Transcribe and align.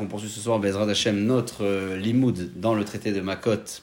On 0.00 0.06
poursuit 0.06 0.28
ce 0.28 0.38
soir 0.38 0.60
Bezrat 0.60 0.88
Hashem 0.88 1.24
notre 1.24 1.64
euh, 1.64 1.96
limoud 1.96 2.52
dans 2.60 2.74
le 2.74 2.84
traité 2.84 3.10
de 3.10 3.20
Makot 3.20 3.82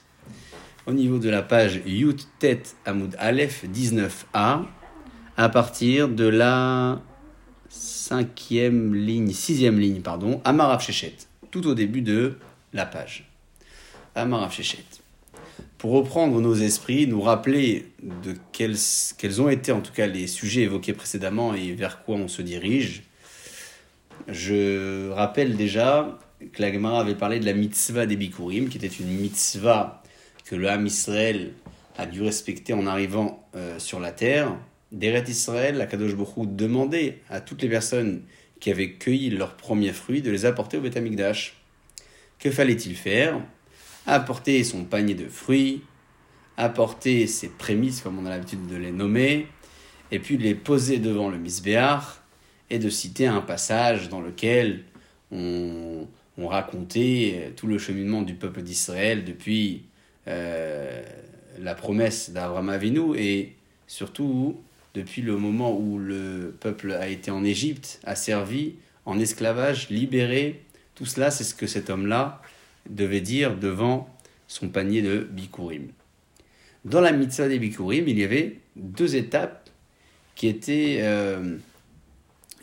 au 0.86 0.94
niveau 0.94 1.20
de 1.20 1.30
la 1.30 1.42
page 1.42 1.82
Yut 1.86 2.26
Tet 2.40 2.64
Amoud 2.86 3.18
Aleph 3.20 3.66
19a 3.66 4.62
à 5.36 5.50
partir 5.50 6.08
de 6.08 6.26
la 6.26 7.02
cinquième 7.68 8.96
ligne, 8.96 9.34
sixième 9.34 9.78
ligne, 9.78 10.00
pardon, 10.00 10.40
Amarav 10.46 10.82
Shechet, 10.82 11.18
tout 11.52 11.68
au 11.68 11.74
début 11.74 12.02
de 12.02 12.38
la 12.72 12.86
page. 12.86 13.30
Amarav 14.16 14.54
Shechet. 14.54 14.86
Pour 15.78 15.92
reprendre 15.92 16.40
nos 16.40 16.56
esprits, 16.56 17.08
nous 17.08 17.22
rappeler 17.22 17.92
de 18.24 18.36
quels, 18.54 18.78
quels 19.18 19.42
ont 19.42 19.50
été 19.50 19.74
en 19.74 19.82
tout 19.82 19.92
cas 19.92 20.08
les 20.08 20.28
sujets 20.28 20.62
évoqués 20.62 20.94
précédemment 20.94 21.54
et 21.54 21.74
vers 21.74 22.04
quoi 22.04 22.16
on 22.16 22.30
se 22.30 22.42
dirige, 22.42 23.04
je 24.28 25.10
rappelle 25.12 25.56
déjà 25.56 26.18
que 26.54 26.62
la 26.62 26.72
Gemara 26.72 27.02
avait 27.02 27.16
parlé 27.16 27.40
de 27.40 27.46
la 27.46 27.54
mitzvah 27.54 28.06
des 28.06 28.16
Bikurim, 28.16 28.70
qui 28.70 28.78
était 28.78 28.88
une 28.88 29.10
mitzvah 29.10 30.04
que 30.46 30.56
le 30.56 30.70
Ham 30.70 30.86
Israël 30.86 31.54
a 31.98 32.06
dû 32.06 32.22
respecter 32.22 32.74
en 32.74 32.86
arrivant 32.86 33.48
euh, 33.56 33.80
sur 33.80 34.00
la 34.00 34.12
terre. 34.12 34.56
D'Eret 34.92 35.26
Israël, 35.28 35.76
la 35.76 35.86
Kadosh 35.86 36.16
Bokhu 36.16 36.48
demandait 36.48 37.20
à 37.30 37.42
toutes 37.42 37.62
les 37.62 37.70
personnes 37.70 38.22
qui 38.60 38.72
avaient 38.72 38.94
cueilli 38.94 39.30
leurs 39.30 39.56
premiers 39.58 39.92
fruits 39.92 40.22
de 40.22 40.32
les 40.32 40.46
apporter 40.46 40.78
au 40.78 40.82
Beth 40.82 40.96
Amikdash. 40.96 41.56
Que 42.40 42.52
fallait-il 42.52 42.96
faire? 42.96 43.42
Apporter 44.06 44.64
son 44.64 44.86
panier 44.86 45.16
de 45.16 45.28
fruits, 45.28 45.84
apporter 46.56 47.28
ses 47.28 47.50
prémices, 47.50 48.02
comme 48.02 48.18
on 48.20 48.26
a 48.26 48.30
l'habitude 48.30 48.68
de 48.68 48.78
les 48.78 48.92
nommer, 48.92 49.48
et 50.12 50.20
puis 50.20 50.38
les 50.38 50.56
poser 50.56 51.00
devant 51.00 51.30
le 51.30 51.38
Misbéach, 51.38 52.17
et 52.70 52.80
de 52.80 52.90
citer 52.90 53.28
un 53.28 53.42
passage 53.42 54.10
dans 54.10 54.22
lequel 54.22 54.84
on, 55.32 56.08
racontait 56.38 57.52
tout 57.56 57.66
le 57.66 57.80
cheminement 57.80 58.22
du 58.22 58.36
peuple 58.36 58.62
d'Israël 58.62 59.26
depuis 59.26 59.86
euh, 60.28 61.04
la 61.60 61.74
promesse 61.74 62.30
d'Abraham 62.30 62.70
Avinu 62.70 63.18
et 63.18 63.56
surtout 63.88 64.56
depuis 64.94 65.22
le 65.22 65.36
moment 65.38 65.78
où 65.78 65.98
le 65.98 66.56
peuple 66.60 66.92
a 66.92 67.08
été 67.08 67.32
en 67.32 67.44
Égypte, 67.44 68.00
a 68.04 68.16
servi 68.16 68.76
en 69.06 69.20
esclavage, 69.20 69.90
libéré. 69.90 70.62
Tout 70.96 71.06
cela, 71.06 71.32
c'est 71.32 71.44
ce 71.44 71.56
que 71.56 71.68
cet 71.68 71.90
homme-là 71.90 72.42
devait 72.90 73.22
dire 73.22 73.58
devant 73.58 74.10
son 74.48 74.70
panier 74.70 75.02
de 75.02 75.28
Bikurim. 75.30 75.88
Dans 76.86 77.02
la 77.02 77.12
mitzvah 77.12 77.48
des 77.48 77.60
Bikurim, 77.60 78.08
il 78.08 78.20
y 78.20 78.24
avait 78.24 78.60
deux 78.76 79.16
étapes 79.16 79.70
qui 80.36 80.48
étaient 80.48 81.00
euh, 81.02 81.58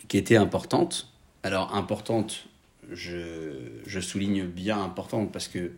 qui 0.08 0.18
était 0.18 0.36
importante. 0.36 1.08
Alors 1.42 1.74
importante, 1.74 2.46
je, 2.90 4.00
souligne 4.00 4.46
bien 4.46 4.82
importante 4.82 5.32
parce 5.32 5.48
que 5.48 5.72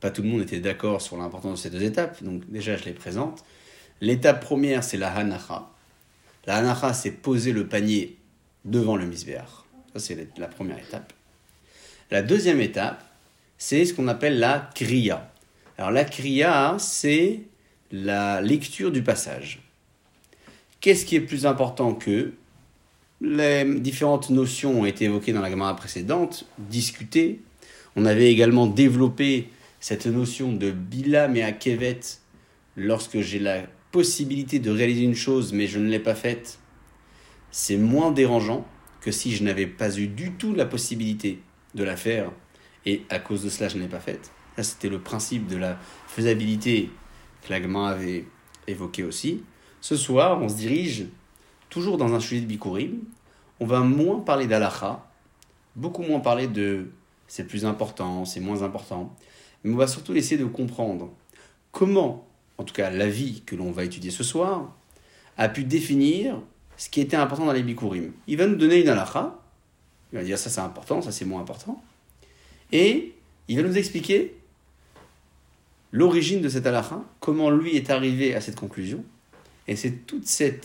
pas 0.00 0.10
tout 0.10 0.22
le 0.22 0.28
monde 0.28 0.42
était 0.42 0.60
d'accord 0.60 1.00
sur 1.00 1.16
l'importance 1.16 1.62
de 1.62 1.62
ces 1.62 1.70
deux 1.70 1.82
étapes, 1.82 2.22
donc 2.22 2.48
déjà 2.50 2.76
je 2.76 2.84
les 2.84 2.92
présente. 2.92 3.44
L'étape 4.00 4.44
première, 4.44 4.84
c'est 4.84 4.98
la 4.98 5.10
hanacha. 5.10 5.70
La 6.46 6.56
hanacha, 6.56 6.92
c'est 6.92 7.10
poser 7.10 7.52
le 7.52 7.66
panier 7.66 8.16
devant 8.64 8.96
le 8.96 9.06
misbéach. 9.06 9.64
Ça, 9.92 10.00
c'est 10.00 10.28
la 10.38 10.48
première 10.48 10.78
étape. 10.78 11.12
La 12.10 12.22
deuxième 12.22 12.60
étape, 12.60 13.02
c'est 13.58 13.84
ce 13.84 13.94
qu'on 13.94 14.08
appelle 14.08 14.38
la 14.38 14.70
kriya. 14.74 15.32
Alors 15.78 15.90
la 15.90 16.04
kriya, 16.04 16.76
c'est 16.78 17.40
la 17.90 18.40
lecture 18.40 18.92
du 18.92 19.02
passage. 19.02 19.60
Qu'est-ce 20.80 21.04
qui 21.04 21.16
est 21.16 21.20
plus 21.20 21.46
important 21.46 21.94
que 21.94 22.34
les 23.20 23.64
différentes 23.80 24.30
notions 24.30 24.80
ont 24.80 24.84
été 24.84 25.06
évoquées 25.06 25.32
dans 25.32 25.40
la 25.40 25.50
gamme 25.50 25.74
précédente, 25.76 26.46
discutées. 26.58 27.40
On 27.96 28.04
avait 28.04 28.30
également 28.30 28.66
développé 28.66 29.48
cette 29.80 30.06
notion 30.06 30.52
de 30.52 30.70
bilam 30.70 31.36
et 31.36 31.42
akevet 31.42 32.00
lorsque 32.76 33.20
j'ai 33.20 33.38
la 33.38 33.62
possibilité 33.90 34.58
de 34.58 34.70
réaliser 34.70 35.04
une 35.04 35.14
chose 35.14 35.52
mais 35.52 35.66
je 35.66 35.78
ne 35.78 35.88
l'ai 35.88 35.98
pas 35.98 36.14
faite. 36.14 36.58
C'est 37.50 37.78
moins 37.78 38.10
dérangeant 38.10 38.66
que 39.00 39.10
si 39.10 39.34
je 39.34 39.44
n'avais 39.44 39.66
pas 39.66 39.96
eu 39.98 40.08
du 40.08 40.32
tout 40.32 40.54
la 40.54 40.66
possibilité 40.66 41.40
de 41.74 41.84
la 41.84 41.96
faire 41.96 42.30
et 42.84 43.02
à 43.08 43.18
cause 43.18 43.44
de 43.44 43.48
cela 43.48 43.68
je 43.68 43.76
ne 43.76 43.82
l'ai 43.82 43.88
pas 43.88 44.00
faite. 44.00 44.30
Là 44.58 44.62
c'était 44.62 44.90
le 44.90 44.98
principe 44.98 45.46
de 45.46 45.56
la 45.56 45.78
faisabilité 46.06 46.90
que 47.42 47.54
la 47.54 47.88
avait 47.88 48.24
évoqué 48.66 49.04
aussi. 49.04 49.42
Ce 49.80 49.96
soir 49.96 50.42
on 50.42 50.48
se 50.50 50.56
dirige 50.56 51.06
toujours 51.68 51.96
dans 51.96 52.14
un 52.14 52.20
sujet 52.20 52.40
de 52.40 52.46
Bikurim, 52.46 53.00
on 53.60 53.66
va 53.66 53.80
moins 53.80 54.20
parler 54.20 54.46
d'Alacha, 54.46 55.06
beaucoup 55.74 56.02
moins 56.02 56.20
parler 56.20 56.48
de 56.48 56.90
c'est 57.28 57.46
plus 57.46 57.64
important, 57.64 58.24
c'est 58.24 58.40
moins 58.40 58.62
important, 58.62 59.14
mais 59.64 59.72
on 59.74 59.76
va 59.76 59.86
surtout 59.86 60.14
essayer 60.14 60.40
de 60.40 60.44
comprendre 60.44 61.10
comment, 61.72 62.26
en 62.58 62.64
tout 62.64 62.74
cas 62.74 62.90
la 62.90 63.08
vie 63.08 63.42
que 63.44 63.56
l'on 63.56 63.72
va 63.72 63.84
étudier 63.84 64.10
ce 64.10 64.24
soir, 64.24 64.72
a 65.36 65.48
pu 65.48 65.64
définir 65.64 66.40
ce 66.76 66.88
qui 66.88 67.00
était 67.00 67.16
important 67.16 67.46
dans 67.46 67.52
les 67.52 67.62
Bikurim. 67.62 68.12
Il 68.26 68.36
va 68.36 68.46
nous 68.46 68.56
donner 68.56 68.80
une 68.80 68.88
Alacha, 68.88 69.38
il 70.12 70.18
va 70.18 70.24
dire 70.24 70.38
ça 70.38 70.50
c'est 70.50 70.60
important, 70.60 71.02
ça 71.02 71.12
c'est 71.12 71.24
moins 71.24 71.40
important, 71.40 71.82
et 72.72 73.14
il 73.48 73.56
va 73.56 73.62
nous 73.62 73.76
expliquer 73.76 74.36
l'origine 75.92 76.40
de 76.40 76.48
cette 76.48 76.66
Alacha, 76.66 77.02
comment 77.20 77.50
lui 77.50 77.76
est 77.76 77.90
arrivé 77.90 78.34
à 78.34 78.40
cette 78.40 78.56
conclusion, 78.56 79.04
et 79.68 79.74
c'est 79.74 79.94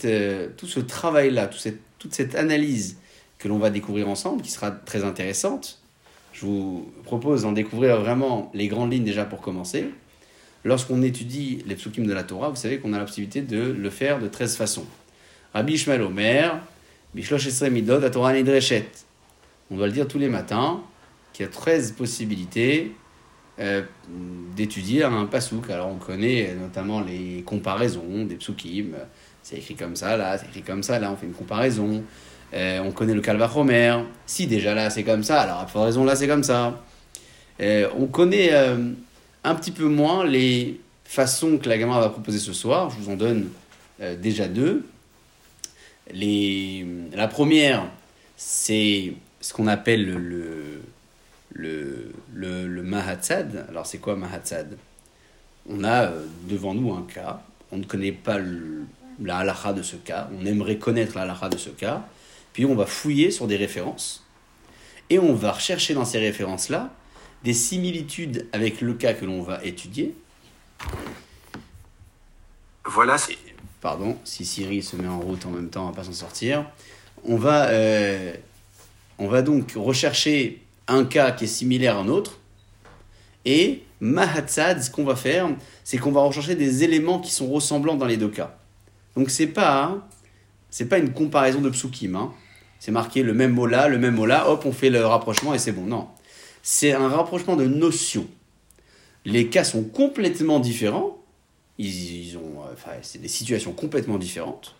euh, 0.04 0.48
tout 0.56 0.66
ce 0.66 0.80
travail-là, 0.80 1.48
toute 1.48 1.60
cette, 1.60 1.80
toute 2.02 2.14
cette 2.14 2.34
analyse 2.34 2.96
que 3.38 3.46
l'on 3.46 3.58
va 3.58 3.70
découvrir 3.70 4.08
ensemble, 4.08 4.42
qui 4.42 4.50
sera 4.50 4.72
très 4.72 5.04
intéressante. 5.04 5.78
Je 6.32 6.44
vous 6.46 6.90
propose 7.04 7.42
d'en 7.42 7.52
découvrir 7.52 8.00
vraiment 8.00 8.50
les 8.54 8.66
grandes 8.66 8.92
lignes 8.92 9.04
déjà 9.04 9.24
pour 9.24 9.40
commencer. 9.40 9.86
Lorsqu'on 10.64 11.00
étudie 11.02 11.62
les 11.66 11.76
psukim 11.76 12.04
de 12.04 12.12
la 12.12 12.24
Torah, 12.24 12.48
vous 12.48 12.56
savez 12.56 12.78
qu'on 12.78 12.92
a 12.92 12.98
la 12.98 13.04
possibilité 13.04 13.40
de 13.40 13.60
le 13.60 13.90
faire 13.90 14.18
de 14.18 14.26
13 14.26 14.56
façons. 14.56 14.86
Rabbi 15.54 15.74
Ishmael 15.74 16.02
Omer, 16.02 16.58
Bishlosh 17.14 17.62
Midot, 17.62 18.08
Torah 18.10 18.32
Nidreshet. 18.32 18.90
On 19.70 19.76
doit 19.76 19.86
le 19.86 19.92
dire 19.92 20.08
tous 20.08 20.18
les 20.18 20.28
matins, 20.28 20.82
qu'il 21.32 21.46
y 21.46 21.48
a 21.48 21.52
13 21.52 21.92
possibilités 21.92 22.92
euh, 23.60 23.82
d'étudier 24.56 25.04
un 25.04 25.26
pasouk. 25.26 25.70
Alors 25.70 25.86
on 25.86 25.98
connaît 25.98 26.52
notamment 26.60 27.00
les 27.00 27.42
comparaisons 27.46 28.24
des 28.24 28.34
psukim. 28.34 28.94
C'est 29.42 29.56
écrit 29.56 29.74
comme 29.74 29.96
ça, 29.96 30.16
là, 30.16 30.38
c'est 30.38 30.46
écrit 30.46 30.62
comme 30.62 30.82
ça, 30.82 30.98
là, 30.98 31.10
on 31.12 31.16
fait 31.16 31.26
une 31.26 31.32
comparaison. 31.32 32.04
Euh, 32.54 32.80
on 32.80 32.92
connaît 32.92 33.14
le 33.14 33.20
calvachomer. 33.20 33.96
Si 34.26 34.46
déjà 34.46 34.74
là 34.74 34.90
c'est 34.90 35.04
comme 35.04 35.22
ça, 35.22 35.40
alors 35.40 35.66
à 35.74 35.84
raison 35.84 36.04
là 36.04 36.14
c'est 36.14 36.28
comme 36.28 36.42
ça. 36.42 36.82
Euh, 37.60 37.88
on 37.98 38.06
connaît 38.06 38.52
un 38.52 39.54
petit 39.54 39.70
peu 39.70 39.86
moins 39.86 40.26
les 40.26 40.78
façons 41.04 41.56
que 41.56 41.66
la 41.68 41.78
gamme 41.78 41.88
va 41.88 42.10
proposer 42.10 42.38
ce 42.38 42.52
soir. 42.52 42.90
Je 42.90 42.96
vous 43.02 43.10
en 43.10 43.16
donne 43.16 43.48
déjà 44.20 44.48
deux. 44.48 44.84
Les, 46.12 46.86
la 47.14 47.26
première, 47.26 47.86
c'est 48.36 49.14
ce 49.40 49.52
qu'on 49.52 49.66
appelle 49.66 50.04
le, 50.04 50.18
le, 51.52 52.12
le, 52.32 52.66
le. 52.66 52.94
Alors, 53.68 53.86
c'est 53.86 53.98
quoi 53.98 54.16
Mahatzad 54.16 54.76
On 55.68 55.84
a 55.84 56.04
euh, 56.04 56.26
devant 56.48 56.74
nous 56.74 56.92
un 56.92 57.06
cas, 57.12 57.42
on 57.70 57.78
ne 57.78 57.84
connaît 57.84 58.12
pas 58.12 58.38
la 59.26 59.38
halakha 59.38 59.72
de 59.72 59.82
ce 59.82 59.96
cas, 59.96 60.28
on 60.38 60.46
aimerait 60.46 60.78
connaître 60.78 61.16
la 61.16 61.22
halakha 61.22 61.48
de 61.48 61.58
ce 61.58 61.70
cas, 61.70 62.06
puis 62.52 62.64
on 62.64 62.74
va 62.74 62.86
fouiller 62.86 63.30
sur 63.30 63.46
des 63.46 63.56
références, 63.56 64.24
et 65.10 65.18
on 65.18 65.34
va 65.34 65.52
rechercher 65.52 65.94
dans 65.94 66.04
ces 66.04 66.18
références-là 66.18 66.90
des 67.44 67.54
similitudes 67.54 68.46
avec 68.52 68.80
le 68.80 68.94
cas 68.94 69.14
que 69.14 69.24
l'on 69.24 69.42
va 69.42 69.62
étudier. 69.64 70.14
Voilà. 72.84 73.16
Pardon, 73.80 74.16
si 74.24 74.44
Siri 74.44 74.82
se 74.82 74.96
met 74.96 75.08
en 75.08 75.20
route 75.20 75.44
en 75.44 75.50
même 75.50 75.68
temps, 75.68 75.84
on 75.84 75.90
va 75.90 75.96
pas 75.96 76.04
s'en 76.04 76.12
sortir. 76.12 76.64
On 77.24 77.36
va, 77.36 77.68
euh, 77.70 78.32
on 79.18 79.28
va 79.28 79.42
donc 79.42 79.72
rechercher 79.76 80.62
un 80.88 81.04
cas 81.04 81.32
qui 81.32 81.44
est 81.44 81.48
similaire 81.48 81.96
à 81.96 82.00
un 82.00 82.08
autre. 82.08 82.38
Et 83.44 83.82
Mahatzad, 84.00 84.82
ce 84.82 84.90
qu'on 84.90 85.04
va 85.04 85.16
faire, 85.16 85.48
c'est 85.84 85.98
qu'on 85.98 86.12
va 86.12 86.22
rechercher 86.22 86.54
des 86.54 86.84
éléments 86.84 87.18
qui 87.18 87.30
sont 87.32 87.50
ressemblants 87.50 87.96
dans 87.96 88.06
les 88.06 88.16
deux 88.16 88.28
cas. 88.28 88.56
Donc 89.16 89.30
c'est 89.30 89.46
pas 89.46 90.08
c'est 90.70 90.86
pas 90.86 90.98
une 90.98 91.12
comparaison 91.12 91.60
de 91.60 91.70
psukim. 91.70 92.16
Hein. 92.16 92.32
C'est 92.80 92.90
marqué 92.90 93.22
le 93.22 93.34
même 93.34 93.52
mot 93.52 93.66
là, 93.66 93.88
le 93.88 93.98
même 93.98 94.14
mot 94.14 94.26
là, 94.26 94.48
hop, 94.48 94.64
on 94.64 94.72
fait 94.72 94.90
le 94.90 95.04
rapprochement 95.04 95.54
et 95.54 95.58
c'est 95.58 95.72
bon. 95.72 95.84
Non. 95.84 96.08
C'est 96.62 96.92
un 96.92 97.08
rapprochement 97.08 97.56
de 97.56 97.66
notions. 97.66 98.26
Les 99.24 99.48
cas 99.48 99.64
sont 99.64 99.84
complètement 99.84 100.58
différents. 100.58 101.18
Ils, 101.78 102.36
ont, 102.38 102.60
enfin, 102.72 102.92
c'est 103.02 103.20
des 103.20 103.28
situations 103.28 103.72
complètement 103.72 104.18
différentes. 104.18 104.74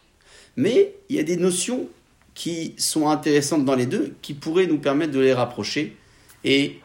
Mais 0.56 0.94
il 1.08 1.16
y 1.16 1.20
a 1.20 1.22
des 1.22 1.36
notions 1.36 1.88
qui 2.34 2.74
sont 2.78 3.08
intéressantes 3.08 3.64
dans 3.64 3.74
les 3.74 3.86
deux, 3.86 4.14
qui 4.22 4.34
pourraient 4.34 4.66
nous 4.66 4.78
permettre 4.78 5.12
de 5.12 5.20
les 5.20 5.34
rapprocher 5.34 5.96
et 6.44 6.80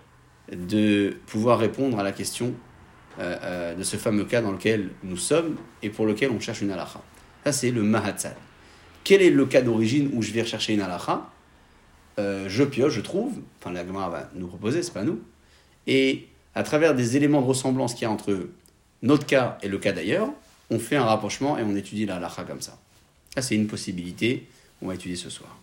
de 0.52 1.18
pouvoir 1.26 1.60
répondre 1.60 2.00
à 2.00 2.04
la 2.04 2.12
question 2.12 2.54
euh, 3.20 3.36
euh, 3.42 3.76
de 3.76 3.84
ce 3.84 3.98
fameux 3.98 4.26
cas 4.26 4.42
dans 4.42 4.52
lequel 4.52 4.90
nous 5.04 5.18
sommes 5.18 5.56
et 5.82 5.90
pour 5.90 6.06
lequel 6.06 6.32
on 6.32 6.40
cherche 6.40 6.62
une 6.62 6.72
halakha. 6.72 7.02
Ça, 7.48 7.54
c'est 7.54 7.72
le 7.72 7.82
mahatzal. 7.82 8.36
Quel 9.06 9.22
est 9.22 9.30
le 9.30 9.46
cas 9.46 9.62
d'origine 9.62 10.10
où 10.12 10.22
je 10.22 10.34
vais 10.34 10.42
rechercher 10.42 10.74
une 10.74 10.82
halakha 10.82 11.32
euh, 12.20 12.50
je 12.50 12.66
pioche, 12.66 12.92
je 12.92 13.00
trouve, 13.00 13.40
enfin 13.58 13.72
la 13.72 13.88
Gemara 13.88 14.10
va 14.10 14.30
nous 14.36 14.48
proposer, 14.48 14.84
c'est 14.84 14.92
pas 14.92 15.06
nous, 15.06 15.22
et 15.86 16.28
à 16.56 16.64
travers 16.64 16.94
des 16.94 17.16
éléments 17.16 17.40
de 17.40 17.46
ressemblance 17.46 17.94
qu'il 17.94 18.02
y 18.02 18.06
a 18.06 18.12
entre 18.12 18.50
notre 19.02 19.26
cas 19.26 19.58
et 19.64 19.70
le 19.70 19.78
cas 19.78 19.94
d'ailleurs, 19.94 20.28
on 20.70 20.78
fait 20.78 20.98
un 20.98 21.06
rapprochement 21.06 21.58
et 21.58 21.64
on 21.64 21.74
étudie 21.78 22.06
la 22.06 22.18
halakha 22.18 22.44
comme 22.44 22.60
ça. 22.60 22.78
Ça, 23.34 23.42
c'est 23.42 23.56
une 23.56 23.68
possibilité 23.68 24.46
qu'on 24.82 24.88
va 24.88 24.96
étudier 24.96 25.16
ce 25.16 25.30
soir. 25.30 25.58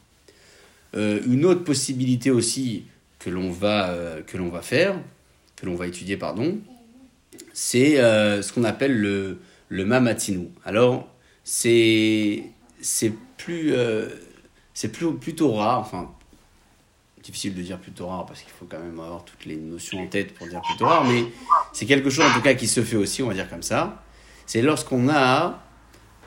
Euh, 0.96 1.20
une 1.26 1.44
autre 1.44 1.64
possibilité 1.64 2.30
aussi 2.30 2.84
que 3.18 3.28
l'on 3.28 3.50
va, 3.50 3.90
euh, 3.90 4.22
va 4.50 4.62
faire, 4.62 4.98
que 5.54 5.66
l'on 5.66 5.74
va 5.74 5.86
étudier, 5.86 6.16
pardon, 6.16 6.56
c'est 7.52 7.96
ce 7.96 8.52
qu'on 8.54 8.64
appelle 8.64 8.98
le, 8.98 9.36
le. 9.68 9.84
Alors, 10.64 11.13
c'est, 11.44 12.42
c'est 12.80 13.12
plus, 13.36 13.74
c'est 14.72 14.90
plus, 14.90 15.14
plutôt 15.14 15.52
rare, 15.52 15.78
enfin, 15.78 16.10
difficile 17.22 17.54
de 17.54 17.62
dire 17.62 17.78
plutôt 17.78 18.06
rare 18.06 18.26
parce 18.26 18.40
qu'il 18.42 18.50
faut 18.50 18.66
quand 18.66 18.78
même 18.78 18.98
avoir 18.98 19.24
toutes 19.24 19.44
les 19.44 19.56
notions 19.56 20.02
en 20.02 20.06
tête 20.06 20.34
pour 20.34 20.46
dire 20.48 20.60
plutôt 20.60 20.86
rare, 20.86 21.04
mais 21.04 21.24
c'est 21.72 21.86
quelque 21.86 22.10
chose 22.10 22.24
en 22.26 22.34
tout 22.34 22.42
cas 22.42 22.54
qui 22.54 22.66
se 22.66 22.82
fait 22.82 22.96
aussi, 22.96 23.22
on 23.22 23.28
va 23.28 23.34
dire 23.34 23.48
comme 23.48 23.62
ça. 23.62 24.02
C'est 24.46 24.62
lorsqu'on 24.62 25.08
a 25.08 25.62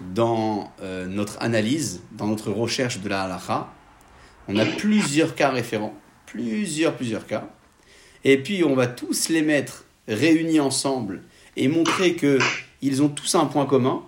dans 0.02 0.72
notre 1.08 1.42
analyse, 1.42 2.02
dans 2.12 2.28
notre 2.28 2.52
recherche 2.52 3.00
de 3.00 3.10
la 3.10 3.24
halakha, 3.24 3.72
on 4.48 4.58
a 4.58 4.66
plusieurs 4.66 5.36
cas 5.36 5.50
référents, 5.50 5.94
plusieurs, 6.26 6.96
plusieurs 6.96 7.28
cas. 7.28 7.50
Et 8.24 8.42
puis 8.42 8.64
on 8.64 8.76
va 8.76 8.88
tous 8.88 9.30
les 9.30 9.42
mettre 9.42 9.86
réunis 10.08 10.60
ensemble 10.60 11.24
et 11.56 11.68
montrer 11.68 12.16
que 12.16 12.40
ils 12.82 13.02
ont 13.02 13.10
tous 13.10 13.36
un 13.36 13.46
point 13.46 13.66
commun, 13.66 14.04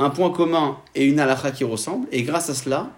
un 0.00 0.10
point 0.10 0.30
commun 0.30 0.78
et 0.94 1.04
une 1.04 1.20
halakha 1.20 1.50
qui 1.50 1.64
ressemble. 1.64 2.08
Et 2.10 2.22
grâce 2.22 2.50
à 2.50 2.54
cela, 2.54 2.90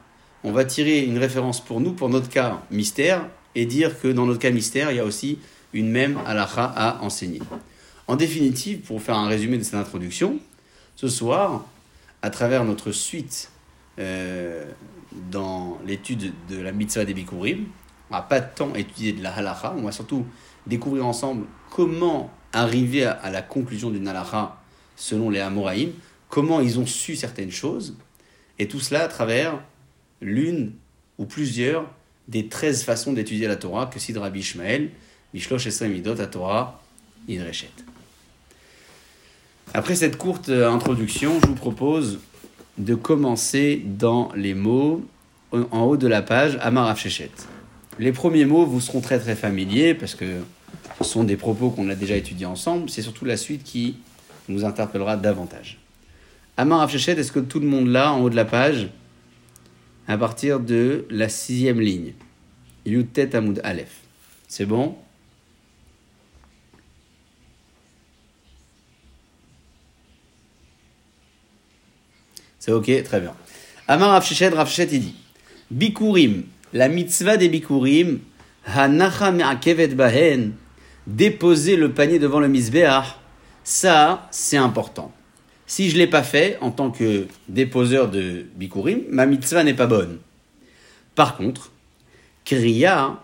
on 0.45 0.53
va 0.53 0.65
tirer 0.65 1.01
une 1.01 1.19
référence 1.19 1.63
pour 1.63 1.81
nous, 1.81 1.93
pour 1.93 2.09
notre 2.09 2.29
cas 2.29 2.63
mystère, 2.71 3.27
et 3.55 3.67
dire 3.67 4.01
que 4.01 4.09
dans 4.09 4.27
notre 4.27 4.39
cas 4.39 4.51
mystère, 4.51 4.91
il 4.91 4.97
y 4.97 5.01
a 5.01 5.05
aussi 5.05 5.39
une 5.73 5.91
même 5.91 6.19
halakha 6.27 6.65
à 6.65 7.03
enseigner. 7.03 7.41
En 8.09 8.17
définitive, 8.17 8.81
pour 8.81 9.03
faire 9.03 9.17
un 9.17 9.27
résumé 9.27 9.59
de 9.59 9.63
cette 9.63 9.75
introduction, 9.75 10.39
ce 10.97 11.09
soir, 11.09 11.65
à 12.23 12.31
travers 12.31 12.65
notre 12.65 12.93
suite 12.93 13.51
euh, 13.99 14.65
dans 15.31 15.79
l'étude 15.87 16.33
de 16.49 16.61
la 16.61 16.73
mitzvah 16.73 17.05
des 17.05 17.15
Bikurim. 17.15 17.67
On 18.11 18.15
va 18.15 18.23
pas 18.23 18.41
tant 18.41 18.75
étudier 18.75 19.13
de 19.13 19.23
la 19.23 19.33
halacha, 19.35 19.75
on 19.77 19.83
va 19.83 19.93
surtout 19.93 20.25
découvrir 20.67 21.07
ensemble 21.07 21.47
comment 21.71 22.31
arriver 22.53 23.05
à, 23.05 23.31
la 23.31 23.43
conclusion 23.43 23.91
d'une 23.91 24.07
halacha 24.07 24.57
selon 24.97 25.31
les 25.31 25.41
Amoraïm, 25.41 25.91
comment 26.33 26.63
ils 26.63 26.79
ont 26.79 26.87
su 26.87 27.15
certaines 27.15 27.51
choses, 27.51 27.95
et 28.59 28.67
tout 28.67 28.81
cela 28.81 29.05
à 29.05 29.09
travers 29.09 29.61
l'une 30.23 30.73
ou 31.19 31.27
plusieurs 31.27 31.85
des 32.27 32.49
13 32.49 32.85
façons 32.85 33.13
d'étudier 33.13 33.47
la 33.47 33.57
Torah 33.57 33.85
que 33.85 34.01
Sidra 34.01 34.31
Bishmael, 34.31 34.89
Mishlosh 35.35 35.67
Esremidot 35.67 36.19
à 36.19 36.27
Torah, 36.27 36.81
Idreshet. 37.29 37.69
Après 39.75 39.95
cette 39.95 40.17
courte 40.17 40.49
introduction, 40.49 41.39
je 41.39 41.49
vous 41.49 41.55
propose 41.55 42.21
de 42.79 42.95
commencer 42.95 43.83
dans 43.85 44.33
les 44.35 44.55
mots 44.55 45.05
en 45.53 45.83
haut 45.83 45.99
de 45.99 46.09
la 46.09 46.23
page 46.23 46.57
Amar 46.63 46.97
Shechet. 46.97 47.31
Les 47.99 48.13
premiers 48.13 48.47
mots 48.47 48.65
vous 48.65 48.81
seront 48.81 49.03
très 49.03 49.19
très 49.19 49.37
familiers 49.37 49.93
parce 49.93 50.15
que 50.15 50.41
ce 50.99 51.05
sont 51.05 51.25
des 51.25 51.37
propos 51.37 51.69
qu'on 51.69 51.91
a 51.91 51.95
déjà 51.95 52.17
étudiés 52.17 52.47
ensemble. 52.47 52.89
C'est 52.89 53.03
surtout 53.03 53.27
la 53.27 53.37
suite 53.37 53.65
qui 53.65 53.99
nous 54.49 54.65
interpellera 54.65 55.19
davantage. 55.19 55.82
Amar 56.57 56.89
Shechet, 56.89 57.13
est-ce 57.13 57.33
que 57.33 57.41
tout 57.41 57.61
le 57.61 57.67
monde 57.67 57.89
l'a 57.89 58.13
en 58.13 58.21
haut 58.21 58.31
de 58.31 58.37
la 58.37 58.45
page 58.45 58.89
à 60.07 60.19
partir 60.19 60.61
de 60.61 61.07
la 61.09 61.29
sixième 61.29 61.81
ligne 61.81 62.13
Yutet 62.85 63.35
Amoud 63.35 63.61
Aleph. 63.65 64.01
C'est 64.49 64.67
bon? 64.67 64.97
C'est 72.59 72.73
ok, 72.73 73.03
très 73.03 73.21
bien. 73.21 73.35
Amar 73.89 74.11
Rav 74.11 74.25
Shechet, 74.25 74.89
il 74.93 75.01
dit 75.01 75.15
Bikurim, 75.71 76.45
la 76.73 76.89
mitzvah 76.89 77.37
des 77.37 77.49
Bikurim, 77.49 78.21
Hanacha 78.67 79.33
Me'akevet 79.33 79.89
Bahen, 79.89 80.53
déposer 81.07 81.77
le 81.77 81.93
panier 81.93 82.19
devant 82.19 82.41
le 82.41 82.49
Mizbeach, 82.49 83.17
ça, 83.65 84.29
c'est 84.31 84.59
important. 84.59 85.13
Si 85.67 85.89
je 85.89 85.95
ne 85.95 86.01
l'ai 86.01 86.07
pas 86.07 86.23
fait 86.23 86.59
en 86.61 86.71
tant 86.71 86.91
que 86.91 87.27
déposeur 87.49 88.11
de 88.11 88.47
Bikurim, 88.57 89.03
ma 89.09 89.27
mitzvah 89.27 89.65
n'est 89.65 89.75
pas 89.75 89.87
bonne. 89.87 90.19
Par 91.15 91.37
contre, 91.37 91.73
Kriya, 92.45 93.21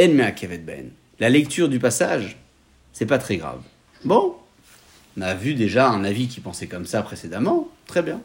En 0.00 0.08
Bahen, 0.08 0.90
la 1.20 1.28
lecture 1.28 1.68
du 1.68 1.78
passage, 1.78 2.36
c'est 2.92 3.06
pas 3.06 3.18
très 3.18 3.36
grave. 3.36 3.60
Bon, 4.04 4.34
on 5.16 5.22
a 5.22 5.34
vu 5.34 5.54
déjà 5.54 5.88
un 5.88 6.04
avis 6.04 6.28
qui 6.28 6.40
pensait 6.40 6.66
comme 6.66 6.86
ça 6.86 7.02
précédemment, 7.02 7.68
très 7.86 8.02
bien 8.02 8.20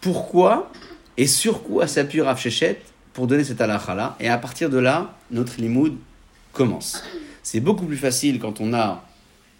pourquoi 0.00 0.70
et 1.16 1.26
sur 1.26 1.62
quoi 1.62 1.86
s'appuie 1.86 2.20
Rav 2.20 2.38
Shechet 2.38 2.80
pour 3.12 3.26
donner 3.26 3.44
cette 3.44 3.60
halakha-là? 3.60 4.16
Et 4.20 4.28
à 4.28 4.38
partir 4.38 4.70
de 4.70 4.78
là, 4.78 5.14
notre 5.30 5.60
limoud 5.60 5.96
commence. 6.52 7.02
C'est 7.42 7.60
beaucoup 7.60 7.86
plus 7.86 7.96
facile 7.96 8.38
quand 8.38 8.60
on 8.60 8.72
a 8.72 9.04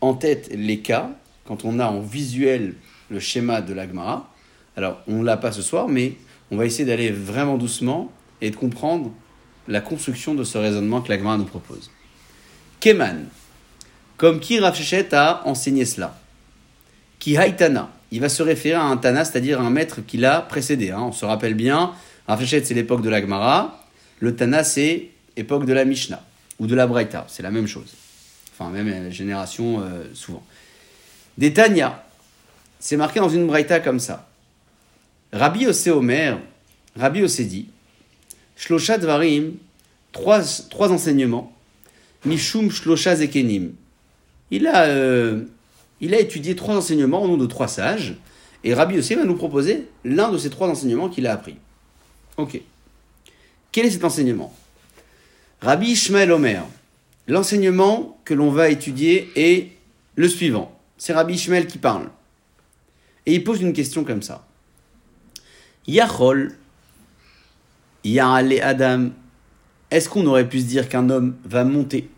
en 0.00 0.14
tête 0.14 0.50
les 0.52 0.80
cas, 0.80 1.10
quand 1.50 1.64
on 1.64 1.80
a 1.80 1.86
en 1.86 1.98
visuel 1.98 2.74
le 3.10 3.18
schéma 3.18 3.60
de 3.60 3.74
l'agmara. 3.74 4.32
Alors, 4.76 5.00
on 5.08 5.18
ne 5.18 5.24
l'a 5.24 5.36
pas 5.36 5.50
ce 5.50 5.62
soir, 5.62 5.88
mais 5.88 6.14
on 6.52 6.56
va 6.56 6.64
essayer 6.64 6.84
d'aller 6.84 7.10
vraiment 7.10 7.58
doucement 7.58 8.12
et 8.40 8.52
de 8.52 8.56
comprendre 8.56 9.12
la 9.66 9.80
construction 9.80 10.36
de 10.36 10.44
ce 10.44 10.58
raisonnement 10.58 11.00
que 11.00 11.08
l'agmara 11.08 11.38
nous 11.38 11.44
propose. 11.44 11.90
Keman, 12.78 13.26
comme 14.16 14.38
qui 14.38 14.60
Rav 14.60 14.78
a 15.10 15.42
enseigné 15.44 15.84
cela? 15.84 16.20
Ki 17.18 17.36
haitana, 17.36 17.90
il 18.12 18.20
va 18.20 18.28
se 18.28 18.44
référer 18.44 18.76
à 18.76 18.84
un 18.84 18.96
Tana, 18.96 19.24
c'est-à-dire 19.24 19.60
un 19.60 19.70
maître 19.70 20.02
qui 20.06 20.18
l'a 20.18 20.42
précédé. 20.42 20.92
Hein. 20.92 21.02
On 21.02 21.12
se 21.12 21.24
rappelle 21.24 21.54
bien, 21.54 21.94
Rafechet 22.28 22.62
c'est 22.62 22.74
l'époque 22.74 23.02
de 23.02 23.10
la 23.10 23.20
Gemara, 23.20 23.88
le 24.20 24.36
Tana 24.36 24.62
c'est 24.62 25.08
l'époque 25.36 25.66
de 25.66 25.72
la 25.72 25.84
Mishnah 25.84 26.22
ou 26.60 26.68
de 26.68 26.76
la 26.76 26.86
Braïta, 26.86 27.24
c'est 27.26 27.42
la 27.42 27.50
même 27.50 27.66
chose. 27.66 27.92
Enfin, 28.56 28.70
même 28.70 29.10
génération 29.10 29.80
euh, 29.80 30.04
souvent. 30.14 30.44
Des 31.38 31.52
Tanya, 31.52 32.04
c'est 32.78 32.96
marqué 32.96 33.20
dans 33.20 33.28
une 33.28 33.46
Braïta 33.46 33.80
comme 33.80 34.00
ça. 34.00 34.28
Rabbi 35.32 35.66
Osé 35.66 35.90
Omer, 35.90 36.38
Rabbi 36.96 37.22
Osé 37.22 37.44
dit, 37.44 37.68
Shlosha 38.56 38.98
Dvarim, 38.98 39.52
trois, 40.12 40.42
enseignements, 40.78 41.52
Mishum 42.24 42.70
Shlosha 42.70 43.16
Zekenim. 43.16 43.72
Il 44.50 44.66
a 44.66 44.84
euh, 44.86 45.44
il 46.00 46.14
a 46.14 46.18
étudié 46.18 46.56
trois 46.56 46.76
enseignements 46.76 47.22
au 47.22 47.28
nom 47.28 47.36
de 47.36 47.46
trois 47.46 47.68
sages, 47.68 48.14
et 48.64 48.74
Rabbi 48.74 48.98
aussi 48.98 49.14
va 49.14 49.24
nous 49.24 49.36
proposer 49.36 49.88
l'un 50.04 50.30
de 50.32 50.38
ces 50.38 50.50
trois 50.50 50.68
enseignements 50.68 51.08
qu'il 51.08 51.26
a 51.26 51.32
appris. 51.32 51.56
Ok. 52.36 52.60
Quel 53.72 53.86
est 53.86 53.90
cet 53.90 54.04
enseignement? 54.04 54.54
Rabbi 55.60 55.92
Ishmael 55.92 56.32
Omer. 56.32 56.64
L'enseignement 57.28 58.18
que 58.24 58.34
l'on 58.34 58.50
va 58.50 58.70
étudier 58.70 59.30
est 59.36 59.68
le 60.16 60.28
suivant. 60.28 60.76
C'est 61.00 61.14
Rabbi 61.14 61.32
Ishmael 61.32 61.66
qui 61.66 61.78
parle. 61.78 62.10
Et 63.24 63.32
il 63.32 63.42
pose 63.42 63.62
une 63.62 63.72
question 63.72 64.04
comme 64.04 64.20
ça. 64.20 64.46
Yachol, 65.86 66.58
Ya'ale 68.04 68.60
Adam. 68.60 69.08
Est-ce 69.90 70.10
qu'on 70.10 70.26
aurait 70.26 70.46
pu 70.46 70.60
se 70.60 70.66
dire 70.66 70.90
qu'un 70.90 71.08
homme 71.08 71.36
va 71.46 71.64
monter 71.64 72.10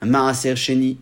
Maaser 0.00 0.56
Sheni 0.56 0.96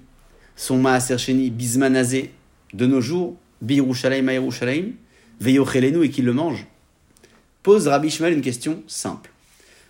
son 0.56 0.78
Maaser 0.78 1.16
Sheni 1.16 1.50
Bismanazé 1.52 2.32
de 2.74 2.86
nos 2.86 3.00
jours, 3.00 3.36
Birushalayim 3.60 4.28
Yerushalayim, 4.28 4.94
Veyochelenu 5.38 6.04
et 6.04 6.10
qu'il 6.10 6.24
le 6.24 6.32
mange? 6.32 6.66
Pose 7.62 7.86
Rabbi 7.86 8.10
Shmuel 8.10 8.32
une 8.32 8.42
question 8.42 8.82
simple. 8.88 9.30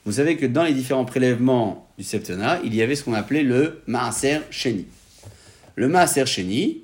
Vous 0.04 0.12
savez 0.12 0.36
que 0.36 0.44
dans 0.44 0.64
les 0.64 0.74
différents 0.74 1.06
prélèvements 1.06 1.88
du 1.96 2.04
Septona, 2.04 2.60
il 2.62 2.74
y 2.74 2.82
avait 2.82 2.94
ce 2.94 3.04
qu'on 3.04 3.14
appelait 3.14 3.42
le 3.42 3.80
Maaser 3.86 4.40
Sheni. 4.50 4.84
Le 5.76 5.88
Maaser 5.88 6.26
Sheni, 6.26 6.82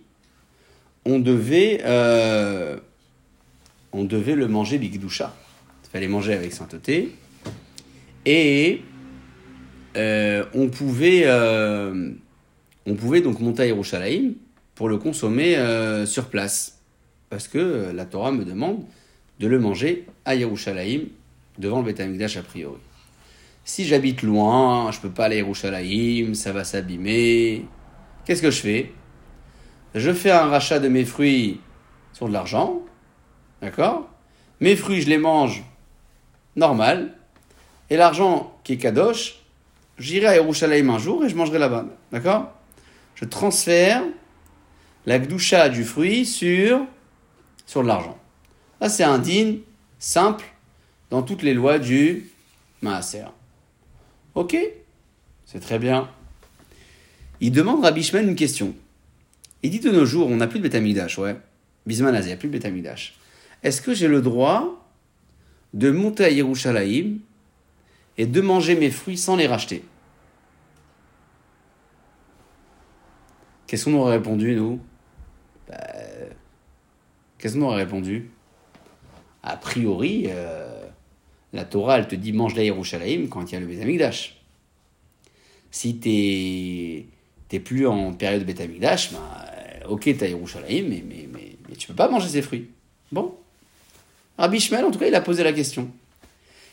on 1.09 1.19
devait, 1.19 1.81
euh, 1.85 2.77
on 3.93 4.05
devait 4.05 4.35
le 4.35 4.47
manger 4.47 4.77
Bigdusha. 4.79 5.35
Il 5.85 5.91
fallait 5.91 6.07
manger 6.07 6.35
avec 6.35 6.53
sainteté. 6.53 7.15
Et 8.27 8.83
euh, 9.97 10.45
on 10.55 10.69
pouvait. 10.69 11.23
Euh, 11.25 12.13
on 12.85 12.95
pouvait 12.95 13.23
donc 13.23 13.41
monter 13.41 13.63
à 13.63 13.67
Yerushalayim 13.67 14.35
pour 14.75 14.89
le 14.89 14.99
consommer 14.99 15.57
sur 16.07 16.29
place. 16.29 16.79
Parce 17.31 17.49
que 17.49 17.91
la 17.95 18.05
Torah 18.07 18.33
me 18.33 18.45
demande 18.45 18.85
de 19.41 19.47
le 19.47 19.59
manger 19.59 20.07
à 20.25 20.35
Yerushalayim 20.35 21.09
devant 21.59 21.83
le 21.83 21.93
Beth 21.93 22.01
a 22.01 22.43
priori. 22.43 22.79
Si 23.65 23.85
j'habite 23.85 24.23
loin, 24.23 24.91
je 24.91 25.01
peux 25.01 25.11
pas 25.11 25.27
aller 25.27 25.37
à 25.37 25.39
Yerushalayim, 25.41 26.35
ça 26.35 26.53
va 26.53 26.65
s'abîmer. 26.65 27.67
Qu'est-ce 28.25 28.41
que 28.41 28.51
je 28.51 28.61
fais? 28.61 28.93
Je 29.95 30.13
fais 30.13 30.31
un 30.31 30.49
rachat 30.49 30.79
de 30.79 30.89
mes 30.89 31.05
fruits 31.05 31.61
sur 32.13 32.29
de 32.29 32.33
l'argent. 32.33 32.83
D'accord? 33.63 34.09
Mes 34.61 34.77
fruits, 34.77 35.03
je 35.03 35.09
les 35.09 35.19
mange 35.19 35.63
normal. 36.57 37.15
Et 37.91 37.97
l'argent 37.97 38.59
qui 38.65 38.75
est 38.75 38.77
Kadosh, 38.77 39.41
j'irai 39.99 40.27
à 40.27 40.35
Yerushalayim 40.35 40.91
un 40.91 40.99
jour 40.99 41.25
et 41.25 41.29
je 41.29 41.37
mangerai 41.37 41.59
là-bas. 41.59 41.87
D'accord? 42.13 42.53
Je 43.15 43.25
transfère 43.25 44.03
la 45.07 45.19
gdoucha 45.19 45.69
du 45.69 45.85
fruit 45.85 46.27
sur, 46.27 46.81
sur 47.67 47.83
de 47.83 47.89
l'argent. 47.89 48.19
Là, 48.81 48.89
c'est 48.89 49.05
un 49.05 49.23
simple 49.99 50.45
dans 51.11 51.23
toutes 51.23 51.43
les 51.43 51.55
lois 51.55 51.79
du 51.79 52.31
maaser. 52.83 53.25
Ok? 54.35 54.57
C'est 55.47 55.61
très 55.61 55.79
bien. 55.79 56.09
Il 57.41 57.53
demande 57.53 57.85
à 57.87 57.91
Bishman 57.91 58.29
une 58.29 58.37
question. 58.37 58.75
Il 59.63 59.71
dit 59.71 59.81
de 59.81 59.91
nos 59.91 60.07
jours, 60.07 60.29
on 60.29 60.37
n'a 60.37 60.47
plus 60.47 60.59
de 60.61 60.65
Betamigdash, 60.65 61.19
ouais. 61.19 61.37
Bisman 61.87 62.15
il 62.15 62.27
n'y 62.27 62.33
a 62.33 62.37
plus 62.37 62.49
de 62.49 62.53
Betamigdash. 62.53 63.19
Est-ce 63.63 63.83
que 63.83 63.95
j'ai 63.95 64.09
le 64.09 64.21
droit 64.21 64.89
de 65.75 65.91
monter 65.91 66.25
à 66.25 66.31
Yerushalayim 66.31 67.19
et 68.17 68.27
de 68.27 68.41
manger 68.41 68.77
mes 68.77 68.91
fruits 68.91 69.19
sans 69.19 69.37
les 69.37 69.47
racheter? 69.47 69.83
Qu'est-ce 73.67 73.85
qu'on 73.85 73.95
aurait 73.95 74.17
répondu, 74.17 74.55
nous? 74.55 74.81
Bah, 75.69 75.77
Qu'est-ce 77.39 77.55
qu'on 77.55 77.63
aurait 77.63 77.85
répondu? 77.85 78.31
A 79.43 79.57
priori, 79.57 80.25
euh, 80.29 80.89
la 81.53 81.65
Torah, 81.65 81.99
elle 81.99 82.09
te 82.09 82.17
dit 82.17 82.33
mange 82.33 82.55
la 82.55 82.65
Yerushalayim 82.65 83.29
quand 83.29 83.51
il 83.51 83.55
y 83.55 83.57
a 83.57 83.61
le 83.61 83.67
Betamigdash. 83.67 84.41
Si 85.71 85.99
t'es 85.99 87.07
t'es 87.49 87.61
plus 87.61 87.87
en 87.87 88.13
période 88.13 88.41
de 88.41 88.47
Betamigdash, 88.47 89.13
bah, 89.13 89.47
ok, 89.89 90.15
t'as 90.19 90.29
Yerushalayim, 90.29 90.89
mais, 90.89 91.05
mais, 91.07 91.29
mais, 91.33 91.57
mais 91.69 91.77
tu 91.77 91.89
peux 91.89 91.95
pas 91.95 92.09
manger 92.09 92.29
ces 92.29 92.43
fruits. 92.43 92.69
Bon. 93.11 93.35
Rabbi 94.37 94.59
Ishmael, 94.59 94.85
en 94.85 94.91
tout 94.91 94.99
cas, 94.99 95.09
il 95.09 95.15
a 95.15 95.21
posé 95.21 95.43
la 95.43 95.53
question. 95.53 95.91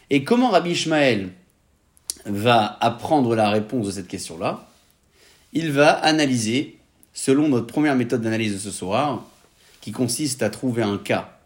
Et 0.10 0.24
comment 0.24 0.50
Rabbi 0.50 0.72
Ishmael 0.72 1.30
va 2.26 2.78
apprendre 2.82 3.36
la 3.36 3.50
réponse 3.50 3.88
de 3.88 3.92
cette 3.92 4.08
question-là? 4.08 4.70
Il 5.54 5.72
va 5.72 5.92
analyser, 5.92 6.78
selon 7.14 7.48
notre 7.48 7.68
première 7.68 7.96
méthode 7.96 8.22
d'analyse 8.22 8.54
de 8.54 8.60
ce 8.60 8.72
soir, 8.72 9.26
qui 9.82 9.92
consiste 9.92 10.44
à 10.44 10.50
trouver 10.50 10.84
un 10.84 10.98
cas 10.98 11.38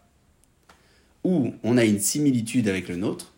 où 1.24 1.52
on 1.62 1.76
a 1.76 1.84
une 1.84 2.00
similitude 2.00 2.68
avec 2.68 2.88
le 2.88 2.96
nôtre, 2.96 3.32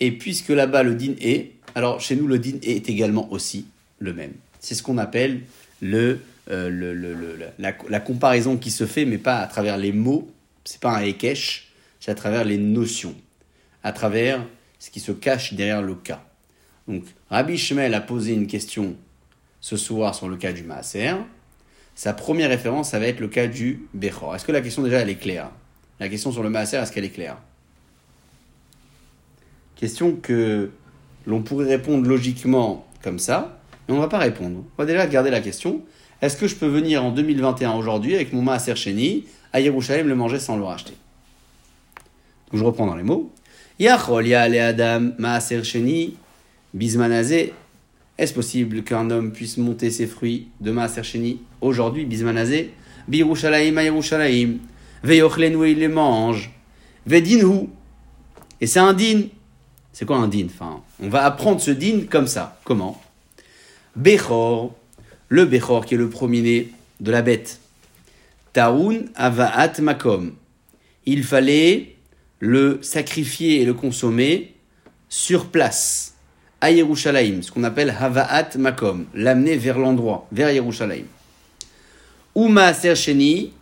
et 0.00 0.12
puisque 0.12 0.48
là-bas 0.48 0.82
le 0.82 0.94
din 0.94 1.14
est, 1.20 1.52
alors 1.74 2.00
chez 2.00 2.16
nous 2.16 2.26
le 2.26 2.38
din 2.38 2.58
est 2.62 2.88
également 2.88 3.30
aussi 3.32 3.66
le 3.98 4.14
même. 4.14 4.32
C'est 4.60 4.74
ce 4.74 4.82
qu'on 4.82 4.98
appelle 4.98 5.42
le, 5.80 6.20
euh, 6.50 6.68
le, 6.68 6.94
le, 6.94 7.14
la, 7.58 7.74
la, 7.88 8.00
comparaison 8.00 8.56
qui 8.56 8.70
se 8.70 8.86
fait, 8.86 9.04
mais 9.04 9.18
pas 9.18 9.38
à 9.38 9.46
travers 9.46 9.76
les 9.76 9.92
mots, 9.92 10.30
c'est 10.64 10.80
pas 10.80 10.96
un 10.96 11.02
ekesh, 11.02 11.72
c'est 12.00 12.10
à 12.10 12.14
travers 12.14 12.44
les 12.44 12.58
notions, 12.58 13.14
à 13.82 13.92
travers 13.92 14.44
ce 14.78 14.90
qui 14.90 15.00
se 15.00 15.12
cache 15.12 15.54
derrière 15.54 15.82
le 15.82 15.94
cas. 15.94 16.24
Donc, 16.86 17.04
Rabbi 17.30 17.58
Shemel 17.58 17.94
a 17.94 18.00
posé 18.00 18.32
une 18.32 18.46
question 18.46 18.96
ce 19.60 19.76
soir 19.76 20.14
sur 20.14 20.28
le 20.28 20.36
cas 20.36 20.52
du 20.52 20.62
Maaser. 20.62 21.14
Sa 21.94 22.12
première 22.12 22.48
référence, 22.48 22.90
ça 22.90 22.98
va 22.98 23.06
être 23.06 23.20
le 23.20 23.28
cas 23.28 23.46
du 23.46 23.88
Bechor. 23.92 24.34
Est-ce 24.34 24.44
que 24.44 24.52
la 24.52 24.60
question 24.60 24.82
déjà, 24.82 25.00
elle 25.00 25.10
est 25.10 25.16
claire? 25.16 25.50
La 26.00 26.08
question 26.08 26.32
sur 26.32 26.42
le 26.42 26.50
Maaser, 26.50 26.76
est-ce 26.78 26.92
qu'elle 26.92 27.04
est 27.04 27.10
claire? 27.10 27.38
Question 29.76 30.16
que 30.16 30.70
l'on 31.26 31.42
pourrait 31.42 31.66
répondre 31.66 32.08
logiquement 32.08 32.86
comme 33.02 33.18
ça, 33.18 33.57
on 33.88 33.96
ne 33.96 34.00
va 34.00 34.08
pas 34.08 34.18
répondre. 34.18 34.58
On 34.76 34.82
va 34.82 34.86
déjà 34.86 35.06
garder 35.06 35.30
la 35.30 35.40
question. 35.40 35.82
Est-ce 36.20 36.36
que 36.36 36.46
je 36.46 36.56
peux 36.56 36.66
venir 36.66 37.04
en 37.04 37.10
2021 37.10 37.72
aujourd'hui 37.72 38.14
avec 38.14 38.32
mon 38.32 38.42
Maaser 38.42 38.76
Sheni 38.76 39.24
à 39.52 39.60
Yerushalayim 39.60 40.06
le 40.06 40.14
manger 40.14 40.38
sans 40.38 40.56
le 40.56 40.64
racheter? 40.64 40.94
Je 42.52 42.62
reprends 42.62 42.86
dans 42.86 42.96
les 42.96 43.02
mots. 43.02 43.32
Yachol 43.78 44.26
ya 44.26 44.42
adam 44.42 45.12
Maaser 45.18 45.62
Sheni 45.64 46.16
Bismanazé, 46.74 47.54
est-ce 48.18 48.34
possible 48.34 48.82
qu'un 48.82 49.10
homme 49.10 49.32
puisse 49.32 49.56
monter 49.56 49.90
ses 49.90 50.06
fruits 50.06 50.48
de 50.60 50.70
Maaser 50.70 51.02
Sheni 51.02 51.40
aujourd'hui, 51.60 52.04
Bismanazé? 52.04 52.72
Birushalayim 53.06 53.78
a 53.78 53.84
Yerushalayim, 53.84 54.58
Veyochlenu 55.02 55.70
il 55.70 55.78
les 55.78 55.88
mange, 55.88 56.50
et 58.60 58.66
c'est 58.66 58.80
un 58.80 58.92
din. 58.92 59.22
C'est 59.92 60.04
quoi 60.04 60.16
un 60.18 60.28
din? 60.28 60.46
On 61.02 61.08
va 61.08 61.24
apprendre 61.24 61.60
ce 61.60 61.70
din 61.70 62.02
comme 62.08 62.26
ça. 62.26 62.58
Comment? 62.64 63.00
Bechor, 63.98 64.74
le 65.28 65.44
Bechor 65.44 65.84
qui 65.84 65.94
est 65.94 65.98
le 65.98 66.08
premier-né 66.08 66.72
de 67.00 67.10
la 67.10 67.20
bête. 67.20 67.58
Taoun 68.52 69.10
avaat 69.16 69.80
makom. 69.80 70.34
Il 71.04 71.24
fallait 71.24 71.96
le 72.38 72.78
sacrifier 72.80 73.60
et 73.60 73.64
le 73.64 73.74
consommer 73.74 74.54
sur 75.08 75.46
place 75.46 76.14
à 76.60 76.70
Yerushalayim, 76.70 77.42
ce 77.42 77.50
qu'on 77.50 77.64
appelle 77.64 77.94
Havaat 77.98 78.50
Makom, 78.56 79.06
l'amener 79.14 79.56
vers 79.56 79.78
l'endroit, 79.78 80.26
vers 80.32 80.50
Yerushalayim. 80.50 81.06
Ou 82.34 82.48
Maaser 82.48 82.94
Sheni, 82.94 83.52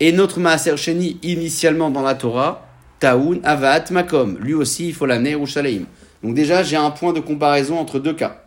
et 0.00 0.12
notre 0.12 0.40
Maaser 0.40 0.76
Sheni, 0.76 1.18
initialement 1.22 1.90
dans 1.90 2.02
la 2.02 2.14
Torah, 2.14 2.66
Taoun 3.00 3.40
Havaat 3.44 3.86
Makom, 3.90 4.38
lui 4.40 4.54
aussi 4.54 4.88
il 4.88 4.94
faut 4.94 5.06
l'amener 5.06 5.30
à 5.30 5.32
Yerushalayim. 5.32 5.84
Donc 6.22 6.34
déjà 6.34 6.62
j'ai 6.62 6.76
un 6.76 6.90
point 6.90 7.12
de 7.12 7.20
comparaison 7.20 7.78
entre 7.78 7.98
deux 7.98 8.14
cas. 8.14 8.43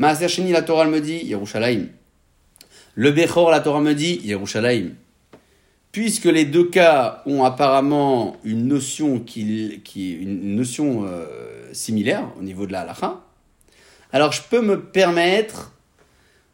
Maaser 0.00 0.28
Sheni, 0.28 0.50
la 0.50 0.62
Torah 0.62 0.86
me 0.86 0.98
dit 0.98 1.26
Yerushalayim. 1.26 1.88
Le 2.94 3.10
Bechor, 3.10 3.50
la 3.50 3.60
Torah 3.60 3.82
me 3.82 3.92
dit 3.92 4.18
Yerushalayim. 4.24 4.94
Puisque 5.92 6.24
les 6.24 6.46
deux 6.46 6.70
cas 6.70 7.22
ont 7.26 7.44
apparemment 7.44 8.38
une 8.42 8.66
notion 8.66 9.20
qui, 9.20 10.14
une 10.22 10.56
notion 10.56 11.04
euh, 11.04 11.26
similaire 11.74 12.26
au 12.38 12.42
niveau 12.42 12.66
de 12.66 12.72
la 12.72 12.80
halakha, 12.80 13.20
alors 14.10 14.32
je 14.32 14.40
peux 14.40 14.62
me 14.62 14.80
permettre 14.80 15.72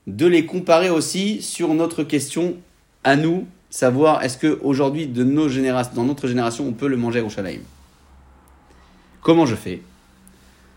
de 0.09 0.27
les 0.27 0.45
comparer 0.45 0.91
aussi 0.91 1.41
sur 1.41 1.73
notre 1.73 2.03
question 2.03 2.57
à 3.05 3.15
nous, 3.15 3.47
savoir 3.71 4.25
est-ce 4.25 4.39
que 4.39 4.59
aujourd'hui 4.65 5.07
de 5.07 5.23
nos 5.23 5.49
générations, 5.49 5.95
dans 5.95 6.05
notre 6.05 6.27
génération, 6.27 6.67
on 6.67 6.73
peut 6.73 6.89
le 6.89 6.97
manger 6.97 7.21
au. 7.21 7.29
Comment 9.21 9.47
je 9.47 9.55
fais? 9.55 9.83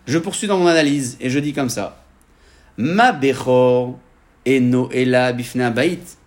Je 0.06 0.20
poursuis 0.20 0.46
dans 0.46 0.60
mon 0.60 0.68
analyse 0.68 1.18
et 1.20 1.32
je 1.32 1.40
dis 1.40 1.54
comme 1.54 1.70
ça. 1.70 2.00
Ma 2.80 3.12
bechor 3.12 4.00
eno 4.46 4.90
ela 4.92 5.32
bifna 5.34 5.70
bait 5.70 6.18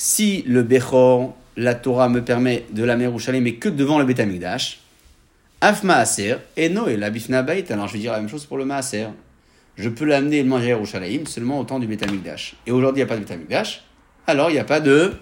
si 0.00 0.42
le 0.46 0.62
Bechor, 0.62 1.34
la 1.58 1.74
Torah 1.74 2.08
me 2.08 2.24
permet 2.24 2.64
de 2.72 2.84
la 2.84 2.96
mer 2.96 3.18
Shalim, 3.18 3.42
mais 3.42 3.56
que 3.56 3.68
devant 3.68 3.98
le 3.98 4.06
Betamigdash, 4.06 4.80
Af 5.60 5.82
Maaser, 5.82 6.36
et 6.56 6.70
Noé, 6.70 6.96
la 6.96 7.10
Bifna 7.10 7.42
Bait. 7.42 7.70
Alors 7.70 7.86
je 7.86 7.92
vais 7.92 7.98
dire 7.98 8.12
la 8.12 8.18
même 8.18 8.30
chose 8.30 8.46
pour 8.46 8.56
le 8.56 8.64
Maaser. 8.64 9.08
Je 9.76 9.90
peux 9.90 10.06
l'amener 10.06 10.38
et 10.38 10.42
le 10.42 10.48
manger 10.48 10.68
à 10.72 10.76
Yerushalayim 10.76 11.26
seulement 11.26 11.60
au 11.60 11.64
temps 11.64 11.78
du 11.78 11.86
Betamigdash. 11.86 12.54
Et 12.66 12.72
aujourd'hui, 12.72 13.02
il 13.02 13.04
n'y 13.04 13.10
a 13.10 13.14
pas 13.14 13.16
de 13.16 13.24
Betamigdash, 13.24 13.84
alors 14.26 14.48
il 14.48 14.54
n'y 14.54 14.58
a 14.58 14.64
pas 14.64 14.80
de 14.80 15.12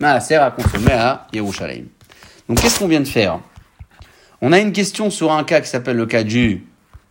Maaser 0.00 0.36
à 0.36 0.52
consommer 0.52 0.92
à 0.92 1.26
Yerushalayim. 1.32 1.86
Donc 2.48 2.60
qu'est-ce 2.60 2.78
qu'on 2.78 2.86
vient 2.86 3.00
de 3.00 3.08
faire? 3.08 3.40
On 4.40 4.52
a 4.52 4.60
une 4.60 4.72
question 4.72 5.10
sur 5.10 5.32
un 5.32 5.42
cas 5.42 5.60
qui 5.60 5.68
s'appelle 5.68 5.96
le 5.96 6.06
cas 6.06 6.22
du 6.22 6.64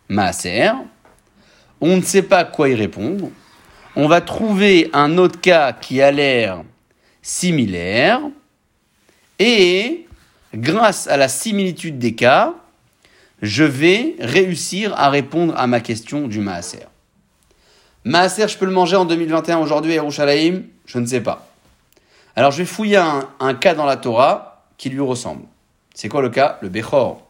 Maaser. 0.08 0.72
On 1.82 1.98
ne 1.98 2.02
sait 2.02 2.22
pas 2.22 2.46
quoi 2.46 2.70
y 2.70 2.76
répondre 2.76 3.30
on 3.96 4.08
va 4.08 4.22
trouver 4.22 4.90
un 4.94 5.18
autre 5.18 5.40
cas 5.40 5.74
qui 5.74 6.02
a 6.02 6.12
l'air 6.12 6.64
similaire 7.22 8.22
et 9.40 10.08
grâce 10.56 11.08
à 11.08 11.18
la 11.18 11.28
similitude 11.28 12.00
des 12.00 12.16
cas, 12.16 12.54
je 13.42 13.64
vais 13.64 14.16
réussir 14.20 14.94
à 14.98 15.10
répondre 15.10 15.54
à 15.58 15.68
ma 15.68 15.82
question 15.82 16.28
du 16.28 16.40
Maaser. 16.40 16.86
Maaser, 18.06 18.48
je 18.48 18.58
peux 18.58 18.66
le 18.66 18.72
manger 18.72 18.96
en 18.96 19.06
2021 19.06 19.58
aujourd'hui 19.58 19.92
à 19.92 19.96
Yerushalayim 19.96 20.64
Je 20.86 21.00
ne 21.00 21.06
sais 21.06 21.22
pas. 21.22 21.48
Alors 22.36 22.52
je 22.52 22.60
vais 22.60 22.66
fouiller 22.66 22.98
un, 22.98 23.54
cas 23.56 23.76
dans 23.76 23.86
la 23.86 23.98
Torah 23.98 24.64
qui 24.78 24.90
lui 24.90 25.02
ressemble. 25.02 25.44
C'est 25.94 26.08
quoi 26.08 26.22
le 26.22 26.30
cas? 26.30 26.58
Le 26.62 26.70
Bechor. 26.70 27.28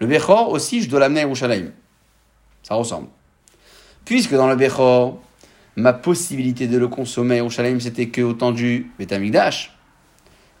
Le 0.00 0.06
Bechor 0.06 0.50
aussi, 0.50 0.82
je 0.82 0.90
dois 0.90 1.00
l'amener 1.00 1.20
à 1.20 1.22
Yerushalayim. 1.22 1.70
Ça 2.62 2.74
ressemble. 2.74 3.08
Puisque 4.06 4.34
dans 4.34 4.46
le 4.46 4.54
Bechor, 4.54 5.20
ma 5.74 5.92
possibilité 5.92 6.68
de 6.68 6.78
le 6.78 6.86
consommer 6.86 7.40
au 7.40 7.50
Shalem, 7.50 7.80
c'était 7.80 8.08
que 8.08 8.22
au 8.22 8.52
du 8.52 8.90
Betamigdash. 8.98 9.76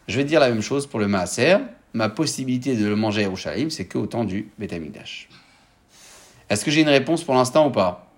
Je 0.08 0.16
vais 0.16 0.24
dire 0.24 0.40
la 0.40 0.48
même 0.50 0.60
chose 0.60 0.86
pour 0.86 0.98
le 0.98 1.06
Maaser. 1.06 1.58
Ma 1.94 2.08
possibilité 2.08 2.76
de 2.76 2.86
le 2.86 2.96
manger 2.96 3.26
au 3.26 3.36
Shalem, 3.36 3.70
c'est 3.70 3.86
que 3.86 3.98
au 3.98 4.24
du 4.24 4.50
Betamigdash. 4.58 5.28
Est-ce 6.50 6.64
que 6.64 6.72
j'ai 6.72 6.82
une 6.82 6.88
réponse 6.88 7.22
pour 7.22 7.34
l'instant 7.34 7.68
ou 7.68 7.70
pas? 7.70 8.10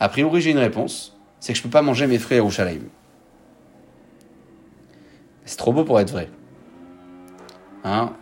A 0.00 0.08
priori, 0.08 0.40
j'ai 0.40 0.50
une 0.50 0.58
réponse. 0.58 1.16
C'est 1.38 1.52
que 1.52 1.58
je 1.58 1.62
ne 1.62 1.64
peux 1.64 1.72
pas 1.72 1.82
manger 1.82 2.06
mes 2.06 2.18
fruits 2.18 2.40
au 2.40 2.50
Shalem. 2.50 2.88
C'est 5.44 5.58
trop 5.58 5.74
beau 5.74 5.84
pour 5.84 6.00
être 6.00 6.10
vrai. 6.10 6.30
Hein? 7.84 8.14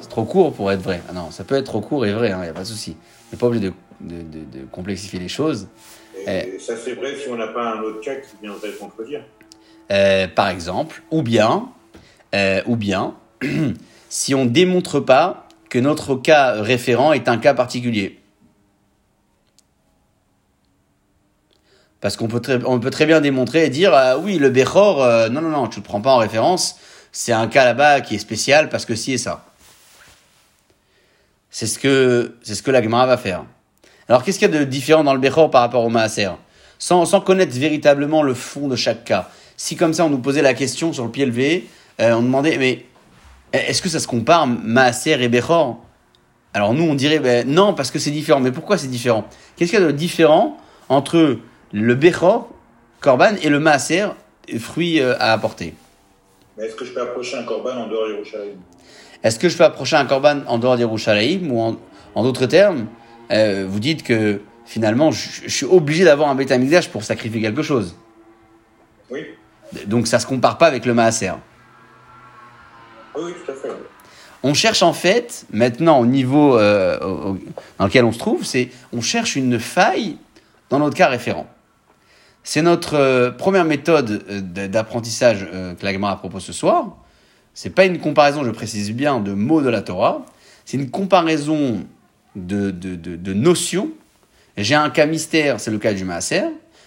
C'est 0.00 0.08
trop 0.08 0.24
court 0.24 0.52
pour 0.52 0.72
être 0.72 0.82
vrai. 0.82 1.00
Ah 1.08 1.12
non, 1.12 1.30
ça 1.30 1.44
peut 1.44 1.54
être 1.54 1.66
trop 1.66 1.80
court 1.80 2.04
et 2.06 2.12
vrai, 2.12 2.30
il 2.30 2.32
hein, 2.32 2.42
n'y 2.42 2.48
a 2.48 2.52
pas 2.52 2.62
de 2.62 2.66
souci. 2.66 2.96
On 3.00 3.34
n'est 3.34 3.38
pas 3.38 3.46
obligé 3.46 3.66
de, 3.66 3.72
de 4.00 4.64
complexifier 4.70 5.18
les 5.18 5.28
choses. 5.28 5.68
Eh. 6.26 6.58
ça 6.58 6.76
serait 6.76 6.94
bref 6.94 7.22
si 7.22 7.28
on 7.28 7.36
n'a 7.36 7.46
pas 7.48 7.74
un 7.74 7.80
autre 7.80 8.00
cas 8.00 8.16
qui 8.16 8.36
viendrait 8.42 8.72
contredire. 8.72 9.22
Euh, 9.90 10.28
par 10.28 10.48
exemple, 10.48 11.02
ou 11.10 11.22
bien, 11.22 11.70
euh, 12.34 12.62
ou 12.66 12.76
bien, 12.76 13.14
si 14.08 14.34
on 14.34 14.44
démontre 14.44 15.00
pas 15.00 15.46
que 15.70 15.78
notre 15.78 16.14
cas 16.14 16.52
référent 16.60 17.12
est 17.12 17.28
un 17.28 17.38
cas 17.38 17.54
particulier. 17.54 18.18
Parce 22.00 22.16
qu'on 22.16 22.28
peut, 22.28 22.40
très, 22.40 22.62
on 22.64 22.78
peut 22.78 22.90
très 22.90 23.06
bien 23.06 23.20
démontrer 23.20 23.64
et 23.64 23.70
dire, 23.70 23.92
ah 23.92 24.18
oui, 24.18 24.38
le 24.38 24.50
Bechor, 24.50 25.02
euh, 25.02 25.28
non, 25.28 25.40
non, 25.40 25.48
non, 25.48 25.66
tu 25.66 25.80
ne 25.80 25.84
le 25.84 25.88
prends 25.88 26.00
pas 26.00 26.12
en 26.12 26.18
référence, 26.18 26.76
c'est 27.10 27.32
un 27.32 27.48
cas 27.48 27.64
là-bas 27.64 28.02
qui 28.02 28.14
est 28.14 28.18
spécial 28.18 28.68
parce 28.68 28.84
que 28.84 28.94
si 28.94 29.14
et 29.14 29.18
ça. 29.18 29.44
C'est 31.50 31.66
ce 31.66 31.78
que, 31.78 32.36
c'est 32.42 32.54
ce 32.54 32.62
que 32.62 32.70
la 32.70 32.82
Gemara 32.82 33.06
va 33.06 33.16
faire. 33.16 33.44
Alors, 34.08 34.24
qu'est-ce 34.24 34.38
qu'il 34.38 34.50
y 34.50 34.56
a 34.56 34.58
de 34.58 34.64
différent 34.64 35.04
dans 35.04 35.12
le 35.12 35.20
Bechor 35.20 35.50
par 35.50 35.60
rapport 35.60 35.84
au 35.84 35.90
Maaser? 35.90 36.30
Sans, 36.78 37.04
sans 37.04 37.20
connaître 37.20 37.54
véritablement 37.54 38.22
le 38.22 38.32
fond 38.32 38.68
de 38.68 38.76
chaque 38.76 39.04
cas. 39.04 39.28
Si 39.56 39.76
comme 39.76 39.92
ça, 39.92 40.06
on 40.06 40.10
nous 40.10 40.18
posait 40.18 40.42
la 40.42 40.54
question 40.54 40.92
sur 40.92 41.04
le 41.04 41.10
pied 41.10 41.26
levé, 41.26 41.66
euh, 42.00 42.12
on 42.12 42.22
demandait, 42.22 42.56
mais 42.56 42.86
est-ce 43.52 43.82
que 43.82 43.88
ça 43.88 44.00
se 44.00 44.06
compare 44.06 44.46
Maaser 44.46 45.22
et 45.22 45.28
Bechor? 45.28 45.78
Alors 46.54 46.72
nous, 46.72 46.84
on 46.84 46.94
dirait, 46.94 47.18
ben, 47.18 47.46
non, 47.46 47.74
parce 47.74 47.90
que 47.90 47.98
c'est 47.98 48.10
différent. 48.10 48.40
Mais 48.40 48.52
pourquoi 48.52 48.78
c'est 48.78 48.88
différent? 48.88 49.26
Qu'est-ce 49.56 49.70
qu'il 49.70 49.80
y 49.80 49.82
a 49.82 49.86
de 49.86 49.92
différent 49.92 50.56
entre 50.88 51.38
le 51.72 51.94
Bechor, 51.94 52.48
Korban, 53.00 53.34
et 53.42 53.50
le 53.50 53.60
Maaser, 53.60 54.06
fruit 54.58 55.00
euh, 55.00 55.16
à 55.18 55.34
apporter? 55.34 55.74
Est-ce 56.58 56.74
que 56.74 56.84
je 56.86 56.92
peux 56.92 57.02
approcher 57.02 57.36
un 57.36 57.42
Corban 57.42 57.76
en 57.76 57.88
dehors 57.88 58.06
d'Yerushalayim? 58.06 58.56
Est-ce 59.22 59.38
que 59.38 59.48
je 59.48 59.56
peux 59.56 59.64
approcher 59.64 59.96
un 59.96 60.06
Korban 60.06 60.40
en 60.46 60.58
dehors 60.58 60.76
d'Yerushalayim 60.76 61.50
Ou 61.50 61.60
en, 61.60 61.76
en 62.14 62.22
d'autres 62.22 62.46
termes, 62.46 62.86
euh, 63.30 63.66
vous 63.68 63.80
dites 63.80 64.02
que 64.02 64.40
finalement, 64.66 65.10
je, 65.10 65.28
je 65.46 65.48
suis 65.54 65.66
obligé 65.66 66.04
d'avoir 66.04 66.28
un 66.28 66.34
Beth 66.34 66.50
Amikdash 66.50 66.88
pour 66.88 67.02
sacrifier 67.04 67.40
quelque 67.40 67.62
chose. 67.62 67.96
Oui. 69.10 69.24
Donc 69.86 70.06
ça 70.06 70.18
se 70.18 70.26
compare 70.26 70.58
pas 70.58 70.66
avec 70.66 70.84
le 70.86 70.94
Maaser. 70.94 71.32
Oui, 73.16 73.32
tout 73.44 73.50
à 73.50 73.54
fait. 73.54 73.68
On 74.42 74.54
cherche 74.54 74.82
en 74.82 74.92
fait, 74.92 75.46
maintenant 75.52 75.98
au 75.98 76.06
niveau 76.06 76.56
euh, 76.56 76.98
au- 77.00 77.30
au- 77.32 77.38
dans 77.78 77.86
lequel 77.86 78.04
on 78.04 78.12
se 78.12 78.18
trouve, 78.18 78.44
c'est 78.44 78.70
on 78.92 79.00
cherche 79.00 79.34
une 79.36 79.58
faille 79.58 80.16
dans 80.70 80.78
notre 80.78 80.96
cas 80.96 81.08
référent. 81.08 81.46
C'est 82.44 82.62
notre 82.62 82.94
euh, 82.94 83.30
première 83.32 83.64
méthode 83.64 84.24
euh, 84.30 84.40
d'apprentissage 84.68 85.46
que 85.50 85.84
la 85.84 85.92
Gemara 85.92 86.16
propose 86.18 86.44
ce 86.44 86.52
soir. 86.52 86.96
C'est 87.52 87.70
pas 87.70 87.84
une 87.84 87.98
comparaison, 87.98 88.44
je 88.44 88.50
précise 88.52 88.92
bien, 88.92 89.18
de 89.18 89.32
mots 89.32 89.60
de 89.62 89.68
la 89.68 89.82
Torah. 89.82 90.24
C'est 90.64 90.76
une 90.76 90.90
comparaison 90.90 91.84
de, 92.46 93.32
notions. 93.32 93.90
J'ai 94.56 94.74
un 94.74 94.90
cas 94.90 95.06
mystère, 95.06 95.60
c'est 95.60 95.70
le 95.70 95.78
cas 95.78 95.92
du 95.92 96.04
Maaser. 96.04 96.44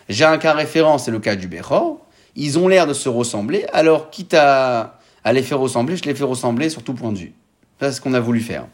J'ai 0.10 0.26
un 0.26 0.38
cas 0.38 0.54
référent, 0.54 0.98
c'est 0.98 1.12
le 1.12 1.20
cas 1.20 1.36
du 1.36 1.48
Bechor. 1.48 2.06
Ils 2.36 2.58
ont 2.60 2.68
l'air 2.68 2.88
de 2.88 2.94
se 2.94 3.10
ressembler, 3.10 3.66
alors 3.74 4.10
quitte 4.10 4.34
à, 4.34 5.00
à 5.24 5.34
les 5.34 5.44
faire 5.44 5.60
ressembler, 5.60 5.98
je 5.98 6.04
les 6.04 6.16
fais 6.16 6.24
ressembler 6.24 6.70
sur 6.70 6.84
tout 6.84 6.94
point 6.94 7.12
de 7.12 7.18
vue. 7.18 7.34
C'est 7.80 7.92
ce 7.92 8.02
qu'on 8.02 8.14
a 8.14 8.20
voulu 8.20 8.42
faire. 8.42 8.68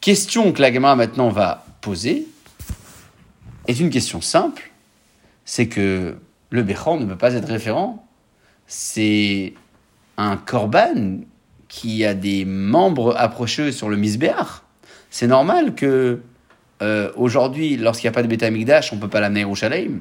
Question 0.00 0.52
que 0.52 0.62
la 0.62 0.70
maintenant 0.70 1.28
va 1.28 1.64
poser 1.80 2.26
est 3.66 3.78
une 3.80 3.90
question 3.90 4.20
simple. 4.20 4.70
C'est 5.44 5.68
que 5.68 6.16
le 6.50 6.62
Bechor 6.62 6.98
ne 6.98 7.06
peut 7.06 7.18
pas 7.18 7.34
être 7.34 7.48
référent. 7.48 8.06
C'est 8.66 9.54
un 10.16 10.36
Korban 10.36 11.20
qui 11.68 12.04
a 12.04 12.14
des 12.14 12.44
membres 12.44 13.14
approcheux 13.16 13.72
sur 13.72 13.88
le 13.88 13.96
Misbéach. 13.96 14.62
C'est 15.10 15.26
normal 15.26 15.74
que 15.74 16.20
euh, 16.82 17.10
aujourd'hui, 17.16 17.76
lorsqu'il 17.76 18.08
n'y 18.08 18.14
a 18.14 18.14
pas 18.14 18.22
de 18.22 18.28
Beth 18.28 18.42
Amikdash, 18.42 18.92
on 18.92 18.96
ne 18.96 19.00
peut 19.00 19.08
pas 19.08 19.20
l'amener 19.20 19.44
au 19.44 19.48
Yerushalayim. 19.48 20.00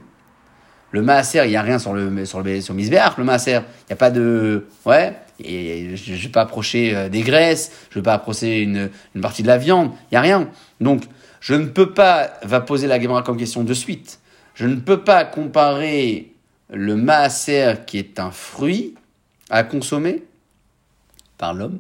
Le 0.92 1.02
Maaser, 1.02 1.44
il 1.46 1.50
n'y 1.50 1.56
a 1.56 1.62
rien 1.62 1.78
sur 1.78 1.94
le, 1.94 2.26
sur 2.26 2.42
le, 2.42 2.62
sur 2.62 2.74
le 2.74 2.80
le 2.82 3.24
Maaser. 3.24 3.52
Il 3.52 3.90
n'y 3.90 3.94
a 3.94 3.96
pas 3.96 4.12
de. 4.12 4.68
Ouais. 4.86 5.16
Je 5.40 6.12
ne 6.12 6.18
vais 6.18 6.30
pas 6.30 6.42
approcher 6.42 6.96
euh, 6.96 7.10
des 7.10 7.22
graisses, 7.22 7.72
je 7.90 7.98
ne 7.98 8.02
vais 8.02 8.06
pas 8.06 8.14
approcher 8.14 8.62
une, 8.62 8.90
une 9.16 9.22
partie 9.22 9.42
de 9.42 9.48
la 9.48 9.58
viande, 9.58 9.92
il 10.04 10.14
n'y 10.14 10.18
a 10.18 10.22
rien. 10.22 10.50
Donc, 10.82 11.04
je 11.40 11.54
ne 11.54 11.66
peux 11.66 11.94
pas, 11.94 12.32
va 12.44 12.60
poser 12.60 12.88
la 12.88 13.00
Gemara 13.00 13.24
comme 13.24 13.38
question 13.38 13.64
de 13.64 13.74
suite, 13.74 14.20
je 14.54 14.68
ne 14.68 14.76
peux 14.76 15.02
pas 15.02 15.24
comparer 15.24 16.34
le 16.72 16.98
Maaser 16.98 17.86
qui 17.86 18.00
est 18.00 18.20
un 18.20 18.32
fruit 18.32 18.96
à 19.50 19.64
consommer 19.64 20.24
par 21.38 21.54
l'homme 21.54 21.80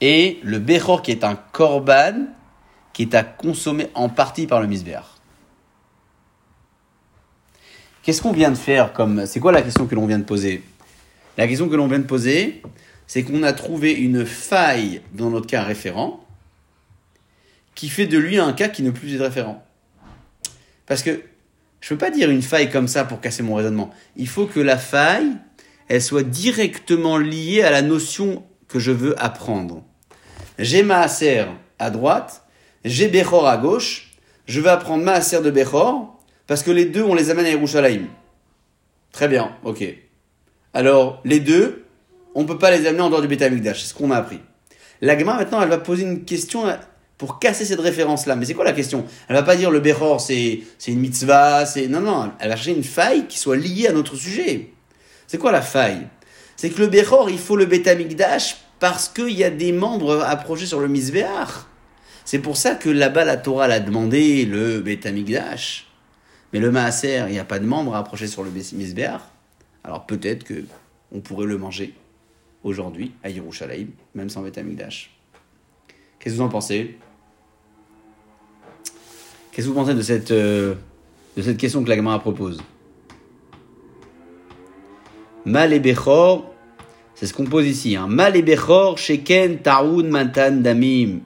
et 0.00 0.40
le 0.42 0.58
Bechor 0.58 1.02
qui 1.02 1.10
est 1.10 1.24
un 1.24 1.34
korban 1.34 2.26
qui 2.92 3.02
est 3.02 3.14
à 3.14 3.22
consommer 3.22 3.88
en 3.94 4.08
partie 4.08 4.46
par 4.46 4.60
le 4.60 4.66
Misbéach. 4.66 5.04
Qu'est-ce 8.02 8.22
qu'on 8.22 8.32
vient 8.32 8.50
de 8.50 8.56
faire 8.56 8.92
comme. 8.92 9.26
C'est 9.26 9.38
quoi 9.38 9.52
la 9.52 9.62
question 9.62 9.86
que 9.86 9.94
l'on 9.94 10.06
vient 10.06 10.18
de 10.18 10.24
poser? 10.24 10.62
La 11.36 11.46
question 11.46 11.68
que 11.68 11.76
l'on 11.76 11.86
vient 11.88 11.98
de 11.98 12.04
poser, 12.04 12.62
c'est 13.06 13.22
qu'on 13.22 13.42
a 13.42 13.52
trouvé 13.52 13.92
une 13.92 14.24
faille 14.24 15.02
dans 15.12 15.30
notre 15.30 15.46
cas 15.46 15.62
référent 15.62 16.24
qui 17.74 17.88
fait 17.88 18.06
de 18.06 18.18
lui 18.18 18.38
un 18.38 18.52
cas 18.52 18.68
qui 18.68 18.82
ne 18.82 18.90
plus 18.90 19.14
être 19.14 19.22
référent. 19.22 19.64
Parce 20.86 21.02
que 21.02 21.22
je 21.80 21.94
ne 21.94 21.98
peux 21.98 22.06
pas 22.06 22.10
dire 22.10 22.30
une 22.30 22.42
faille 22.42 22.70
comme 22.70 22.88
ça 22.88 23.04
pour 23.04 23.20
casser 23.20 23.42
mon 23.42 23.54
raisonnement. 23.54 23.90
Il 24.16 24.26
faut 24.26 24.46
que 24.46 24.58
la 24.58 24.78
faille, 24.78 25.36
elle 25.86 26.02
soit 26.02 26.24
directement 26.24 27.18
liée 27.18 27.62
à 27.62 27.70
la 27.70 27.82
notion 27.82 28.44
que 28.66 28.78
je 28.78 28.90
veux 28.90 29.22
apprendre. 29.22 29.84
J'ai 30.58 30.82
Maaser 30.82 31.44
à 31.78 31.90
droite, 31.90 32.42
j'ai 32.84 33.08
Bechor 33.08 33.46
à 33.46 33.56
gauche, 33.56 34.10
je 34.46 34.60
vais 34.60 34.70
apprendre 34.70 35.04
Maaser 35.04 35.40
de 35.40 35.50
Bechor, 35.50 36.18
parce 36.46 36.62
que 36.62 36.70
les 36.70 36.86
deux, 36.86 37.02
on 37.02 37.14
les 37.14 37.30
amène 37.30 37.46
à 37.46 37.50
Yerushalayim. 37.50 38.08
Très 39.12 39.28
bien, 39.28 39.56
ok. 39.64 39.84
Alors, 40.74 41.20
les 41.24 41.40
deux, 41.40 41.84
on 42.34 42.42
ne 42.42 42.46
peut 42.46 42.58
pas 42.58 42.70
les 42.70 42.86
amener 42.86 43.02
en 43.02 43.10
dehors 43.10 43.22
du 43.22 43.28
Beth 43.28 43.42
Amikdash, 43.42 43.82
c'est 43.82 43.88
ce 43.88 43.94
qu'on 43.94 44.10
a 44.10 44.16
appris. 44.16 44.40
La 45.00 45.16
maintenant, 45.16 45.62
elle 45.62 45.68
va 45.68 45.78
poser 45.78 46.02
une 46.02 46.24
question 46.24 46.64
pour 47.18 47.38
casser 47.38 47.64
cette 47.64 47.80
référence-là. 47.80 48.36
Mais 48.36 48.46
c'est 48.46 48.54
quoi 48.54 48.64
la 48.64 48.72
question? 48.72 49.04
Elle 49.28 49.36
va 49.36 49.42
pas 49.42 49.56
dire 49.56 49.70
le 49.70 49.80
Bechor, 49.80 50.20
c'est 50.20 50.62
une 50.86 50.98
mitzvah, 50.98 51.66
c'est... 51.66 51.86
Non, 51.88 52.00
non, 52.00 52.32
elle 52.40 52.48
va 52.48 52.56
chercher 52.56 52.76
une 52.76 52.84
faille 52.84 53.26
qui 53.26 53.38
soit 53.38 53.56
liée 53.56 53.86
à 53.88 53.92
notre 53.92 54.16
sujet. 54.16 54.70
C'est 55.26 55.38
quoi 55.38 55.52
la 55.52 55.62
faille? 55.62 56.06
C'est 56.56 56.70
que 56.70 56.80
le 56.80 56.88
Bechor, 56.88 57.30
il 57.30 57.38
faut 57.38 57.54
le 57.54 57.66
Beth 57.66 57.86
Amikdash 57.86 58.56
parce 58.78 59.08
qu'il 59.08 59.30
y 59.30 59.44
a 59.44 59.50
des 59.50 59.72
membres 59.72 60.22
approchés 60.22 60.66
sur 60.66 60.80
le 60.80 60.88
Mizbeach. 60.88 61.66
C'est 62.24 62.38
pour 62.38 62.56
ça 62.56 62.74
que 62.74 62.88
là-bas, 62.88 63.24
la 63.24 63.36
Torah 63.36 63.68
l'a 63.68 63.80
demandé, 63.80 64.44
le 64.44 64.80
Beth 64.80 65.06
Amikdash. 65.06 65.86
Mais 66.52 66.60
le 66.60 66.70
Maaser, 66.70 67.24
il 67.28 67.32
n'y 67.32 67.38
a 67.38 67.44
pas 67.44 67.58
de 67.58 67.66
membres 67.66 67.94
approchés 67.94 68.26
sur 68.26 68.42
le 68.42 68.50
Mizbeach. 68.50 69.20
Alors 69.84 70.06
peut-être 70.06 70.44
que 70.44 70.64
on 71.12 71.20
pourrait 71.20 71.46
le 71.46 71.56
manger 71.56 71.94
aujourd'hui 72.62 73.12
à 73.22 73.30
Yerushalayim, 73.30 73.88
même 74.14 74.28
sans 74.28 74.42
Beth 74.42 74.58
Amikdash. 74.58 75.10
Qu'est-ce 76.18 76.34
que 76.34 76.40
vous 76.40 76.44
en 76.44 76.48
pensez? 76.48 76.98
Qu'est-ce 79.52 79.66
que 79.66 79.72
vous 79.72 79.78
pensez 79.78 79.94
de 79.94 80.02
cette, 80.02 80.30
euh, 80.30 80.74
de 81.36 81.42
cette 81.42 81.56
question 81.56 81.82
que 81.82 81.88
la 81.88 81.96
Gemara 81.96 82.20
propose? 82.20 82.60
Mal 85.44 85.72
et 85.72 85.80
Bechor, 85.80 86.47
c'est 87.18 87.26
ce 87.26 87.34
qu'on 87.34 87.46
pose 87.46 87.66
ici. 87.66 87.96
Hein. 87.96 88.06
Mal 88.06 88.36
et 88.36 88.42
Bechor, 88.42 88.96
Sheken, 88.96 89.58
Taoun, 89.58 90.08
Matan, 90.08 90.52
Damim. 90.52 91.18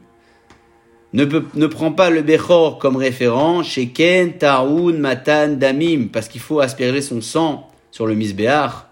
Ne, 1.13 1.67
prends 1.67 1.93
pas 1.93 2.09
le 2.09 2.23
Bechor 2.23 2.79
comme 2.79 2.97
référent, 2.97 3.63
Sheken, 3.63 4.39
Taoun, 4.39 4.99
Matan, 4.99 5.49
Damim, 5.49 6.09
parce 6.09 6.29
qu'il 6.29 6.41
faut 6.41 6.61
asperger 6.61 7.03
son 7.03 7.21
sang 7.21 7.69
sur 7.91 8.07
le 8.07 8.15
Misbéach. 8.15 8.87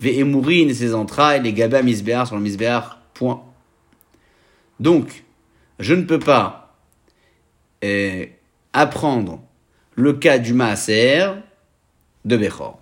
Ve'emurin 0.00 0.66
et 0.66 0.74
ses 0.74 0.92
entrailles, 0.92 1.40
les 1.40 1.52
Gaba 1.52 1.82
Misbéach 1.82 2.26
sur 2.26 2.36
le 2.36 2.42
Misbéach, 2.42 2.96
point. 3.14 3.44
Donc, 4.80 5.22
je 5.78 5.94
ne 5.94 6.02
peux 6.02 6.18
pas 6.18 6.74
euh, 7.84 8.26
apprendre 8.72 9.40
le 9.94 10.14
cas 10.14 10.38
du 10.38 10.52
Maaser 10.52 11.28
de 12.24 12.36
Bechor. 12.36 12.80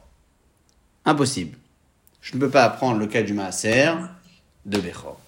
Impossible. 1.04 1.59
Je 2.30 2.36
ne 2.36 2.40
peux 2.40 2.50
pas 2.50 2.64
apprendre 2.64 2.98
le 2.98 3.06
cas 3.06 3.22
du 3.22 3.32
Maaser 3.32 3.90
de 4.66 4.78
Bechor. 4.78 5.18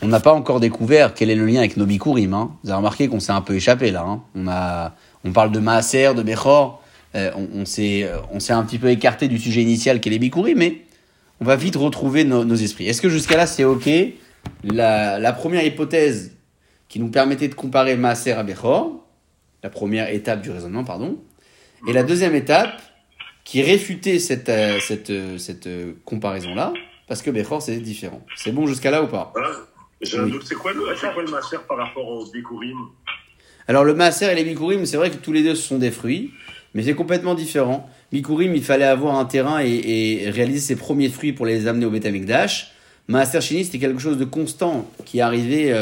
On 0.00 0.08
n'a 0.08 0.20
pas 0.20 0.32
encore 0.32 0.58
découvert 0.58 1.12
quel 1.12 1.28
est 1.28 1.34
le 1.34 1.44
lien 1.44 1.58
avec 1.58 1.76
nos 1.76 1.84
bikurim. 1.84 2.32
Hein. 2.32 2.56
Vous 2.64 2.70
avez 2.70 2.78
remarqué 2.78 3.08
qu'on 3.08 3.20
s'est 3.20 3.32
un 3.32 3.42
peu 3.42 3.56
échappé 3.56 3.90
là. 3.90 4.06
Hein. 4.06 4.92
On, 5.22 5.32
parle 5.32 5.52
de 5.52 5.58
Maaser, 5.58 6.14
de 6.14 6.22
Bechor. 6.22 6.82
Euh, 7.14 7.30
on, 7.54 7.66
s'est 7.66 8.08
un 8.48 8.62
petit 8.62 8.78
peu 8.78 8.88
écarté 8.88 9.28
du 9.28 9.38
sujet 9.38 9.60
initial 9.60 10.00
qui 10.00 10.08
est 10.08 10.12
les 10.12 10.18
bikurim, 10.18 10.56
mais 10.56 10.80
on 11.42 11.44
va 11.44 11.56
vite 11.56 11.76
retrouver 11.76 12.24
nos, 12.24 12.46
nos 12.46 12.54
esprits. 12.54 12.88
Est-ce 12.88 13.02
que 13.02 13.10
jusqu'à 13.10 13.36
là 13.36 13.46
c'est 13.46 13.64
ok? 13.64 13.86
La, 14.64 15.18
la 15.18 15.32
première 15.34 15.62
hypothèse 15.62 16.32
qui 16.88 17.00
nous 17.00 17.08
permettait 17.08 17.48
de 17.48 17.54
comparer 17.54 17.96
Maaser 17.96 18.32
à 18.32 18.42
Bechor, 18.42 19.05
la 19.62 19.70
première 19.70 20.08
étape 20.10 20.42
du 20.42 20.50
raisonnement, 20.50 20.84
pardon, 20.84 21.18
et 21.88 21.92
la 21.92 22.02
deuxième 22.02 22.34
étape 22.34 22.80
qui 23.44 23.62
réfutait 23.62 24.18
cette, 24.18 24.48
euh, 24.48 24.78
cette, 24.80 25.10
euh, 25.10 25.38
cette 25.38 25.66
euh, 25.66 25.92
comparaison-là, 26.04 26.72
parce 27.06 27.22
que 27.22 27.30
Bechor 27.30 27.62
c'est 27.62 27.76
différent. 27.78 28.24
C'est 28.36 28.52
bon 28.52 28.66
jusqu'à 28.66 28.90
là 28.90 29.02
ou 29.02 29.06
pas 29.06 29.30
Voilà. 29.34 29.50
J'ai 30.02 30.18
un 30.18 30.24
Oui. 30.24 30.32
doute. 30.32 30.42
C'est 30.44 30.56
quoi, 30.56 30.72
le, 30.72 30.82
c'est 31.00 31.12
quoi 31.12 31.22
le 31.22 31.30
master 31.30 31.62
par 31.62 31.78
rapport 31.78 32.06
au 32.06 32.26
Bikurim 32.30 32.76
Alors 33.68 33.84
le 33.84 33.94
Maaser 33.94 34.26
et 34.32 34.34
les 34.34 34.44
Bikurim, 34.44 34.84
c'est 34.84 34.96
vrai 34.96 35.10
que 35.10 35.16
tous 35.16 35.32
les 35.32 35.42
deux 35.42 35.54
ce 35.54 35.62
sont 35.68 35.78
des 35.78 35.90
fruits, 35.90 36.32
mais 36.74 36.82
c'est 36.82 36.94
complètement 36.94 37.34
différent. 37.34 37.88
Bikurim, 38.12 38.54
il 38.54 38.62
fallait 38.64 38.84
avoir 38.84 39.16
un 39.16 39.24
terrain 39.24 39.62
et, 39.64 40.22
et 40.24 40.30
réaliser 40.30 40.60
ses 40.60 40.76
premiers 40.76 41.08
fruits 41.08 41.32
pour 41.32 41.46
les 41.46 41.66
amener 41.66 41.86
au 41.86 41.90
Beth 41.90 42.04
Amikdash. 42.06 42.72
Maaser 43.08 43.40
Sheni, 43.40 43.64
c'était 43.64 43.78
quelque 43.78 44.00
chose 44.00 44.18
de 44.18 44.24
constant 44.24 44.90
qui 45.04 45.20
arrivait 45.20 45.72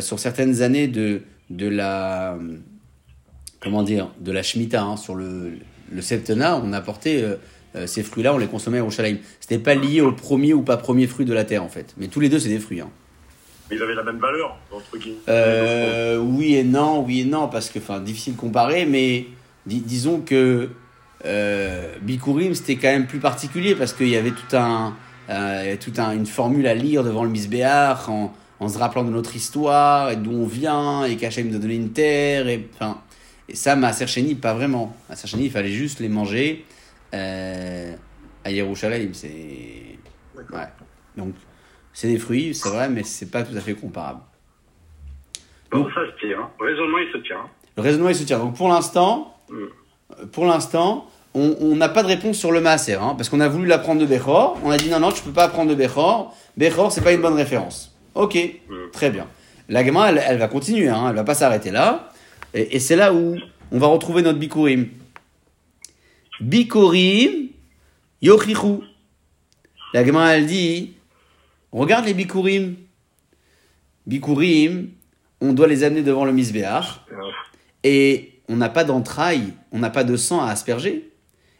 sur 0.00 0.18
certaines 0.20 0.62
années 0.62 0.86
de, 0.86 1.22
de 1.50 1.68
la 1.68 2.38
comment 3.62 3.82
dire 3.82 4.08
de 4.20 4.32
la 4.32 4.42
Shemitah 4.42 4.82
hein, 4.82 4.96
sur 4.96 5.14
le, 5.14 5.52
le 5.90 6.02
Septena, 6.02 6.60
on 6.62 6.72
apportait 6.72 7.22
euh, 7.22 7.36
euh, 7.76 7.86
ces 7.86 8.02
fruits-là, 8.02 8.34
on 8.34 8.38
les 8.38 8.46
consommait 8.46 8.78
à 8.78 8.80
Yerushalayim. 8.80 9.18
C'était 9.40 9.58
pas 9.58 9.74
lié 9.74 10.00
au 10.00 10.12
premier 10.12 10.52
ou 10.52 10.62
pas 10.62 10.76
premier 10.76 11.06
fruit 11.06 11.26
de 11.26 11.32
la 11.32 11.44
terre 11.44 11.62
en 11.62 11.68
fait, 11.68 11.94
mais 11.96 12.08
tous 12.08 12.20
les 12.20 12.28
deux 12.28 12.38
c'est 12.38 12.48
des 12.48 12.60
fruits. 12.60 12.80
Hein. 12.80 12.90
Mais 13.70 13.76
ils 13.76 13.82
avaient 13.82 13.94
la 13.94 14.02
même 14.02 14.18
valeur, 14.18 14.58
entre 14.70 14.98
guillemets. 14.98 15.18
Euh, 15.28 16.18
oui 16.18 16.56
et 16.56 16.64
non, 16.64 17.02
oui 17.02 17.20
et 17.20 17.24
non, 17.24 17.48
parce 17.48 17.70
que, 17.70 17.78
enfin, 17.78 18.00
difficile 18.00 18.34
de 18.34 18.38
comparer, 18.40 18.84
mais 18.84 19.26
di- 19.64 19.80
disons 19.80 20.20
que 20.20 20.68
euh, 21.24 21.94
Bikurim, 22.02 22.54
c'était 22.54 22.76
quand 22.76 22.88
même 22.88 23.06
plus 23.06 23.20
particulier, 23.20 23.74
parce 23.76 23.92
qu'il 23.92 24.08
y 24.08 24.16
avait 24.16 24.32
tout 24.32 24.56
un, 24.56 24.94
toute 25.80 25.98
un, 26.00 26.12
une 26.12 26.26
formule 26.26 26.66
à 26.66 26.74
lire 26.74 27.04
devant 27.04 27.22
le 27.24 27.30
Misbéach, 27.30 28.08
en, 28.08 28.34
en 28.58 28.68
se 28.68 28.76
rappelant 28.76 29.04
de 29.04 29.10
notre 29.10 29.36
histoire, 29.36 30.10
et 30.10 30.16
d'où 30.16 30.32
on 30.32 30.46
vient, 30.46 31.04
et 31.04 31.16
qu'Hachem 31.16 31.48
nous 31.48 31.56
a 31.56 31.58
donné 31.60 31.76
une 31.76 31.92
terre, 31.92 32.48
et, 32.48 32.68
enfin, 32.74 32.98
et 33.52 33.56
ça, 33.56 33.76
Maaser 33.76 34.06
Sheni, 34.06 34.34
pas 34.34 34.54
vraiment. 34.54 34.94
Maaser 35.08 35.28
Sheni, 35.28 35.44
il 35.44 35.50
fallait 35.50 35.70
juste 35.70 36.00
les 36.00 36.08
manger 36.08 36.64
euh, 37.14 37.94
à 38.44 38.50
Yerushalayim, 38.50 39.12
c'est... 39.12 39.98
Ouais. 40.52 40.66
Donc, 41.16 41.34
c'est 41.92 42.08
des 42.08 42.18
fruits, 42.18 42.54
c'est 42.54 42.68
vrai, 42.70 42.88
mais 42.88 43.02
c'est 43.04 43.30
pas 43.30 43.42
tout 43.42 43.56
à 43.56 43.60
fait 43.60 43.74
comparable. 43.74 44.20
Bon, 45.70 45.84
ça 45.94 46.00
se 46.06 46.18
tient. 46.26 46.48
Le 46.60 46.66
raisonnement, 46.66 46.98
il 46.98 47.12
se 47.12 47.18
tient. 47.18 47.44
Le 47.76 47.82
raisonnement, 47.82 48.08
il 48.08 48.14
se 48.14 48.24
tient. 48.24 48.38
Donc 48.38 48.56
pour 48.56 48.68
l'instant, 48.68 49.36
Mm. 49.48 49.54
euh, 50.20 50.26
pour 50.32 50.46
l'instant, 50.46 51.06
on 51.34 51.74
n'a 51.76 51.88
pas 51.88 52.02
de 52.02 52.08
réponse 52.08 52.36
sur 52.36 52.52
le 52.52 52.60
Maaser, 52.60 52.94
hein, 52.94 53.14
parce 53.16 53.30
qu'on 53.30 53.40
a 53.40 53.48
voulu 53.48 53.66
l'apprendre 53.66 54.00
de 54.02 54.06
Bechor. 54.06 54.58
On 54.64 54.70
a 54.70 54.76
dit 54.76 54.90
non, 54.90 55.00
non, 55.00 55.12
tu 55.12 55.22
peux 55.22 55.32
pas 55.32 55.44
apprendre 55.44 55.70
de 55.70 55.74
Bechor. 55.74 56.34
Bechor, 56.58 56.92
c'est 56.92 57.00
pas 57.02 57.12
une 57.12 57.22
bonne 57.22 57.34
référence. 57.34 57.96
Ok, 58.14 58.34
Mm. 58.68 58.74
très 58.92 59.10
bien. 59.10 59.26
La 59.70 59.80
elle, 59.80 60.22
elle 60.26 60.38
va 60.38 60.48
continuer, 60.48 60.88
hein, 60.88 61.06
elle 61.08 61.14
va 61.16 61.24
pas 61.24 61.34
s'arrêter 61.34 61.70
là. 61.70 62.11
Et, 62.54 62.78
c'est 62.78 62.96
là 62.96 63.14
où 63.14 63.36
on 63.70 63.78
va 63.78 63.86
retrouver 63.86 64.22
notre 64.22 64.38
Bikurim. 64.38 64.88
Bikurim, 66.40 67.48
Yochichu. 68.20 68.80
La 69.94 70.04
Gemara, 70.04 70.36
elle 70.36 70.46
dit, 70.46 70.94
regarde 71.70 72.04
les 72.04 72.14
Bikurim. 72.14 72.76
Bikurim, 74.06 74.90
on 75.40 75.52
doit 75.52 75.66
les 75.66 75.84
amener 75.84 76.02
devant 76.02 76.24
le 76.24 76.32
Misbéach 76.32 77.00
et 77.84 78.40
on 78.48 78.56
n'a 78.56 78.68
pas 78.68 78.84
d'entrailles, 78.84 79.54
on 79.72 79.78
n'a 79.78 79.90
pas 79.90 80.04
de 80.04 80.16
sang 80.16 80.40
à 80.40 80.50
asperger. 80.50 81.10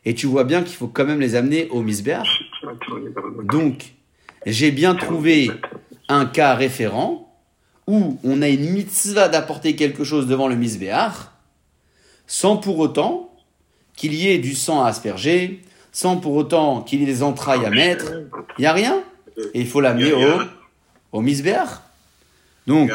Et 0.04 0.14
tu 0.14 0.26
vois 0.26 0.44
bien 0.44 0.62
qu'il 0.62 0.76
faut 0.76 0.88
quand 0.88 1.04
même 1.04 1.20
les 1.20 1.36
amener 1.36 1.68
au 1.68 1.82
Misbéach. 1.82 2.28
Donc, 3.44 3.92
j'ai 4.44 4.72
bien 4.72 4.94
trouvé 4.94 5.50
un 6.08 6.26
cas 6.26 6.54
référent 6.54 7.31
où 7.86 8.18
on 8.24 8.42
a 8.42 8.48
une 8.48 8.70
mitzvah 8.70 9.28
d'apporter 9.28 9.76
quelque 9.76 10.04
chose 10.04 10.26
devant 10.26 10.48
le 10.48 10.56
Misbéach 10.56 11.32
sans 12.26 12.56
pour 12.56 12.78
autant 12.78 13.30
qu'il 13.94 14.14
y 14.14 14.28
ait 14.28 14.38
du 14.38 14.54
sang 14.54 14.82
à 14.82 14.88
asperger, 14.88 15.62
sans 15.92 16.16
pour 16.16 16.34
autant 16.34 16.80
qu'il 16.80 17.00
y 17.00 17.02
ait 17.02 17.06
des 17.06 17.22
entrailles 17.22 17.66
à 17.66 17.70
mettre. 17.70 18.12
Il 18.56 18.62
n'y 18.62 18.66
a 18.66 18.72
rien. 18.72 19.02
Et 19.52 19.60
il 19.60 19.68
faut 19.68 19.82
l'amener 19.82 20.12
au, 20.12 20.40
au 21.12 21.20
Misbéach. 21.20 21.68
Il 22.66 22.72
Donc. 22.72 22.90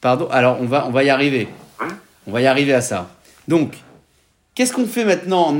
Pardon 0.00 0.28
Alors, 0.30 0.60
on 0.60 0.64
va, 0.64 0.86
on 0.86 0.90
va 0.90 1.04
y 1.04 1.10
arriver. 1.10 1.46
On 2.26 2.32
va 2.32 2.40
y 2.40 2.46
arriver 2.46 2.72
à 2.72 2.80
ça. 2.80 3.10
Donc, 3.48 3.74
qu'est-ce 4.54 4.72
qu'on 4.72 4.86
fait 4.86 5.04
maintenant 5.04 5.52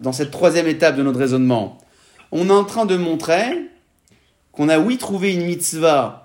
dans 0.00 0.12
cette 0.12 0.30
troisième 0.30 0.66
étape 0.66 0.96
de 0.96 1.02
notre 1.02 1.18
raisonnement? 1.18 1.78
On 2.32 2.48
est 2.48 2.52
en 2.52 2.64
train 2.64 2.86
de 2.86 2.96
montrer 2.96 3.68
qu'on 4.52 4.68
a, 4.68 4.78
oui, 4.78 4.96
trouvé 4.96 5.34
une 5.34 5.44
mitzvah 5.44 6.23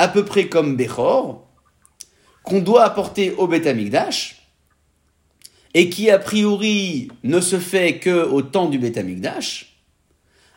à 0.00 0.08
peu 0.08 0.24
près 0.24 0.48
comme 0.48 0.76
Bechor, 0.76 1.46
qu'on 2.42 2.60
doit 2.60 2.84
apporter 2.84 3.32
au 3.32 3.46
Beth 3.46 3.66
Amikdash, 3.66 4.48
et 5.74 5.90
qui, 5.90 6.08
a 6.10 6.18
priori, 6.18 7.08
ne 7.22 7.38
se 7.38 7.58
fait 7.58 7.98
que 7.98 8.24
au 8.24 8.40
temps 8.40 8.70
du 8.70 8.78
Beth 8.78 8.96
Amikdash. 8.96 9.76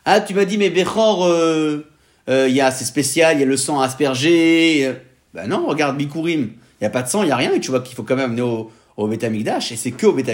Ah, 0.05 0.21
tu 0.21 0.33
m'as 0.33 0.45
dit, 0.45 0.57
mais 0.57 0.69
Bechor, 0.69 1.25
euh, 1.25 1.85
euh, 2.29 2.47
il 2.47 2.55
y 2.55 2.61
a, 2.61 2.71
c'est 2.71 2.85
spécial, 2.85 3.35
il 3.35 3.41
y 3.41 3.43
a 3.43 3.45
le 3.45 3.57
sang 3.57 3.81
aspergé. 3.81 4.87
euh. 4.87 4.93
Ben 5.33 5.47
non, 5.47 5.67
regarde 5.67 5.97
Bikurim, 5.97 6.39
il 6.43 6.53
n'y 6.79 6.87
a 6.87 6.89
pas 6.89 7.03
de 7.03 7.09
sang, 7.09 7.23
il 7.23 7.25
n'y 7.25 7.31
a 7.33 7.35
rien, 7.35 7.51
et 7.51 7.59
tu 7.59 7.69
vois 7.69 7.81
qu'il 7.81 7.97
faut 7.97 8.03
quand 8.03 8.15
même 8.15 8.31
amener 8.31 8.43
au, 8.43 8.71
au 8.95 9.07
Beth 9.09 9.25
Amikdash, 9.25 9.73
et 9.73 9.75
c'est 9.75 9.91
que 9.91 10.05
au 10.05 10.13
Beth. 10.13 10.31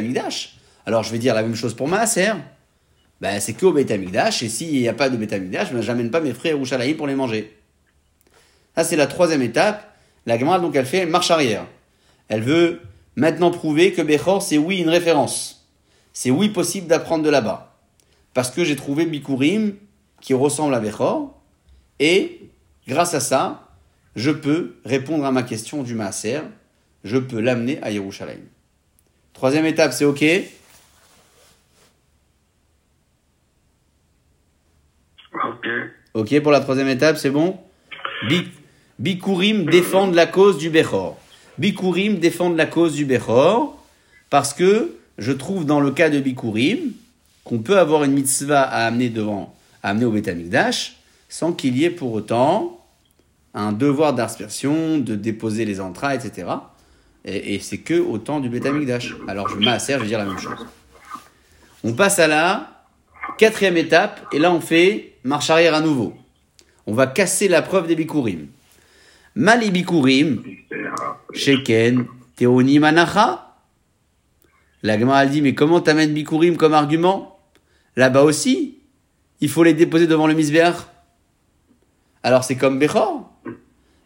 Alors 0.86 1.02
je 1.02 1.12
vais 1.12 1.18
dire 1.18 1.34
la 1.34 1.42
même 1.42 1.56
chose 1.56 1.74
pour 1.74 1.88
Maaser. 1.88 2.34
Ben 3.22 3.40
c'est 3.40 3.54
que 3.54 3.66
au 3.66 3.74
Beth 3.74 3.90
Amikdash, 3.90 4.44
et 4.44 4.50
s'il 4.50 4.80
n'y 4.80 4.88
a 4.88 4.94
pas 4.94 5.10
de 5.10 5.18
Beth 5.18 5.34
Amikdash, 5.34 5.74
ben 5.74 5.82
j'amène 5.82 6.12
pas 6.12 6.22
mes 6.22 6.34
frères 6.34 6.58
Rouchalaï 6.58 6.94
pour 6.94 7.08
les 7.08 7.16
manger. 7.16 7.59
Ça 8.76 8.84
c'est 8.84 8.96
la 8.96 9.08
troisième 9.08 9.42
étape. 9.42 9.96
La 10.26 10.38
Gemara 10.38 10.60
donc 10.60 10.76
elle 10.76 10.86
fait 10.86 11.06
marche 11.06 11.32
arrière. 11.32 11.66
Elle 12.28 12.42
veut 12.42 12.82
maintenant 13.16 13.52
prouver 13.52 13.94
que 13.94 14.02
Bechor 14.02 14.42
c'est 14.42 14.58
oui 14.58 14.80
une 14.80 14.90
référence. 14.90 15.68
C'est 16.14 16.32
oui 16.32 16.50
possible 16.50 16.88
d'apprendre 16.88 17.24
de 17.24 17.30
là-bas. 17.30 17.78
Parce 18.34 18.52
que 18.52 18.64
j'ai 18.64 18.76
trouvé 18.76 19.06
Bikurim 19.06 19.76
qui 20.22 20.34
ressemble 20.34 20.74
à 20.74 20.80
Bechor, 20.80 21.40
et 22.00 22.50
grâce 22.88 23.14
à 23.14 23.20
ça, 23.20 23.68
je 24.16 24.32
peux 24.32 24.76
répondre 24.86 25.26
à 25.26 25.32
ma 25.32 25.44
question 25.44 25.84
du 25.84 25.96
Maaser, 25.96 26.42
je 27.04 27.18
peux 27.18 27.40
l'amener 27.40 27.82
à 27.82 27.92
Yerushalayim. 27.92 28.46
Troisième 29.34 29.66
étape, 29.66 29.94
c'est 29.94 30.06
OK. 30.06 30.24
Ok. 35.34 35.68
OK 36.14 36.40
pour 36.42 36.52
la 36.52 36.60
troisième 36.60 36.90
étape, 36.90 37.18
c'est 37.18 37.30
bon? 37.30 37.58
Bikurim 39.00 39.64
défendent 39.64 40.14
la 40.14 40.26
cause 40.26 40.58
du 40.58 40.70
Bechor. 40.70 41.18
Bikurim 41.58 42.20
défendent 42.20 42.58
la 42.58 42.66
cause 42.66 42.96
du 42.96 43.06
Bechor 43.06 43.82
parce 44.30 44.54
que 44.54 44.94
je 45.18 45.32
trouve 45.32 45.66
dans 45.66 45.80
le 45.80 45.92
cas 45.92 46.10
de 46.10 46.20
Bikurim 46.20 46.92
qu'on 47.46 47.60
peut 47.60 47.80
avoir 47.80 48.04
une 48.04 48.12
mitzvah 48.12 48.62
à 48.62 48.86
amener 48.86 49.10
devant, 49.10 49.56
à 49.84 49.92
amener 49.92 50.04
au 50.04 50.12
Beth 50.12 50.28
Amikdash 50.28 50.98
sans 51.30 51.54
qu'il 51.54 51.78
y 51.78 51.86
ait 51.86 51.90
pour 51.90 52.12
autant 52.12 52.86
un 53.54 53.72
devoir 53.72 54.14
d'aspersion, 54.14 54.98
de 54.98 55.16
déposer 55.16 55.64
les 55.64 55.80
entrailles, 55.80 56.18
etc. 56.18 56.50
Et, 57.24 57.60
c'est 57.60 57.78
que 57.78 58.00
au 58.00 58.18
temps 58.18 58.40
du 58.42 58.50
Beth 58.50 58.66
Amikdash. 58.66 59.16
Alors 59.28 59.48
je 59.48 59.56
m'asser, 59.56 59.94
je 59.94 60.00
vais 60.00 60.08
dire 60.08 60.20
la 60.20 60.26
même 60.26 60.40
chose. 60.40 60.66
On 61.86 61.94
passe 61.94 62.20
à 62.20 62.28
la 62.28 62.84
quatrième 63.38 63.78
étape, 63.78 64.26
et 64.34 64.40
là 64.40 64.52
on 64.52 64.60
fait 64.60 65.14
marche 65.24 65.50
arrière 65.50 65.74
à 65.74 65.82
nouveau. 65.82 66.14
On 66.86 66.94
va 66.94 67.08
casser 67.08 67.48
la 67.48 67.62
preuve 67.62 67.88
des 67.88 67.96
Bikurim. 67.96 68.48
Mali 69.40 69.72
Bikurim, 69.72 70.44
Sheken, 71.34 72.08
Théonim 72.36 72.84
Anacha. 72.84 73.56
La 74.84 75.00
Gemara 75.00 75.24
elle 75.24 75.30
dit, 75.30 75.42
mais 75.42 75.56
comment 75.56 75.80
t'amènes 75.80 76.14
Bikurim 76.14 76.58
comme 76.58 76.74
argument? 76.74 77.40
Là-bas 77.96 78.24
aussi, 78.24 78.80
il 79.40 79.48
faut 79.48 79.64
les 79.64 79.74
déposer 79.74 80.08
devant 80.08 80.28
le 80.28 80.34
Misbéach. 80.34 80.76
Alors 82.22 82.44
c'est 82.44 82.58
comme 82.58 82.80
Bechor. 82.80 83.32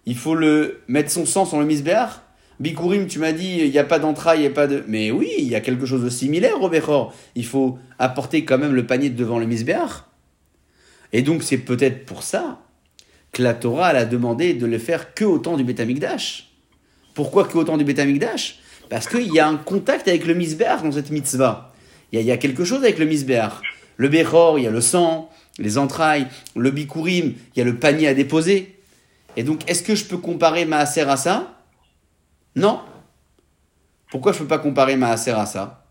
Il 0.05 0.15
faut 0.15 0.35
le 0.35 0.81
mettre 0.87 1.09
son 1.09 1.25
sang 1.25 1.45
sur 1.45 1.59
le 1.59 1.65
Misbéach. 1.65 2.11
Bikurim, 2.59 3.07
tu 3.07 3.17
m'as 3.17 3.31
dit, 3.31 3.57
il 3.57 3.71
n'y 3.71 3.79
a 3.79 3.83
pas 3.85 3.97
d'entrailles, 3.97 4.37
il 4.37 4.41
n'y 4.41 4.47
a 4.49 4.51
pas 4.51 4.67
de... 4.67 4.83
Mais 4.87 5.09
oui, 5.09 5.31
il 5.39 5.47
y 5.47 5.55
a 5.55 5.61
quelque 5.61 5.87
chose 5.87 6.03
de 6.03 6.11
similaire 6.11 6.61
au 6.61 6.69
Bechor. 6.69 7.11
Il 7.33 7.47
faut 7.47 7.79
apporter 7.97 8.45
quand 8.45 8.59
même 8.59 8.75
le 8.75 8.85
panier 8.85 9.09
devant 9.09 9.39
le 9.39 9.47
Misbéach. 9.47 10.03
Et 11.11 11.23
donc 11.23 11.41
c'est 11.41 11.57
peut-être 11.57 12.05
pour 12.05 12.21
ça 12.21 12.59
que 13.33 13.41
la 13.41 13.55
Torah 13.55 13.87
a 13.87 14.05
demandé 14.05 14.53
de 14.53 14.65
le 14.65 14.77
faire 14.77 15.13
que 15.13 15.25
au 15.25 15.39
temps 15.39 15.57
du 15.57 15.63
Betamikdash. 15.63 16.51
Pourquoi 17.15 17.45
que 17.45 17.57
au 17.57 17.63
temps 17.63 17.77
du 17.77 17.83
Betamikdash 17.83 18.59
Parce 18.89 19.07
qu'il 19.07 19.33
y 19.33 19.39
a 19.39 19.47
un 19.47 19.57
contact 19.57 20.07
avec 20.07 20.25
le 20.25 20.35
Misbéach 20.35 20.83
dans 20.83 20.91
cette 20.91 21.09
mitzvah. 21.09 21.73
Il 22.11 22.17
y, 22.17 22.19
a, 22.19 22.21
il 22.21 22.27
y 22.27 22.31
a 22.31 22.37
quelque 22.37 22.63
chose 22.63 22.83
avec 22.83 22.99
le 22.99 23.05
Misbéach. 23.05 23.53
Le 23.97 24.07
Bechor, 24.07 24.59
il 24.59 24.65
y 24.65 24.67
a 24.67 24.71
le 24.71 24.81
sang, 24.81 25.31
les 25.57 25.79
entrailles, 25.79 26.27
le 26.55 26.69
Bikurim, 26.69 27.33
il 27.55 27.59
y 27.59 27.61
a 27.61 27.65
le 27.65 27.75
panier 27.75 28.07
à 28.07 28.13
déposer. 28.13 28.79
Et 29.35 29.43
donc, 29.43 29.67
est-ce 29.67 29.81
que 29.81 29.95
je 29.95 30.05
peux 30.05 30.17
comparer 30.17 30.65
Maaser 30.65 31.01
à 31.01 31.17
ça? 31.17 31.59
Non. 32.55 32.81
Pourquoi 34.11 34.31
je 34.31 34.37
ne 34.37 34.43
peux 34.43 34.47
pas 34.47 34.59
comparer 34.59 34.95
Maaser 34.95 35.31
à 35.31 35.47
ça? 35.47 35.85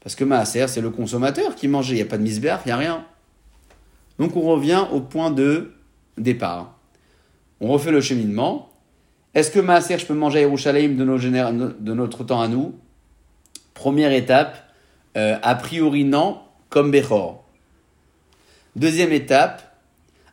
Parce 0.00 0.16
que 0.16 0.24
Maaser, 0.24 0.66
c'est 0.66 0.80
le 0.80 0.90
consommateur 0.90 1.54
qui 1.54 1.68
mangeait. 1.68 1.94
Il 1.94 1.96
n'y 1.96 2.02
a 2.02 2.06
pas 2.06 2.18
de 2.18 2.22
Misbéach, 2.24 2.62
il 2.64 2.68
n'y 2.68 2.72
a 2.72 2.76
rien. 2.76 3.04
Donc, 4.18 4.34
on 4.34 4.42
revient 4.42 4.84
au 4.90 5.00
point 5.00 5.30
de 5.30 5.74
départ. 6.16 6.77
On 7.60 7.68
refait 7.68 7.90
le 7.90 8.00
cheminement. 8.00 8.70
Est-ce 9.34 9.50
que 9.50 9.58
Maaser, 9.58 9.98
je 9.98 10.06
peux 10.06 10.14
manger 10.14 10.38
à 10.38 10.42
Yerushalayim 10.42 10.96
de, 10.96 11.94
notre 11.94 12.24
temps 12.24 12.40
à 12.40 12.48
nous? 12.48 12.74
Première 13.74 14.12
étape, 14.12 14.56
euh, 15.16 15.38
a 15.42 15.54
priori 15.54 16.04
non, 16.04 16.40
comme 16.68 16.90
Bechor. 16.90 17.44
Deuxième 18.76 19.12
étape, 19.12 19.76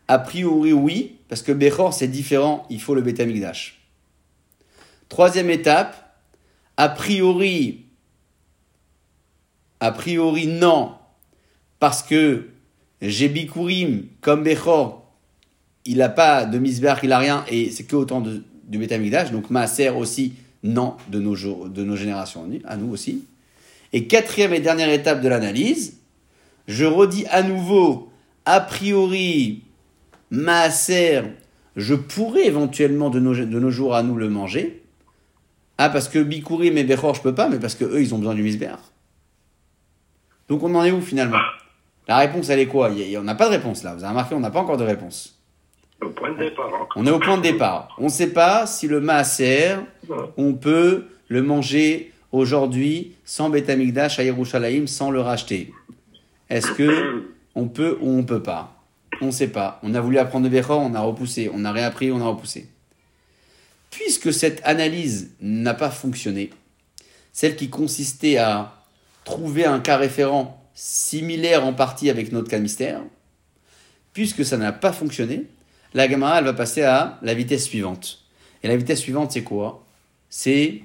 a 0.08 0.20
priori 0.20 0.74
oui, 0.74 1.18
parce 1.30 1.42
que 1.42 1.52
Bechor 1.52 1.94
c'est 1.94 2.08
différent, 2.08 2.66
il 2.70 2.82
faut 2.82 2.96
le 2.96 3.02
Betamikdash. 3.02 3.82
Troisième 5.10 5.50
étape, 5.50 6.18
a 6.78 6.90
priori, 6.90 7.86
a 9.80 9.92
priori 9.92 10.48
non, 10.48 10.96
parce 11.80 12.04
que 12.04 12.50
j'ai 13.02 13.30
Bikurim 13.30 14.08
comme 14.22 14.44
Bechor, 14.44 15.05
il 15.86 15.98
n'a 15.98 16.10
pas 16.10 16.46
de 16.46 16.58
misbeach, 16.58 17.00
il 17.04 17.10
n'a 17.10 17.20
rien, 17.20 17.46
et 17.48 17.70
c'est 17.70 17.84
que 17.84 17.96
autant 17.96 18.22
de, 18.22 18.44
du 18.68 18.78
Betamigdash, 18.78 19.32
donc 19.32 19.50
Maaser 19.50 19.90
aussi, 19.90 20.34
non, 20.64 20.96
de 21.10 21.20
nos, 21.20 21.36
jours, 21.36 21.70
de 21.70 21.84
nos 21.84 21.96
générations, 21.96 22.50
à 22.66 22.76
nous 22.76 22.92
aussi. 22.92 23.26
Et 23.94 24.08
quatrième 24.08 24.54
et 24.54 24.60
dernière 24.60 24.90
étape 24.90 25.22
de 25.22 25.30
l'analyse, 25.30 26.00
je 26.68 26.86
redis 26.86 27.26
à 27.30 27.44
nouveau, 27.44 28.10
a 28.46 28.60
priori, 28.60 29.62
Maaser, 30.32 31.22
je 31.76 31.94
pourrais 31.94 32.48
éventuellement 32.48 33.10
de 33.10 33.20
nos, 33.20 33.36
de 33.36 33.60
nos 33.60 33.70
jours 33.70 33.96
à 33.96 34.02
nous 34.02 34.16
le 34.16 34.30
manger. 34.30 34.82
Ah, 35.78 35.90
parce 35.90 36.08
que 36.08 36.20
Bikurim 36.20 36.78
et 36.78 36.84
Bechor, 36.84 37.16
je 37.16 37.22
peux 37.22 37.36
pas, 37.36 37.50
mais 37.50 37.60
parce 37.60 37.76
que 37.76 37.84
eux, 37.84 38.02
ils 38.02 38.16
ont 38.16 38.18
besoin 38.18 38.34
du 38.34 38.44
misbeach. 38.44 38.80
Donc 40.48 40.64
on 40.64 40.74
en 40.76 40.84
est 40.84 40.92
où 40.92 41.02
finalement? 41.02 41.40
La 42.08 42.18
réponse, 42.18 42.50
elle 42.50 42.60
est 42.60 42.68
quoi? 42.68 42.92
On 43.18 43.24
n'a 43.24 43.36
pas 43.36 43.48
de 43.48 43.52
réponse 43.52 43.84
là. 43.84 43.94
Vous 43.94 44.04
avez 44.04 44.10
remarqué, 44.10 44.36
on 44.36 44.40
n'a 44.40 44.52
pas 44.52 44.62
encore 44.62 44.78
de 44.78 44.84
réponse. 44.84 45.35
Au 46.02 46.10
point 46.10 46.32
de 46.34 46.38
départ. 46.40 46.72
hein. 46.74 46.88
On 46.96 47.06
est 47.06 47.12
au 47.12 47.20
point 47.20 47.38
de 47.38 47.42
départ. 47.44 47.96
On 47.98 48.06
ne 48.06 48.10
sait 48.10 48.32
pas 48.32 48.68
si 48.68 48.88
le 48.88 49.00
maaser, 49.00 49.76
on 50.38 50.54
peut 50.54 51.08
le 51.28 51.42
manger 51.42 52.12
aujourd'hui 52.32 53.16
sans 53.24 53.50
Betamikdash 53.50 54.20
à 54.20 54.24
Yerushalayim, 54.24 54.88
sans 54.88 55.10
le 55.10 55.22
racheter. 55.22 55.74
Est-ce 56.50 56.72
que 56.72 57.26
on 57.56 57.68
peut 57.68 57.98
ou 58.02 58.18
on 58.18 58.24
peut 58.24 58.44
pas? 58.44 58.72
On 59.22 59.28
ne 59.28 59.32
sait 59.32 59.48
pas. 59.48 59.80
On 59.84 59.96
a 59.96 60.02
voulu 60.02 60.18
apprendre 60.18 60.46
de 60.46 60.50
Bechor, 60.54 60.80
on 60.82 60.94
a 60.94 61.00
repoussé. 61.00 61.50
On 61.54 61.64
a 61.64 61.72
réappris, 61.72 62.12
on 62.12 62.20
a 62.22 62.26
repoussé. 62.28 62.68
Puisque 63.90 64.34
cette 64.34 64.62
analyse 64.66 65.32
n'a 65.40 65.74
pas 65.74 65.90
fonctionné, 65.90 66.50
celle 67.32 67.56
qui 67.56 67.70
consistait 67.70 68.38
à 68.38 68.84
trouver 69.24 69.66
un 69.66 69.80
cas 69.80 69.96
référent 69.96 70.62
similaire 70.74 71.66
en 71.66 71.72
partie 71.74 72.10
avec 72.10 72.34
notre 72.34 72.50
cas 72.50 72.60
mystère, 72.60 73.00
puisque 74.12 74.44
ça 74.44 74.58
n'a 74.58 74.74
pas 74.74 74.92
fonctionné, 74.92 75.46
la 75.96 76.10
Gemara, 76.10 76.40
elle 76.40 76.46
va 76.46 76.54
passer 76.54 76.84
à 76.84 77.18
la 77.22 77.34
vitesse 77.34 77.64
suivante. 77.64 78.26
Et 78.62 78.68
la 78.68 78.76
vitesse 78.76 79.00
suivante, 79.00 79.32
c'est 79.32 79.44
quoi? 79.44 79.86
C'est 80.30 80.82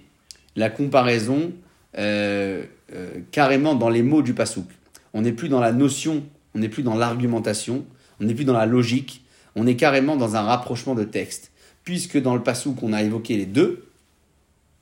la 0.55 0.71
comparaison 0.71 1.53
euh, 1.99 2.65
euh, 2.95 3.21
carrément 3.33 3.75
dans 3.75 3.89
les 3.89 4.03
mots 4.03 4.23
du 4.23 4.35
pasouk. 4.35 4.69
On 5.13 5.23
n'est 5.23 5.33
plus 5.33 5.49
dans 5.49 5.59
la 5.59 5.73
notion, 5.73 6.23
on 6.55 6.61
n'est 6.61 6.69
plus 6.69 6.85
dans 6.85 6.95
l'argumentation, 6.95 7.85
on 8.21 8.25
n'est 8.25 8.35
plus 8.35 8.45
dans 8.45 8.57
la 8.57 8.67
logique, 8.67 9.25
on 9.57 9.67
est 9.67 9.75
carrément 9.75 10.17
dans 10.17 10.37
un 10.37 10.43
rapprochement 10.43 10.95
de 10.95 11.03
texte. 11.03 11.51
Puisque 11.83 12.23
dans 12.23 12.37
le 12.37 12.43
pasouk, 12.45 12.81
on 12.85 12.93
a 12.93 13.03
évoqué 13.03 13.37
les 13.37 13.47
deux, 13.47 13.89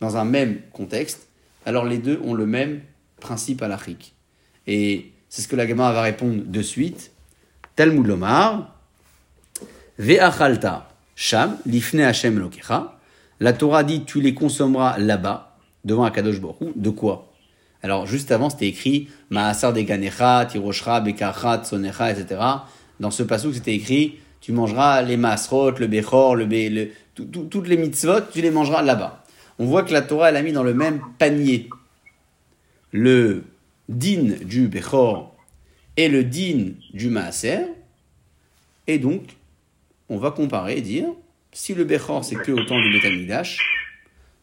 dans 0.00 0.18
un 0.18 0.26
même 0.26 0.60
contexte, 0.74 1.28
alors 1.64 1.86
les 1.86 1.98
deux 1.98 2.20
ont 2.22 2.34
le 2.34 2.44
même 2.44 2.82
principe 3.18 3.62
halachique. 3.62 4.14
Et 4.66 5.10
c'est 5.30 5.40
ce 5.40 5.48
que 5.48 5.56
la 5.56 5.66
Gemara 5.66 5.94
va 5.94 6.02
répondre 6.02 6.42
de 6.44 6.62
suite. 6.62 7.12
Talmud 7.76 8.06
Lomar, 8.06 8.77
Ve'achalta 9.98 10.88
Sham, 11.16 11.56
Lifne 11.66 12.00
Hashem 12.00 12.38
Lokecha. 12.38 12.98
La 13.40 13.52
Torah 13.52 13.84
dit 13.84 14.04
tu 14.04 14.20
les 14.20 14.34
consommeras 14.34 14.98
là-bas, 14.98 15.56
devant 15.84 16.04
Akadosh 16.04 16.36
Hu. 16.60 16.72
De 16.76 16.90
quoi? 16.90 17.32
Alors, 17.82 18.06
juste 18.06 18.32
avant, 18.32 18.50
c'était 18.50 18.68
écrit 18.68 19.08
Maasar 19.30 19.72
de 19.72 19.80
Ganecha, 19.80 20.46
Tiroshra, 20.46 21.00
Bekachat, 21.00 21.64
Sonecha, 21.64 22.10
etc. 22.10 22.40
Dans 22.98 23.10
ce 23.10 23.22
passage, 23.22 23.52
c'était 23.52 23.74
écrit 23.74 24.18
tu 24.40 24.52
mangeras 24.52 25.02
les 25.02 25.16
Masrot, 25.16 25.72
le 25.72 25.86
Bechor, 25.86 26.36
le, 26.36 26.88
toutes 27.14 27.68
les 27.68 27.76
mitzvot, 27.76 28.20
tu 28.32 28.40
les 28.40 28.50
mangeras 28.50 28.82
là-bas. 28.82 29.24
On 29.58 29.66
voit 29.66 29.82
que 29.82 29.92
la 29.92 30.02
Torah, 30.02 30.30
elle 30.30 30.36
a 30.36 30.42
mis 30.42 30.52
dans 30.52 30.62
le 30.62 30.74
même 30.74 31.00
panier 31.18 31.68
le 32.92 33.44
din 33.88 34.36
du 34.44 34.68
Bechor 34.68 35.34
et 35.96 36.08
le 36.08 36.24
din 36.24 36.70
du 36.94 37.10
Maaser. 37.10 37.66
Et 38.86 38.98
donc, 38.98 39.22
on 40.08 40.18
va 40.18 40.30
comparer 40.30 40.78
et 40.78 40.80
dire, 40.80 41.06
si 41.52 41.74
le 41.74 41.84
Bechor 41.84 42.24
c'est 42.24 42.36
que 42.36 42.52
autant 42.52 42.80
du 42.80 42.92
Betamigdash, 42.92 43.58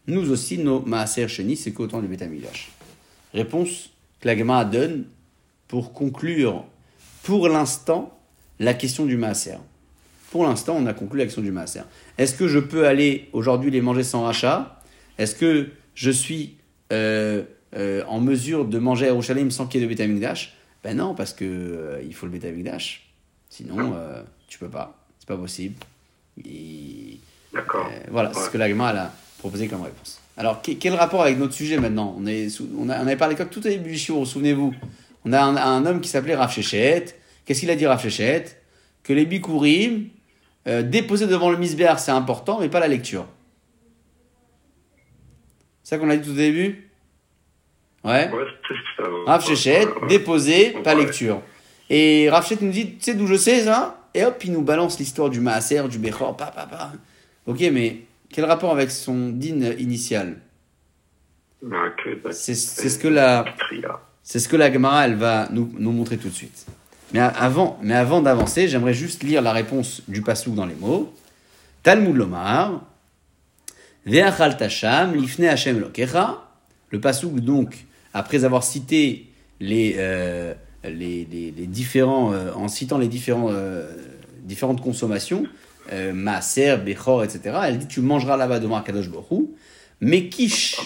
nous 0.08 0.32
aussi, 0.32 0.60
nos 0.60 0.82
Maaser 0.82 1.28
Sheni, 1.28 1.56
c'est 1.56 1.72
que 1.72 1.82
autant 1.82 2.02
du 2.02 2.08
Betamigdash. 2.08 2.72
Réponse 3.34 3.90
que 4.20 4.28
la 4.28 4.66
donne 4.66 5.06
pour 5.68 5.94
conclure, 5.94 6.66
pour 7.24 7.50
l'instant, 7.50 8.18
la 8.60 8.74
question 8.74 9.06
du 9.06 9.18
Maaser. 9.18 9.58
Pour 10.32 10.44
l'instant, 10.44 10.76
on 10.78 10.86
a 10.86 10.94
conclu 10.94 11.20
la 11.20 11.26
question 11.26 11.42
du 11.42 11.52
Maaser. 11.52 11.82
Est-ce 12.18 12.36
que 12.36 12.48
je 12.48 12.60
peux 12.60 12.86
aller 12.86 13.30
aujourd'hui 13.34 13.72
les 13.72 13.82
manger 13.82 14.04
sans 14.04 14.24
rachat? 14.24 14.82
Est-ce 15.18 15.36
que 15.36 15.70
je 15.96 16.12
suis 16.12 16.58
euh, 16.92 17.44
euh, 17.76 18.04
en 18.08 18.20
mesure 18.20 18.66
de 18.66 18.78
manger 18.78 19.08
à 19.08 19.50
sans 19.50 19.66
qu'il 19.66 19.82
y 19.82 19.84
ait 19.84 19.88
de 19.88 19.92
Betamigdash? 19.92 20.56
Ben 20.84 20.98
non, 20.98 21.16
parce 21.16 21.34
que 21.34 21.46
euh, 21.46 22.02
il 22.06 22.14
faut 22.14 22.28
le 22.28 22.32
Betamigdash. 22.32 23.10
Sinon, 23.50 23.96
tu 24.48 24.60
peux 24.60 24.70
pas. 24.70 25.05
C'est 25.26 25.34
pas 25.34 25.38
possible. 25.42 25.76
Et, 26.46 27.18
D'accord. 27.54 27.88
euh, 27.92 28.00
voilà, 28.12 28.32
c'est 28.34 28.42
ce 28.46 28.50
que 28.52 28.58
l'agma 28.60 28.90
a 28.90 29.12
proposé 29.40 29.68
comme 29.68 29.82
réponse. 29.82 30.22
Alors, 30.38 30.62
que- 30.62 30.74
quel 30.74 30.94
rapport 30.94 31.22
avec 31.24 31.38
notre 31.40 31.54
sujet 31.54 31.78
maintenant? 31.80 32.14
On, 32.20 32.26
est 32.28 32.50
sous- 32.50 32.70
on, 32.78 32.90
a- 32.90 33.00
on 33.00 33.08
avait 33.08 33.16
parlé 33.16 33.36
comme 33.36 33.50
tout 33.50 33.60
au 33.60 33.70
début 33.70 33.92
du 33.92 33.98
shiur, 33.98 34.28
souvenez-vous. 34.28 34.74
On 35.24 35.34
a 35.34 35.42
un, 35.42 35.56
un 35.58 35.86
homme 35.86 36.02
qui 36.02 36.10
s'appelait 36.10 36.36
Rav. 36.36 36.54
Qu'est-ce 36.54 37.60
qu'il 37.60 37.70
a 37.72 37.76
dit 37.76 37.88
Rav 37.88 38.02
Shechet 38.02 38.46
Que 39.02 39.14
les 39.14 39.26
bikurim, 39.26 40.10
euh, 40.68 40.84
déposés 40.84 41.26
devant 41.28 41.50
le 41.50 41.58
misbéar, 41.58 41.98
c'est 42.00 42.12
important, 42.12 42.60
mais 42.60 42.70
pas 42.70 42.80
la 42.80 42.88
lecture. 42.88 43.26
C'est 45.84 45.96
ça 45.96 45.98
qu'on 45.98 46.10
a 46.10 46.18
dit 46.18 46.24
tout 46.28 46.34
au 46.34 46.38
début? 46.38 46.90
Ouais 48.04 48.30
Ouais. 48.32 48.46
Rav 49.26 49.44
déposé, 50.08 50.72
pas 50.84 50.94
lecture. 50.94 51.42
Et 51.90 52.30
Rav 52.30 52.46
Shechet 52.46 52.64
nous 52.64 52.72
dit, 52.72 52.96
tu 52.98 53.02
sais 53.04 53.14
d'où 53.16 53.26
je 53.26 53.36
sais 53.36 53.64
ça? 53.64 54.05
Et 54.16 54.24
hop, 54.24 54.42
il 54.46 54.54
nous 54.54 54.62
balance 54.62 54.98
l'histoire 54.98 55.30
du 55.30 55.42
Maaser, 55.42 55.84
du 55.90 56.00
Bechor, 56.00 56.36
pa, 56.38 56.46
pa, 56.48 56.66
pa. 56.66 56.94
Ok, 57.46 57.60
mais 57.72 58.02
quel 58.30 58.46
rapport 58.46 58.72
avec 58.72 58.90
son 58.90 59.30
din 59.30 59.62
initial? 59.78 60.38
Ah, 61.72 61.90
que- 62.02 62.32
C'est 62.32 62.56
ce 62.56 62.98
que 62.98 63.10
la, 63.10 63.44
c'est 64.24 64.40
ce 64.40 64.48
que 64.48 64.56
la 64.56 64.72
Gemara, 64.72 65.06
elle 65.06 65.16
va 65.16 65.50
nous, 65.52 65.70
nous 65.78 65.92
montrer 65.92 66.18
tout 66.18 66.30
de 66.30 66.34
suite. 66.34 66.66
Mais 67.14 67.20
avant, 67.20 67.78
mais 67.82 67.94
avant 67.94 68.22
d'avancer, 68.22 68.68
j'aimerais 68.70 68.94
juste 68.94 69.22
lire 69.24 69.42
la 69.42 69.52
réponse 69.52 70.02
du 70.08 70.22
Passouk 70.22 70.56
dans 70.56 70.66
les 70.66 70.76
mots. 70.76 71.14
Talmud 71.84 72.16
Lomar, 72.16 72.82
Ve'achal 74.06 74.56
tasham, 74.58 75.14
lifne 75.16 75.46
Hashem 75.46 75.80
lokecha. 75.80 76.42
Le 76.92 77.00
Passouk, 77.02 77.36
donc, 77.42 77.86
après 78.14 78.46
avoir 78.46 78.64
cité 78.64 79.28
les, 79.60 79.96
euh, 79.98 80.54
les, 80.90 81.26
les, 81.26 81.68
différents, 81.68 82.34
euh, 82.34 82.52
en 82.54 82.68
citant 82.68 82.98
les 82.98 83.08
différents, 83.08 83.50
euh, 83.52 83.88
différentes 84.44 84.82
consommations, 84.82 85.46
euh, 85.92 86.14
Maaser, 86.14 86.78
Bechor, 86.78 87.24
etc., 87.24 87.58
elle 87.66 87.78
dit 87.80 87.88
Tu 87.88 88.02
mangeras 88.02 88.38
là-bas 88.38 88.60
devant 88.60 88.78
Akadosh 88.78 89.10
Baruch 89.10 89.32
Hu. 89.32 89.46
Mais 90.02 90.28
Kish, 90.30 90.78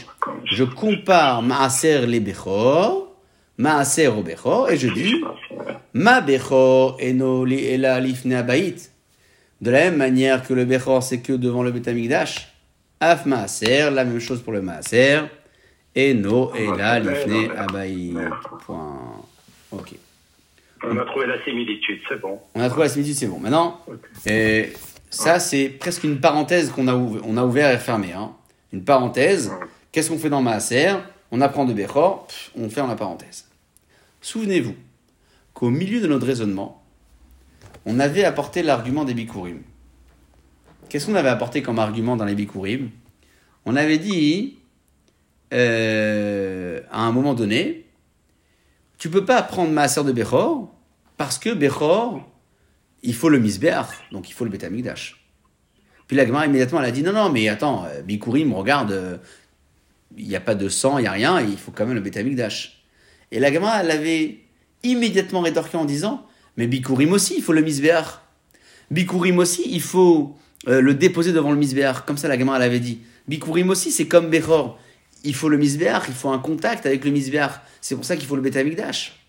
je 0.51 0.63
compare 0.63 1.41
Maaser 1.41 2.05
les 2.05 2.19
Bechor, 2.19 3.15
Maaser 3.57 4.07
au 4.07 4.21
Bechor, 4.21 4.69
et 4.69 4.77
je 4.77 4.87
dis 4.87 5.15
Ma 5.93 6.21
Bechor 6.21 6.97
eno 7.01 7.45
ela 7.47 7.99
lifne 7.99 8.33
abayit. 8.33 8.91
De 9.61 9.71
la 9.71 9.79
même 9.79 9.97
manière 9.97 10.45
que 10.45 10.53
le 10.53 10.65
Bechor, 10.65 11.01
c'est 11.03 11.19
que 11.19 11.33
devant 11.33 11.63
le 11.63 11.71
Betamigdash, 11.71 12.53
Af 12.99 13.25
Maaser, 13.25 13.89
la 13.91 14.05
même 14.05 14.19
chose 14.19 14.41
pour 14.41 14.53
le 14.53 14.61
Maaser, 14.61 15.21
eno 15.95 16.51
ela 16.53 16.99
lifne 16.99 17.51
abayit. 17.57 18.15
Point. 18.65 19.23
Ok. 19.71 19.93
On 20.83 20.97
a 20.97 21.05
trouvé 21.05 21.27
la 21.27 21.43
similitude, 21.43 21.99
c'est 22.07 22.19
bon. 22.21 22.39
On 22.55 22.61
a 22.61 22.69
trouvé 22.69 22.83
la 22.85 22.89
similitude, 22.89 23.17
c'est 23.17 23.27
bon. 23.27 23.39
Maintenant, 23.39 23.81
ça, 25.09 25.39
c'est 25.39 25.69
presque 25.69 26.03
une 26.03 26.19
parenthèse 26.21 26.71
qu'on 26.71 26.87
a, 26.87 26.93
ouv- 26.93 27.21
on 27.25 27.35
a 27.37 27.43
ouvert 27.43 27.69
et 27.71 27.77
fermée. 27.77 28.13
Hein. 28.13 28.31
Une 28.71 28.83
parenthèse. 28.83 29.51
Qu'est-ce 29.91 30.09
qu'on 30.09 30.17
fait 30.19 30.29
dans 30.29 30.41
Maaser? 30.41 30.93
On 31.31 31.41
apprend 31.41 31.65
de 31.65 31.73
Bechor, 31.73 32.27
on 32.57 32.69
ferme 32.69 32.89
la 32.89 32.95
parenthèse. 32.95 33.45
Souvenez-vous 34.21 34.75
qu'au 35.53 35.69
milieu 35.69 35.99
de 36.01 36.07
notre 36.07 36.25
raisonnement, 36.25 36.81
on 37.85 37.99
avait 37.99 38.23
apporté 38.23 38.63
l'argument 38.63 39.03
des 39.03 39.13
Bikurim. 39.13 39.61
Qu'est-ce 40.89 41.05
qu'on 41.05 41.15
avait 41.15 41.29
apporté 41.29 41.61
comme 41.61 41.77
argument 41.79 42.15
dans 42.15 42.25
les 42.25 42.35
Bikurim? 42.35 42.89
On 43.65 43.75
avait 43.75 43.97
dit, 43.99 44.57
euh, 45.53 46.81
à 46.91 47.01
un 47.01 47.11
moment 47.11 47.33
donné, 47.33 47.85
tu 48.99 49.09
peux 49.09 49.25
pas 49.25 49.41
prendre 49.41 49.71
Maaser 49.71 50.03
de 50.03 50.11
Bechor 50.11 50.69
parce 51.17 51.39
que 51.39 51.53
Bechor, 51.53 52.21
il 53.01 53.15
faut 53.15 53.29
le 53.29 53.39
misbeach, 53.39 53.87
donc 54.11 54.29
il 54.29 54.33
faut 54.33 54.43
le 54.43 54.51
Betamigdash. 54.51 55.25
Puis 56.07 56.17
la 56.17 56.25
Gemara 56.25 56.45
immédiatement 56.45 56.79
elle 56.79 56.87
a 56.87 56.91
dit 56.91 57.03
non 57.03 57.13
non 57.13 57.29
mais 57.29 57.47
attends 57.49 57.85
euh, 57.85 58.01
Bikurim 58.01 58.53
regarde 58.53 58.91
euh, 58.91 59.17
il 60.17 60.27
n'y 60.27 60.35
a 60.35 60.39
pas 60.41 60.55
de 60.55 60.67
sang 60.67 60.97
il 60.97 61.03
y 61.03 61.07
a 61.07 61.11
rien 61.11 61.39
il 61.39 61.55
faut 61.55 61.71
quand 61.71 61.85
même 61.85 61.95
le 61.95 62.01
Betamigdash. 62.01 62.83
Et 63.31 63.39
la 63.39 63.53
Gemara 63.53 63.83
elle 63.83 63.91
avait 63.91 64.39
immédiatement 64.83 65.41
rétorqué 65.41 65.77
en 65.77 65.85
disant 65.85 66.25
mais 66.57 66.67
Bikurim 66.67 67.13
aussi 67.13 67.35
il 67.37 67.43
faut 67.43 67.53
le 67.53 67.61
misbeach. 67.61 68.07
Bikurim 68.91 69.37
aussi 69.37 69.63
il 69.67 69.81
faut 69.81 70.35
euh, 70.67 70.81
le 70.81 70.95
déposer 70.95 71.31
devant 71.31 71.51
le 71.51 71.57
misbeach 71.57 71.99
comme 72.05 72.17
ça 72.17 72.27
la 72.27 72.37
Gemara 72.37 72.57
elle 72.57 72.63
avait 72.63 72.79
dit. 72.79 73.01
Bikurim 73.27 73.69
aussi 73.69 73.91
c'est 73.91 74.07
comme 74.07 74.29
Bechor 74.31 74.79
il 75.23 75.35
faut 75.35 75.49
le 75.49 75.57
misbeach 75.57 76.03
il 76.07 76.13
faut 76.13 76.29
un 76.29 76.39
contact 76.39 76.85
avec 76.85 77.03
le 77.05 77.11
misbeach 77.11 77.51
c'est 77.81 77.95
pour 77.95 78.05
ça 78.05 78.15
qu'il 78.15 78.27
faut 78.27 78.35
le 78.35 78.41
Betamigdash. 78.41 79.19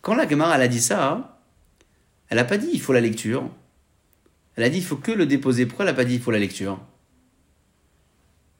Quand 0.00 0.14
la 0.14 0.28
Gemara 0.28 0.56
elle 0.56 0.62
a 0.62 0.68
dit 0.68 0.80
ça, 0.80 1.12
hein, 1.12 1.28
elle 2.28 2.36
n'a 2.36 2.44
pas 2.44 2.58
dit 2.58 2.70
il 2.72 2.80
faut 2.80 2.92
la 2.92 3.00
lecture. 3.00 3.48
Elle 4.56 4.64
a 4.64 4.68
dit 4.68 4.78
il 4.78 4.84
faut 4.84 4.96
que 4.96 5.12
le 5.12 5.26
déposer. 5.26 5.66
Pourquoi 5.66 5.84
elle 5.84 5.92
n'a 5.92 5.96
pas 5.96 6.04
dit 6.04 6.14
il 6.14 6.20
faut 6.20 6.30
la 6.30 6.38
lecture? 6.38 6.80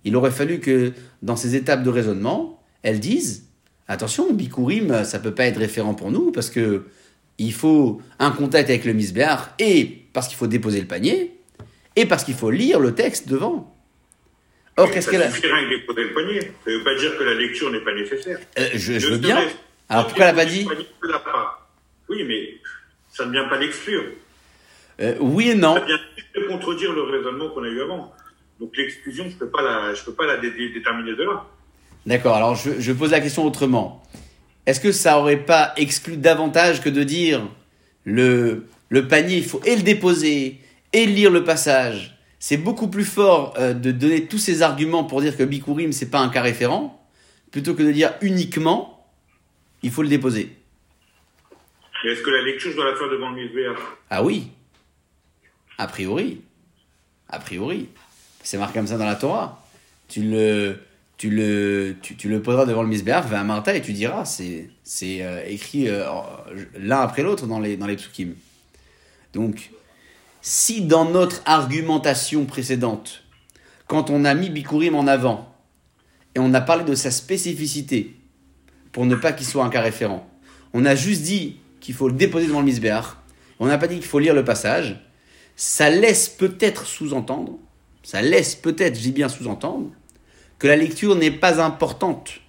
Il 0.05 0.17
aurait 0.17 0.31
fallu 0.31 0.61
que 0.61 0.93
dans 1.23 1.37
ces 1.37 1.55
étapes 1.55 1.83
de 1.83 1.91
raisonnement, 1.91 2.61
elles 2.83 3.01
disent 3.01 3.47
attention, 3.89 4.33
Bikurim, 4.33 5.05
ça 5.05 5.19
peut 5.19 5.35
pas 5.35 5.45
être 5.45 5.59
référent 5.59 5.95
pour 5.95 6.11
nous 6.11 6.33
parce 6.33 6.51
que 6.51 6.87
il 7.39 7.53
faut 7.53 8.01
un 8.19 8.31
contact 8.31 8.69
avec 8.69 8.85
le 8.85 8.93
misbéar 8.93 9.55
et 9.59 10.07
parce 10.13 10.29
qu'il 10.29 10.37
faut 10.37 10.47
déposer 10.47 10.81
le 10.81 10.87
panier 10.87 11.41
et 11.97 12.07
parce 12.07 12.25
qu'il 12.25 12.35
faut 12.35 12.51
lire 12.51 12.79
le 12.79 12.95
texte 12.95 13.29
devant. 13.29 13.75
Or, 14.77 14.91
qu'est-ce 14.91 15.11
qu'elle 15.11 15.23
a 15.23 15.29
de 15.29 15.69
déposer 15.69 16.05
le 16.05 16.15
panier. 16.15 16.41
Ça 16.41 16.71
ne 16.71 16.77
veut 16.77 16.85
pas 16.85 16.95
dire 16.95 17.17
que 17.19 17.25
la 17.25 17.35
lecture 17.35 17.71
n'est 17.71 17.81
pas 17.81 17.95
nécessaire. 17.95 18.39
Euh, 18.59 18.69
je, 18.75 18.99
je 18.99 19.09
veux 19.09 19.19
bien. 19.19 19.39
Alors 19.89 20.07
pourquoi 20.07 20.27
elle 20.27 20.35
n'a 20.35 20.43
pas 20.43 20.49
dit 20.49 20.67
Oui, 22.09 22.25
mais 22.25 22.55
ça 23.13 23.27
ne 23.27 23.33
vient 23.33 23.49
pas 23.49 23.59
l'exclure. 23.59 24.05
Euh, 25.01 25.15
oui 25.21 25.51
et 25.51 25.55
non. 25.55 25.75
Ça 25.75 25.85
vient 25.85 25.99
de 26.35 26.49
contredire 26.49 26.93
le 26.93 27.03
raisonnement 27.03 27.51
qu'on 27.51 27.65
a 27.65 27.69
eu 27.69 27.83
avant. 27.83 28.13
Donc 28.61 28.77
l'exclusion, 28.77 29.25
je 29.25 29.35
ne 29.35 29.39
peux 29.39 29.49
pas 29.49 29.63
la, 29.63 29.95
je 29.95 30.03
peux 30.05 30.13
pas 30.15 30.27
la 30.27 30.39
déterminer 30.39 31.17
de 31.17 31.25
là. 31.25 31.45
D'accord, 32.07 32.37
alors 32.37 32.55
je, 32.55 32.81
je, 32.81 32.93
pose 32.93 33.11
la 33.11 33.21
question 33.21 33.45
autrement. 33.45 34.03
Est-ce 34.67 34.81
que 34.81 34.93
ça 34.93 35.19
aurait 35.19 35.45
pas 35.45 35.73
exclu 35.77 36.17
davantage 36.17 36.81
que 36.81 36.89
de 36.89 37.03
dire 37.03 37.43
le, 38.05 38.67
le 38.89 39.09
panier, 39.09 39.37
il 39.37 39.45
faut 39.45 39.61
et 39.65 39.77
le 39.77 39.83
déposer 39.83 40.61
et 40.93 41.07
lire 41.07 41.31
le 41.31 41.45
passage 41.45 42.12
C'est 42.45 42.57
beaucoup 42.57 42.89
plus 42.89 43.05
fort 43.05 43.55
euh, 43.57 43.73
de 43.73 43.93
donner 43.93 44.27
tous 44.27 44.39
ces 44.39 44.63
arguments 44.63 45.05
pour 45.05 45.21
dire 45.21 45.37
que 45.37 45.45
Bikurim, 45.45 45.93
c'est 45.93 46.11
pas 46.11 46.19
un 46.19 46.29
cas 46.29 46.43
référent, 46.43 47.01
plutôt 47.53 47.77
que 47.77 47.85
de 47.85 47.93
dire 47.93 48.15
uniquement, 48.21 49.07
il 49.85 49.93
faut 49.93 50.03
le 50.03 50.09
déposer. 50.09 50.51
Est-ce 52.05 52.21
que 52.21 52.31
la 52.31 52.43
lecture, 52.43 52.73
je 52.73 52.77
dois 52.77 52.91
la 52.91 52.97
faire 52.97 53.09
devant 53.09 53.31
le 53.31 53.45
misbéach 53.45 53.79
Ah 54.11 54.25
oui. 54.25 54.49
A 55.79 55.87
priori. 55.87 56.41
A 57.29 57.39
priori. 57.39 57.89
C'est 58.43 58.59
marqué 58.59 58.81
comme 58.81 58.89
ça 58.89 58.99
dans 58.99 59.07
la 59.07 59.15
Torah. 59.15 59.65
Tu 60.09 60.23
le, 60.23 60.81
tu 61.19 61.31
le, 61.31 61.95
tu, 62.03 62.29
le 62.29 62.43
poseras 62.43 62.67
devant 62.67 62.83
le 62.83 62.89
Misbéach, 62.89 63.25
vers 63.27 63.45
Martha, 63.45 63.77
et 63.77 63.83
tu 63.83 63.93
diras, 63.93 64.25
c'est, 64.25 64.69
c'est 64.83 65.23
euh, 65.23 65.45
écrit 65.47 65.89
euh, 65.89 66.05
l'un 66.77 67.03
après 67.03 67.23
l'autre 67.23 67.47
dans 67.47 67.61
les, 67.61 67.77
dans 67.77 67.87
les 67.87 67.95
psukim. 67.95 68.35
Donc, 69.33 69.71
si 70.43 70.83
dans 70.83 71.05
notre 71.05 71.41
argumentation 71.47 72.45
précédente, 72.45 73.23
quand 73.87 74.11
on 74.11 74.25
a 74.25 74.35
mis 74.35 74.51
Bikurim 74.51 74.97
en 74.97 75.07
avant, 75.07 75.55
et 76.35 76.41
on 76.41 76.53
a 76.53 76.61
parlé 76.61 76.85
de 76.85 76.95
sa 76.95 77.11
spécificité, 77.11 78.17
pour 78.91 79.07
ne 79.07 79.15
pas 79.15 79.33
qu'il 79.33 79.47
soit 79.47 79.65
un 79.65 79.71
cas 79.71 79.81
référent, 79.81 80.29
on 80.75 80.85
a 80.85 80.95
juste 80.95 81.23
dit 81.23 81.57
qu'il 81.81 81.95
faut 81.95 82.09
le 82.09 82.15
déposer 82.15 82.49
devant 82.49 82.61
le 82.61 82.67
Misbéach, 82.67 83.17
on 83.61 83.67
n'a 83.67 83.79
pas 83.79 83.87
dit 83.87 83.95
qu'il 83.95 84.05
faut 84.05 84.19
lire 84.19 84.35
le 84.35 84.45
passage, 84.45 85.01
ça 85.55 85.91
laisse 85.91 86.29
peut-être 86.29 86.87
sous-entendre, 86.87 87.59
ça 88.03 88.21
laisse 88.21 88.57
peut-être, 88.57 88.95
dis 88.95 89.13
bien 89.13 89.29
sous-entendre, 89.29 89.91
que 90.59 90.67
la 90.67 90.77
lecture 90.77 91.15
n'est 91.15 91.31
pas 91.31 91.63
importante 91.63 92.41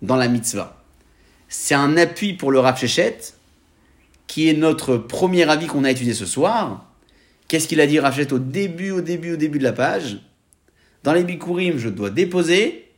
dans 0.00 0.16
la 0.16 0.28
mitzvah. 0.28 0.82
C'est 1.48 1.74
un 1.74 1.96
appui 1.96 2.32
pour 2.34 2.50
le 2.50 2.60
Rav 2.60 2.82
qui 4.26 4.48
est 4.48 4.54
notre 4.54 4.96
premier 4.96 5.48
avis 5.48 5.66
qu'on 5.66 5.84
a 5.84 5.90
étudié 5.90 6.14
ce 6.14 6.26
soir. 6.26 6.85
Qu'est-ce 7.48 7.68
qu'il 7.68 7.80
a 7.80 7.86
dit 7.86 7.98
Rav 7.98 8.18
au 8.32 8.38
début, 8.38 8.90
au 8.90 9.00
début, 9.00 9.34
au 9.34 9.36
début 9.36 9.58
de 9.58 9.64
la 9.64 9.72
page 9.72 10.18
Dans 11.02 11.12
les 11.12 11.24
Bikurim, 11.24 11.78
je 11.78 11.88
dois 11.88 12.10
déposer. 12.10 12.88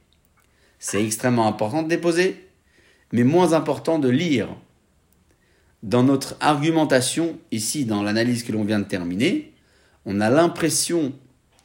C'est 0.79 1.05
extrêmement 1.05 1.47
important 1.47 1.83
de 1.83 1.89
déposer, 1.89 2.37
mais 3.13 3.25
moins 3.25 3.53
important 3.53 3.99
de 3.99 4.09
lire. 4.09 4.49
Dans 5.83 6.03
notre 6.03 6.37
argumentation, 6.41 7.39
ici, 7.51 7.85
dans 7.85 8.03
l'analyse 8.03 8.43
que 8.43 8.53
l'on 8.53 8.65
vient 8.65 8.79
de 8.79 8.85
terminer, 8.85 9.53
on 10.07 10.21
a 10.21 10.31
l'impression 10.31 11.13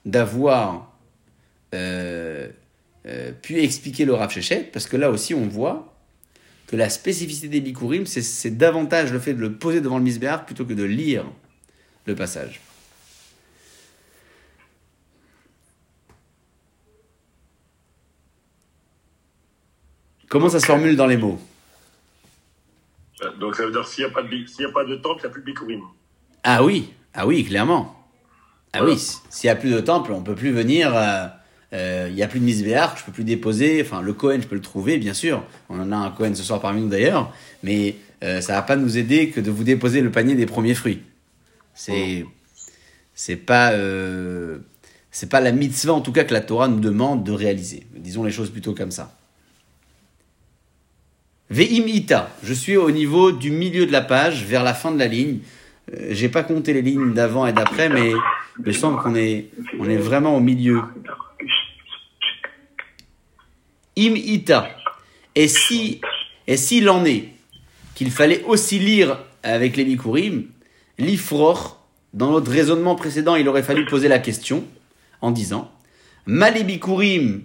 d'avoir 0.05 0.93
euh, 1.73 2.49
euh, 3.05 3.31
puis 3.41 3.59
expliquer 3.59 4.05
le 4.05 4.13
Rav 4.13 4.33
parce 4.71 4.87
que 4.87 4.97
là 4.97 5.09
aussi 5.09 5.33
on 5.33 5.47
voit 5.47 5.93
que 6.67 6.75
la 6.75 6.89
spécificité 6.89 7.47
des 7.47 7.61
Bikurim, 7.61 8.05
c'est 8.05 8.57
davantage 8.57 9.11
le 9.11 9.19
fait 9.19 9.33
de 9.33 9.39
le 9.39 9.53
poser 9.53 9.81
devant 9.81 9.97
le 9.97 10.03
Misbéar 10.03 10.45
plutôt 10.45 10.65
que 10.65 10.73
de 10.73 10.83
lire 10.83 11.25
le 12.05 12.15
passage. 12.15 12.61
Comment 20.33 20.49
ça 20.49 20.59
se 20.59 20.65
formule 20.65 20.95
dans 20.95 21.05
les 21.05 21.15
mots 21.15 21.39
Donc 23.39 23.55
ça 23.55 23.67
veut 23.67 23.71
dire 23.71 23.87
s'il 23.87 24.03
n'y 24.03 24.09
a, 24.09 24.13
pas 24.13 24.23
de, 24.23 24.65
a 24.65 24.71
pas 24.71 24.83
de 24.83 24.95
temple, 24.95 25.19
il 25.19 25.25
n'y 25.25 25.27
a 25.27 25.29
plus 25.29 25.41
de 25.41 25.45
Bikurim. 25.45 25.81
Ah 26.41 26.63
oui, 26.63 26.91
ah 27.13 27.27
oui, 27.27 27.45
clairement. 27.45 27.95
Ah 28.73 28.83
oui, 28.83 28.97
s'il 28.97 29.47
n'y 29.47 29.51
a 29.51 29.55
plus 29.55 29.69
de 29.69 29.79
temple, 29.79 30.11
on 30.11 30.21
ne 30.21 30.25
peut 30.25 30.33
plus 30.33 30.49
venir... 30.49 30.91
Euh, 30.97 31.27
euh, 31.73 32.07
il 32.09 32.15
n'y 32.15 32.23
a 32.23 32.27
plus 32.27 32.39
de 32.39 32.45
misbéar, 32.45 32.97
je 32.97 33.03
peux 33.03 33.11
plus 33.11 33.23
déposer. 33.23 33.79
Enfin, 33.83 34.01
le 34.01 34.11
Cohen, 34.13 34.39
je 34.41 34.47
peux 34.47 34.55
le 34.55 34.61
trouver, 34.61 34.97
bien 34.97 35.13
sûr. 35.13 35.43
On 35.69 35.79
en 35.79 35.91
a 35.91 35.97
un 35.97 36.09
Cohen 36.09 36.33
ce 36.33 36.41
soir 36.41 36.59
parmi 36.59 36.81
nous 36.81 36.89
d'ailleurs. 36.89 37.31
Mais 37.61 37.97
euh, 38.23 38.41
ça 38.41 38.53
va 38.53 38.63
pas 38.63 38.75
nous 38.75 38.97
aider 38.97 39.29
que 39.29 39.39
de 39.39 39.51
vous 39.51 39.63
déposer 39.63 40.01
le 40.01 40.09
panier 40.09 40.33
des 40.33 40.47
premiers 40.47 40.75
fruits. 40.75 41.03
C'est 41.75 42.25
c'est 43.13 43.35
pas 43.35 43.73
euh, 43.73 44.59
c'est 45.11 45.29
pas 45.29 45.41
la 45.41 45.51
mitzvah 45.51 45.93
en 45.93 46.01
tout 46.01 46.11
cas 46.11 46.23
que 46.23 46.33
la 46.33 46.41
Torah 46.41 46.67
nous 46.67 46.79
demande 46.79 47.23
de 47.23 47.31
réaliser. 47.31 47.85
Disons 47.95 48.23
les 48.23 48.31
choses 48.31 48.49
plutôt 48.49 48.73
comme 48.73 48.91
ça. 48.91 49.15
Ve'im 51.53 51.85
ita, 51.85 52.31
je 52.41 52.51
suis 52.51 52.77
au 52.77 52.89
niveau 52.89 53.31
du 53.31 53.51
milieu 53.51 53.85
de 53.85 53.91
la 53.91 54.01
page, 54.01 54.43
vers 54.43 54.63
la 54.63 54.73
fin 54.73 54.91
de 54.91 54.97
la 54.97 55.05
ligne. 55.05 55.37
J'ai 56.09 56.27
pas 56.27 56.41
compté 56.41 56.73
les 56.73 56.81
lignes 56.81 57.13
d'avant 57.13 57.45
et 57.45 57.53
d'après, 57.53 57.89
mais 57.89 58.09
il 58.09 58.65
me 58.65 58.71
semble 58.71 58.99
qu'on 58.99 59.13
est, 59.13 59.49
on 59.77 59.87
est 59.87 59.97
vraiment 59.97 60.35
au 60.35 60.39
milieu. 60.39 60.81
Im 63.95 64.15
ita. 64.15 64.67
Et 65.35 65.47
si, 65.47 66.01
et 66.47 66.57
s'il 66.57 66.89
en 66.89 67.05
est 67.05 67.29
qu'il 67.93 68.09
fallait 68.09 68.43
aussi 68.45 68.79
lire 68.79 69.19
avec 69.43 69.77
les 69.77 69.85
bikurim, 69.85 70.45
l'ifroch, 70.97 71.77
dans 72.15 72.31
notre 72.31 72.49
raisonnement 72.49 72.95
précédent, 72.95 73.35
il 73.35 73.47
aurait 73.47 73.61
fallu 73.61 73.85
poser 73.85 74.07
la 74.07 74.17
question 74.17 74.63
en 75.21 75.29
disant 75.29 75.71
Mali 76.25 76.63
bikurim, 76.63 77.43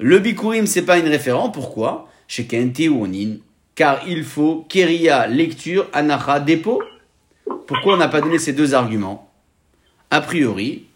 le 0.00 0.18
bikurim 0.18 0.66
c'est 0.66 0.82
pas 0.84 0.98
une 0.98 1.06
référence, 1.06 1.52
pourquoi? 1.52 2.10
Chez 2.28 2.46
Kenti 2.46 2.88
ou 2.88 3.06
car 3.74 4.08
il 4.08 4.24
faut 4.24 4.64
keria, 4.68 5.26
lecture, 5.26 5.88
anacha, 5.92 6.40
dépôt. 6.40 6.82
Pourquoi 7.66 7.94
on 7.94 7.96
n'a 7.98 8.08
pas 8.08 8.20
donné 8.20 8.38
ces 8.38 8.52
deux 8.52 8.74
arguments? 8.74 9.30
A 10.10 10.20
priori, 10.20 10.86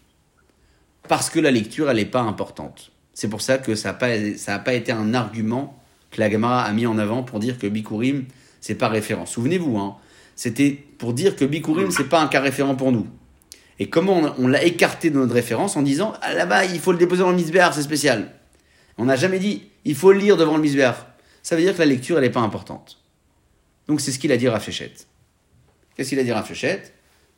parce 1.07 1.29
que 1.29 1.39
la 1.39 1.51
lecture, 1.51 1.89
elle 1.89 1.97
n'est 1.97 2.05
pas 2.05 2.21
importante. 2.21 2.91
C'est 3.13 3.29
pour 3.29 3.41
ça 3.41 3.57
que 3.57 3.75
ça 3.75 3.89
n'a 3.89 3.93
pas, 3.93 4.59
pas 4.59 4.73
été 4.73 4.91
un 4.91 5.13
argument 5.13 5.77
que 6.09 6.19
la 6.19 6.29
Gemara 6.29 6.63
a 6.63 6.71
mis 6.73 6.87
en 6.87 6.97
avant 6.97 7.23
pour 7.23 7.39
dire 7.39 7.57
que 7.57 7.67
Bikurim, 7.67 8.25
c'est 8.59 8.75
pas 8.75 8.87
référent. 8.87 9.25
Souvenez-vous, 9.25 9.77
hein, 9.77 9.97
c'était 10.35 10.71
pour 10.97 11.13
dire 11.13 11.35
que 11.35 11.45
Bikurim, 11.45 11.91
c'est 11.91 12.09
pas 12.09 12.21
un 12.21 12.27
cas 12.27 12.41
référent 12.41 12.75
pour 12.75 12.91
nous. 12.91 13.07
Et 13.79 13.89
comment 13.89 14.33
on, 14.37 14.47
l'a 14.47 14.63
écarté 14.63 15.09
de 15.09 15.17
notre 15.17 15.33
référence 15.33 15.75
en 15.75 15.81
disant 15.81 16.13
ah, 16.21 16.33
là-bas, 16.33 16.65
il 16.65 16.79
faut 16.79 16.91
le 16.91 16.97
déposer 16.97 17.21
dans 17.21 17.29
le 17.31 17.35
misbéar, 17.35 17.73
c'est 17.73 17.81
spécial. 17.81 18.31
On 18.97 19.05
n'a 19.05 19.15
jamais 19.15 19.39
dit 19.39 19.63
il 19.85 19.95
faut 19.95 20.11
le 20.11 20.19
lire 20.19 20.37
devant 20.37 20.55
le 20.55 20.61
misbéar. 20.61 21.07
Ça 21.43 21.55
veut 21.55 21.61
dire 21.61 21.73
que 21.73 21.79
la 21.79 21.85
lecture, 21.85 22.17
elle 22.17 22.23
n'est 22.23 22.29
pas 22.29 22.41
importante. 22.41 23.01
Donc 23.87 24.01
c'est 24.01 24.11
ce 24.11 24.19
qu'il 24.19 24.31
a 24.31 24.37
dit 24.37 24.47
Rav 24.47 24.63
Qu'est-ce 24.63 26.09
qu'il 26.09 26.19
a 26.19 26.23
dit 26.23 26.31
Rav 26.31 26.51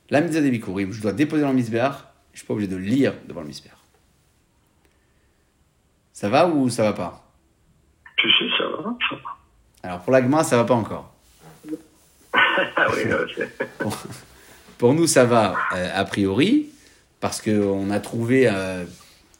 La 0.10 0.22
mitzvah 0.22 0.42
des 0.42 0.52
Bikurim, 0.52 0.92
je 0.92 1.02
dois 1.02 1.14
déposer 1.14 1.42
dans 1.42 1.50
le 1.50 1.56
misbéar, 1.56 2.14
je 2.32 2.36
ne 2.36 2.38
suis 2.40 2.48
pas 2.48 2.54
obligé 2.54 2.70
de 2.70 2.78
lire 2.78 3.14
devant 3.28 3.42
le 3.42 3.48
misbéar. 3.48 3.78
Ça 6.14 6.30
va 6.30 6.48
ou 6.48 6.70
ça 6.70 6.84
va 6.84 6.94
pas? 6.94 7.32
Si, 8.22 8.28
si, 8.38 8.50
ça 8.58 8.66
va, 8.68 8.96
ça 9.10 9.16
va. 9.16 9.34
Alors 9.84 10.00
pour 10.02 10.14
l'agma, 10.14 10.44
ça 10.44 10.58
va 10.58 10.64
pas 10.64 10.76
encore. 10.76 11.14
Ah 12.76 12.88
oui, 12.94 13.04
pour, 14.78 14.94
nous, 14.94 15.08
ça 15.08 15.26
va 15.26 15.56
euh, 15.76 15.90
a 15.94 16.06
priori, 16.06 16.70
parce 17.20 17.42
qu'on 17.42 17.90
a 17.90 18.00
trouvé 18.00 18.48
euh, 18.48 18.86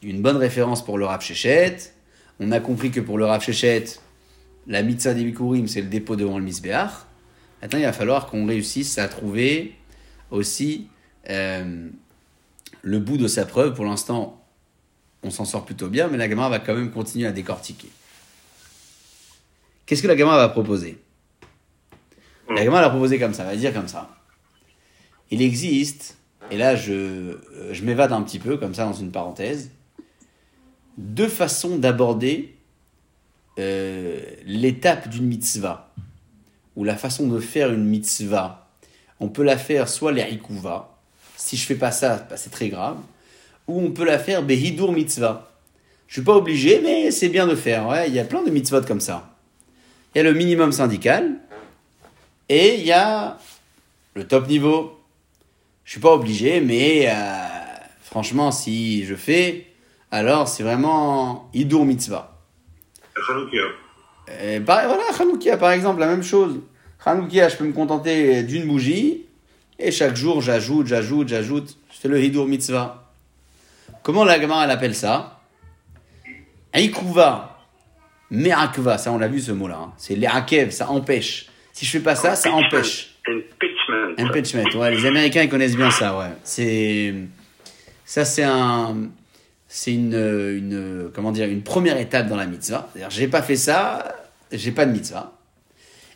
une 0.02 0.22
bonne 0.22 0.36
référence 0.36 0.84
pour 0.84 0.98
le 0.98 1.06
Rav 1.06 1.24
On 2.40 2.52
a 2.52 2.60
compris 2.60 2.90
que 2.90 3.00
pour 3.00 3.18
le 3.18 3.24
Rav 3.24 3.42
la 4.66 4.82
mitzvah 4.82 5.14
des 5.14 5.24
Bikurim, 5.24 5.66
c'est 5.66 5.82
le 5.82 5.88
dépôt 5.88 6.16
devant 6.16 6.38
le 6.38 6.44
Misbéach. 6.44 6.90
Maintenant, 7.60 7.78
il 7.78 7.84
va 7.84 7.92
falloir 7.92 8.26
qu'on 8.26 8.46
réussisse 8.46 8.98
à 8.98 9.08
trouver 9.08 9.74
aussi 10.30 10.88
euh, 11.30 11.88
le 12.82 12.98
bout 12.98 13.16
de 13.16 13.26
sa 13.26 13.46
preuve. 13.46 13.74
Pour 13.74 13.84
l'instant, 13.84 14.42
on 15.22 15.30
s'en 15.30 15.44
sort 15.44 15.64
plutôt 15.64 15.88
bien, 15.88 16.08
mais 16.08 16.18
la 16.18 16.28
Gemara 16.28 16.50
va 16.50 16.58
quand 16.58 16.74
même 16.74 16.90
continuer 16.90 17.26
à 17.26 17.32
décortiquer. 17.32 17.88
Qu'est-ce 19.86 20.02
que 20.02 20.08
la 20.08 20.16
Gemara 20.16 20.36
va 20.38 20.48
proposer? 20.48 20.98
La 22.50 22.64
Gemara 22.64 22.82
va 22.82 22.90
proposer 22.90 23.18
comme 23.18 23.32
ça, 23.32 23.44
elle 23.44 23.50
va 23.50 23.56
dire 23.56 23.72
comme 23.72 23.88
ça. 23.88 24.10
Il 25.30 25.40
existe, 25.40 26.18
et 26.50 26.58
là 26.58 26.76
je 26.76 27.82
m'évade 27.82 28.12
un 28.12 28.22
petit 28.22 28.38
peu, 28.38 28.58
comme 28.58 28.74
ça 28.74 28.84
dans 28.84 28.92
une 28.92 29.10
parenthèse, 29.10 29.70
deux 30.98 31.28
façons 31.28 31.78
d'aborder 31.78 32.54
euh, 33.58 34.20
l'étape 34.44 35.08
d'une 35.08 35.26
mitzvah. 35.26 35.90
ou 36.76 36.82
la 36.84 36.96
façon 36.96 37.28
de 37.28 37.38
faire 37.38 37.72
une 37.72 37.84
mitzvah, 37.84 38.68
on 39.20 39.28
peut 39.28 39.44
la 39.44 39.56
faire 39.56 39.88
soit 39.88 40.10
l'erikuva, 40.10 40.98
si 41.36 41.56
je 41.56 41.64
fais 41.64 41.76
pas 41.76 41.92
ça, 41.92 42.26
bah, 42.28 42.36
c'est 42.36 42.50
très 42.50 42.68
grave, 42.68 42.96
ou 43.68 43.80
on 43.80 43.92
peut 43.92 44.04
la 44.04 44.18
faire 44.18 44.42
behidur 44.42 44.92
mitzvah. 44.92 45.50
Je 46.08 46.14
suis 46.14 46.22
pas 46.22 46.34
obligé, 46.34 46.80
mais 46.82 47.10
c'est 47.10 47.28
bien 47.28 47.46
de 47.46 47.54
faire. 47.54 47.86
Ouais, 47.86 48.08
il 48.08 48.14
y 48.14 48.18
a 48.18 48.24
plein 48.24 48.42
de 48.42 48.50
mitzvot 48.50 48.82
comme 48.82 49.00
ça. 49.00 49.36
Il 50.14 50.18
y 50.18 50.20
a 50.20 50.24
le 50.24 50.32
minimum 50.32 50.72
syndical 50.72 51.36
et 52.48 52.74
il 52.78 52.84
y 52.84 52.92
a 52.92 53.38
le 54.14 54.26
top 54.26 54.48
niveau. 54.48 55.00
Je 55.84 55.92
suis 55.92 56.00
pas 56.00 56.12
obligé, 56.12 56.60
mais 56.60 57.08
euh, 57.08 57.14
franchement, 58.00 58.52
si 58.52 59.04
je 59.04 59.14
fais, 59.14 59.66
alors 60.10 60.48
c'est 60.48 60.62
vraiment 60.62 61.50
hidur 61.52 61.84
mitzvah. 61.84 62.33
Hanoukia. 63.28 63.62
Et 64.42 64.60
pareil, 64.60 64.86
voilà, 64.86 65.02
Hanoukia 65.18 65.56
par 65.56 65.70
exemple, 65.72 66.00
la 66.00 66.06
même 66.06 66.22
chose. 66.22 66.60
Hanoukia, 67.04 67.48
je 67.48 67.56
peux 67.56 67.64
me 67.64 67.72
contenter 67.72 68.42
d'une 68.42 68.66
bougie 68.66 69.22
et 69.78 69.90
chaque 69.90 70.16
jour 70.16 70.40
j'ajoute, 70.40 70.86
j'ajoute, 70.86 71.28
j'ajoute. 71.28 71.76
Je 71.92 71.98
fais 71.98 72.08
le 72.08 72.22
hidur 72.22 72.46
mitzvah. 72.46 73.10
Comment 74.02 74.24
la 74.24 74.40
Gemara 74.40 74.64
elle 74.64 74.70
appelle 74.70 74.94
ça? 74.94 75.40
Aikuva, 76.72 77.58
merakva, 78.30 78.98
ça 78.98 79.12
on 79.12 79.18
l'a 79.18 79.28
vu 79.28 79.40
ce 79.40 79.52
mot-là. 79.52 79.78
hein. 79.80 79.92
C'est 79.96 80.16
l'erakev, 80.16 80.70
ça 80.70 80.90
empêche. 80.90 81.46
Si 81.72 81.84
je 81.86 81.90
fais 81.90 82.00
pas 82.00 82.14
ça, 82.14 82.34
ça 82.34 82.50
empêche. 82.52 83.14
Impeachment. 83.26 84.14
Impeachment, 84.18 84.80
ouais, 84.80 84.94
les 84.94 85.06
Américains 85.06 85.42
ils 85.42 85.48
connaissent 85.48 85.76
bien 85.76 85.90
ça, 85.90 86.16
ouais. 86.18 86.30
C'est 86.42 87.14
ça, 88.04 88.24
c'est 88.24 88.42
un, 88.42 88.96
c'est 89.76 89.92
une, 89.92 90.14
une, 90.14 91.10
comment 91.12 91.32
dire, 91.32 91.48
une 91.48 91.64
première 91.64 91.98
étape 91.98 92.28
dans 92.28 92.36
la 92.36 92.46
mitzvah. 92.46 92.88
C'est-à-dire, 92.92 93.10
j'ai 93.10 93.26
pas 93.26 93.42
fait 93.42 93.56
ça, 93.56 94.14
j'ai 94.52 94.70
pas 94.70 94.86
de 94.86 94.92
mitzvah. 94.92 95.36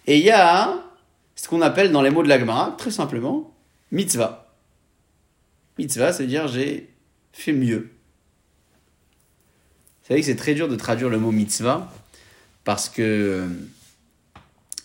Et 0.06 0.18
il 0.18 0.24
y 0.24 0.30
a 0.30 0.80
ce 1.34 1.48
qu'on 1.48 1.60
appelle 1.60 1.90
dans 1.90 2.00
les 2.00 2.10
mots 2.10 2.22
de 2.22 2.28
la 2.28 2.38
Gemara, 2.38 2.76
très 2.78 2.92
simplement, 2.92 3.52
mitzvah. 3.90 4.54
Mitzvah, 5.76 6.12
c'est 6.12 6.28
dire 6.28 6.46
j'ai 6.46 6.88
fait 7.32 7.52
mieux. 7.52 7.90
Vous 10.02 10.06
savez 10.06 10.20
que 10.20 10.26
c'est 10.26 10.36
très 10.36 10.54
dur 10.54 10.68
de 10.68 10.76
traduire 10.76 11.08
le 11.08 11.18
mot 11.18 11.32
mitzvah 11.32 11.92
parce 12.62 12.88
que 12.88 13.02
euh, 13.02 13.48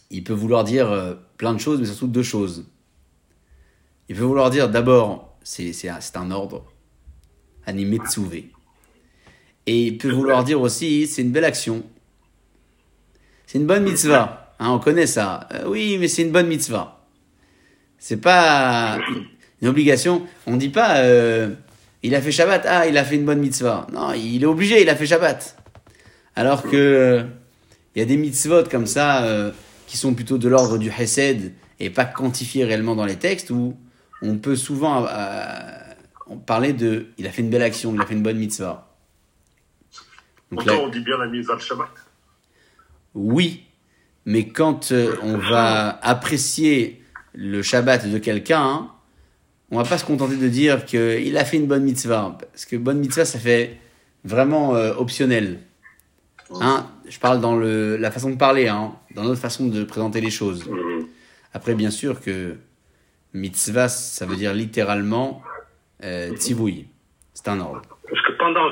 il 0.09 0.23
peut 0.23 0.33
vouloir 0.33 0.63
dire 0.63 0.91
euh, 0.91 1.13
plein 1.37 1.53
de 1.53 1.59
choses, 1.59 1.79
mais 1.79 1.85
surtout 1.85 2.07
deux 2.07 2.23
choses. 2.23 2.65
Il 4.09 4.15
peut 4.15 4.23
vouloir 4.23 4.49
dire 4.49 4.67
d'abord, 4.67 5.37
c'est 5.43 5.87
un, 5.87 5.99
un 6.15 6.31
ordre, 6.31 6.65
animetsuve. 7.67 8.45
Et 9.65 9.87
il 9.87 9.97
peut 9.97 10.11
vouloir 10.11 10.43
dire 10.43 10.59
aussi, 10.61 11.07
c'est 11.07 11.21
une 11.21 11.31
belle 11.31 11.45
action. 11.45 11.83
C'est 13.47 13.59
une 13.59 13.65
bonne 13.65 13.83
mitzvah. 13.83 14.55
Hein, 14.59 14.71
on 14.71 14.79
connaît 14.79 15.07
ça. 15.07 15.47
Euh, 15.53 15.63
oui, 15.67 15.97
mais 15.99 16.07
c'est 16.07 16.23
une 16.23 16.31
bonne 16.31 16.47
mitzvah. 16.47 17.05
C'est 17.97 18.17
pas 18.17 18.97
une 19.61 19.67
obligation. 19.67 20.23
On 20.47 20.57
dit 20.57 20.69
pas, 20.69 20.97
euh, 20.97 21.53
il 22.01 22.15
a 22.15 22.21
fait 22.21 22.31
Shabbat, 22.31 22.65
ah, 22.67 22.87
il 22.87 22.97
a 22.97 23.03
fait 23.03 23.15
une 23.15 23.25
bonne 23.25 23.39
mitzvah. 23.39 23.87
Non, 23.93 24.11
il 24.13 24.43
est 24.43 24.47
obligé, 24.47 24.81
il 24.81 24.89
a 24.89 24.95
fait 24.95 25.05
Shabbat. 25.05 25.57
Alors 26.35 26.63
que 26.63 27.25
il 27.95 27.99
y 27.99 28.01
a 28.01 28.05
des 28.05 28.17
mitzvot 28.17 28.63
comme 28.63 28.87
ça 28.87 29.23
euh, 29.23 29.51
qui 29.87 29.97
sont 29.97 30.13
plutôt 30.13 30.37
de 30.37 30.49
l'ordre 30.49 30.77
du 30.77 30.89
Hesed 30.89 31.53
et 31.79 31.89
pas 31.89 32.05
quantifiés 32.05 32.65
réellement 32.65 32.95
dans 32.95 33.05
les 33.05 33.17
textes 33.17 33.51
où 33.51 33.75
on 34.21 34.37
peut 34.37 34.55
souvent 34.55 35.05
parler 36.45 36.73
de 36.73 37.07
il 37.17 37.27
a 37.27 37.29
fait 37.29 37.41
une 37.41 37.49
belle 37.49 37.61
action, 37.61 37.93
il 37.93 38.01
a 38.01 38.05
fait 38.05 38.13
une 38.13 38.23
bonne 38.23 38.37
mitzvah. 38.37 38.92
Donc 40.55 40.65
là- 40.65 40.73
Pourtant, 40.73 40.87
on 40.87 40.89
dit 40.89 40.99
bien 41.01 41.17
la 41.17 41.27
mise 41.27 41.49
à 41.49 41.57
Shabbat. 41.57 41.89
oui, 43.15 43.63
mais 44.25 44.47
quand 44.47 44.91
euh, 44.91 45.15
on 45.21 45.37
va 45.37 45.89
apprécier 46.01 47.03
le 47.33 47.61
Shabbat 47.61 48.09
de 48.09 48.17
quelqu'un, 48.17 48.61
hein, 48.61 48.89
on 49.71 49.77
va 49.77 49.83
pas 49.83 49.97
se 49.97 50.05
contenter 50.05 50.35
de 50.37 50.47
dire 50.47 50.85
qu'il 50.85 51.35
a 51.37 51.45
fait 51.45 51.57
une 51.57 51.67
bonne 51.67 51.83
mitzvah. 51.83 52.37
Parce 52.39 52.65
que 52.65 52.75
bonne 52.75 52.99
mitzvah, 52.99 53.25
ça 53.25 53.39
fait 53.39 53.77
vraiment 54.23 54.75
euh, 54.75 54.93
optionnel. 54.95 55.59
Hein, 56.61 56.85
je 57.09 57.17
parle 57.19 57.41
dans 57.41 57.55
le, 57.55 57.97
la 57.97 58.11
façon 58.11 58.29
de 58.29 58.35
parler, 58.35 58.67
hein, 58.67 58.93
dans 59.15 59.23
notre 59.23 59.41
façon 59.41 59.67
de 59.67 59.83
présenter 59.83 60.21
les 60.21 60.29
choses. 60.29 60.67
Mhm. 60.67 61.07
Après, 61.53 61.73
bien 61.73 61.89
sûr 61.89 62.21
que 62.21 62.55
mitzvah, 63.33 63.89
ça 63.89 64.25
veut 64.27 64.35
dire 64.35 64.53
littéralement 64.53 65.41
euh, 66.03 66.31
tzivouï. 66.35 66.85
C'est 67.33 67.47
un 67.47 67.59
ordre. 67.59 67.81
Parce 68.07 68.21
que 68.27 68.31
pendant 68.37 68.69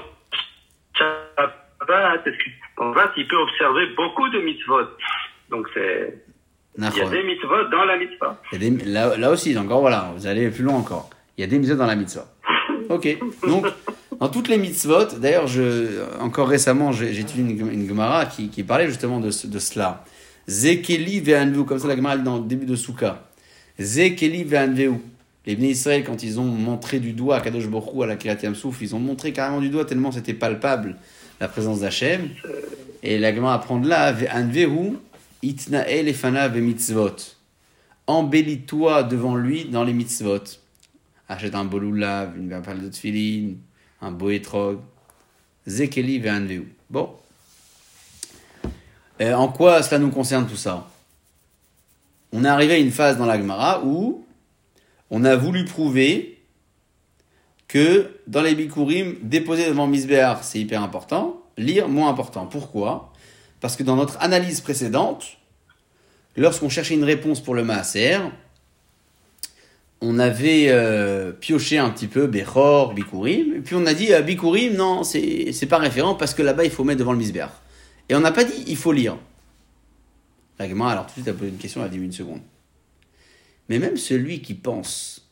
Shabbat, 1.92 2.28
est-ce 2.28 2.36
fait, 2.38 3.10
il 3.22 3.28
peut 3.28 3.38
observer 3.38 3.88
beaucoup 3.96 4.30
de 4.30 4.39
mitzvot. 4.42 4.88
Donc, 5.50 5.68
c'est, 5.74 6.24
il 6.78 6.84
y 6.84 6.88
a 6.88 7.10
des 7.10 7.24
mitzvot 7.24 7.64
dans 7.72 7.84
la 7.86 7.98
mitzvah. 7.98 8.42
Il 8.54 8.64
y 8.64 8.68
a 8.68 8.70
des- 8.70 8.86
là, 8.86 9.18
là 9.18 9.32
aussi, 9.32 9.58
encore 9.58 9.82
voilà, 9.82 10.12
vous 10.16 10.26
allez 10.28 10.50
plus 10.50 10.64
loin 10.64 10.76
encore. 10.76 11.10
Il 11.38 11.42
y 11.42 11.44
a 11.44 11.48
des 11.48 11.60
mitzvot 11.60 11.76
dans 11.76 11.86
la 11.88 11.96
mitzvah. 11.96 12.26
Ok, 12.89 13.18
donc 13.48 13.66
dans 14.20 14.30
toutes 14.30 14.48
les 14.50 14.58
mitzvot, 14.58 15.06
d'ailleurs, 15.18 15.48
je, 15.48 16.02
encore 16.20 16.48
récemment, 16.48 16.92
j'ai 16.92 17.18
étudié 17.20 17.44
une, 17.44 17.72
une 17.72 17.88
Gemara 17.88 18.26
qui, 18.26 18.50
qui 18.50 18.64
parlait 18.64 18.88
justement 18.88 19.20
de, 19.20 19.32
ce- 19.32 19.48
de 19.48 19.60
cela. 19.60 20.04
Zekeli 20.48 21.20
ve'anveu, 21.22 21.64
comme 21.64 21.80
ça 21.80 21.88
la 21.88 21.96
Gemara 21.96 22.18
dans 22.18 22.38
le 22.38 22.44
début 22.46 22.66
de 22.66 22.76
Souka. 22.76 23.24
Zekeli 23.80 24.44
ve'anveu. 24.44 24.94
Les 25.46 25.56
Bnei 25.56 25.70
Israël, 25.72 26.04
quand 26.06 26.22
ils 26.22 26.39
ont 26.39 26.44
montré 26.46 27.00
du 27.00 27.14
doigt 27.14 27.38
à 27.38 27.42
Kadosh 27.42 27.64
Hu, 27.64 28.04
à 28.04 28.06
la 28.06 28.16
Kiryat 28.16 28.38
Yamsouf, 28.44 28.80
ils 28.82 28.94
ont 28.96 29.00
montré 29.00 29.32
carrément 29.34 29.60
du 29.60 29.70
doigt 29.70 29.86
tellement 29.86 30.12
c'était 30.12 30.36
palpable 30.36 30.96
la 31.42 31.50
présence 31.50 31.82
d'Hachem. 31.82 32.30
Et 33.04 33.18
la 33.18 33.36
Gemara 33.36 33.56
apprend 33.56 33.80
de 33.80 33.89
là, 33.89 34.14
ve'anveu, 34.14 34.98
itna'el 35.42 36.08
efana 36.08 36.48
ve'mitzvot 36.48 37.36
embellis-toi 38.08 39.04
devant 39.04 39.36
lui 39.36 39.66
dans 39.66 39.84
les 39.84 39.94
mitzvot. 39.94 40.44
Achète 41.28 41.56
un 41.56 41.66
beau 41.66 41.80
loulav, 41.80 42.38
une 42.38 42.50
belle 42.50 42.82
de 42.82 42.89
tefillin, 42.89 43.54
un 44.02 44.12
beau 44.12 44.30
étrog. 44.30 44.80
Zekeli 45.66 46.20
ve'anveu. 46.20 46.66
Bon. 46.89 47.10
Euh, 49.22 49.34
en 49.34 49.48
quoi 49.48 49.82
cela 49.84 50.00
nous 50.00 50.10
concerne 50.10 50.48
tout 50.48 50.56
ça? 50.56 50.89
On 52.34 52.44
est 52.44 52.48
arrivé 52.48 52.74
à 52.74 52.78
une 52.78 52.92
phase 52.92 53.18
dans 53.18 53.26
la 53.26 53.38
Gemara 53.38 53.84
où 53.84 54.26
on 55.10 55.24
a 55.24 55.36
voulu 55.36 55.66
prouver 55.66 56.39
que 57.68 58.20
dans 58.32 58.41
les 58.41 58.55
Bikurim, 58.55 59.17
déposer 59.21 59.67
devant 59.67 59.88
Misbéar, 59.88 60.41
c'est 60.45 60.57
hyper 60.57 60.82
important. 60.82 61.43
Lire, 61.57 61.89
moins 61.89 62.09
important. 62.09 62.45
Pourquoi? 62.45 63.11
Parce 63.59 63.75
que 63.75 63.84
dans 63.84 63.97
notre 63.97 64.17
analyse 64.21 64.61
précédente, 64.61 65.38
lorsqu'on 66.38 66.69
cherchait 66.69 66.93
une 66.93 67.03
réponse 67.03 67.41
pour 67.41 67.55
le 67.55 67.65
Maaser, 67.65 68.19
on 69.99 70.17
avait 70.17 70.67
euh, 70.69 71.34
pioché 71.34 71.77
un 71.77 71.89
petit 71.89 72.07
peu 72.07 72.25
Bechor, 72.25 72.93
Bikurim, 72.93 73.53
et 73.57 73.59
puis 73.59 73.75
on 73.75 73.86
a 73.86 73.93
dit 73.93 74.13
euh, 74.13 74.21
Bikurim, 74.21 74.75
non, 74.75 75.03
c'est 75.03 75.67
pas 75.69 75.77
référent 75.77 76.15
parce 76.15 76.34
que 76.34 76.41
là-bas 76.41 76.63
il 76.63 76.71
faut 76.71 76.86
mettre 76.86 76.99
devant 76.99 77.11
le 77.11 77.19
Misber. 77.19 77.47
Et 78.07 78.15
on 78.15 78.21
n'a 78.21 78.32
pas 78.32 78.45
dit 78.45 78.63
il 78.65 78.77
faut 78.77 78.93
lire. 78.93 79.17
La 80.57 80.65
alors 80.65 81.05
tout 81.05 81.09
de 81.09 81.13
suite, 81.15 81.27
a 81.27 81.34
posé 81.34 81.49
une 81.49 81.57
question, 81.57 81.82
elle 81.82 81.88
a 81.88 81.89
dit 81.89 81.97
une 81.97 82.13
seconde. 82.13 82.41
Mais 83.67 83.77
même 83.77 83.97
celui 83.97 84.41
qui 84.41 84.53
pense 84.53 85.27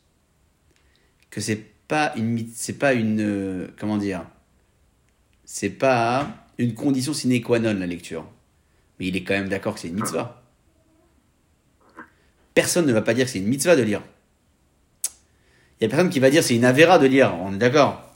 que 1.30 1.40
c'est 1.40 1.64
pas 1.90 2.12
une, 2.14 2.46
c'est 2.54 2.78
pas 2.78 2.92
une, 2.92 3.20
euh, 3.20 3.66
comment 3.76 3.96
dire, 3.96 4.22
c'est 5.44 5.70
pas 5.70 6.28
une 6.56 6.72
condition 6.72 7.12
sine 7.12 7.42
qua 7.42 7.58
non 7.58 7.74
la 7.74 7.86
lecture, 7.86 8.24
mais 8.98 9.08
il 9.08 9.16
est 9.16 9.24
quand 9.24 9.34
même 9.34 9.48
d'accord 9.48 9.74
que 9.74 9.80
c'est 9.80 9.88
une 9.88 9.96
mitzvah. 9.96 10.40
Personne 12.54 12.86
ne 12.86 12.92
va 12.92 13.02
pas 13.02 13.12
dire 13.12 13.24
que 13.24 13.32
c'est 13.32 13.40
une 13.40 13.48
mitzvah 13.48 13.74
de 13.74 13.82
lire. 13.82 14.02
Il 15.80 15.82
y 15.82 15.86
a 15.86 15.88
personne 15.88 16.10
qui 16.10 16.20
va 16.20 16.30
dire 16.30 16.42
que 16.42 16.46
c'est 16.46 16.54
une 16.54 16.64
avéra 16.64 17.00
de 17.00 17.06
lire, 17.06 17.34
on 17.40 17.54
est 17.54 17.58
d'accord? 17.58 18.14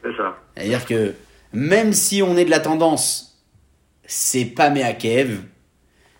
C'est 0.00 0.16
ça. 0.16 0.38
C'est-à-dire 0.54 0.86
que 0.86 1.14
même 1.52 1.92
si 1.92 2.22
on 2.22 2.36
est 2.36 2.44
de 2.44 2.50
la 2.50 2.60
tendance, 2.60 3.44
c'est 4.06 4.44
pas 4.44 4.70
Meakev, 4.70 5.40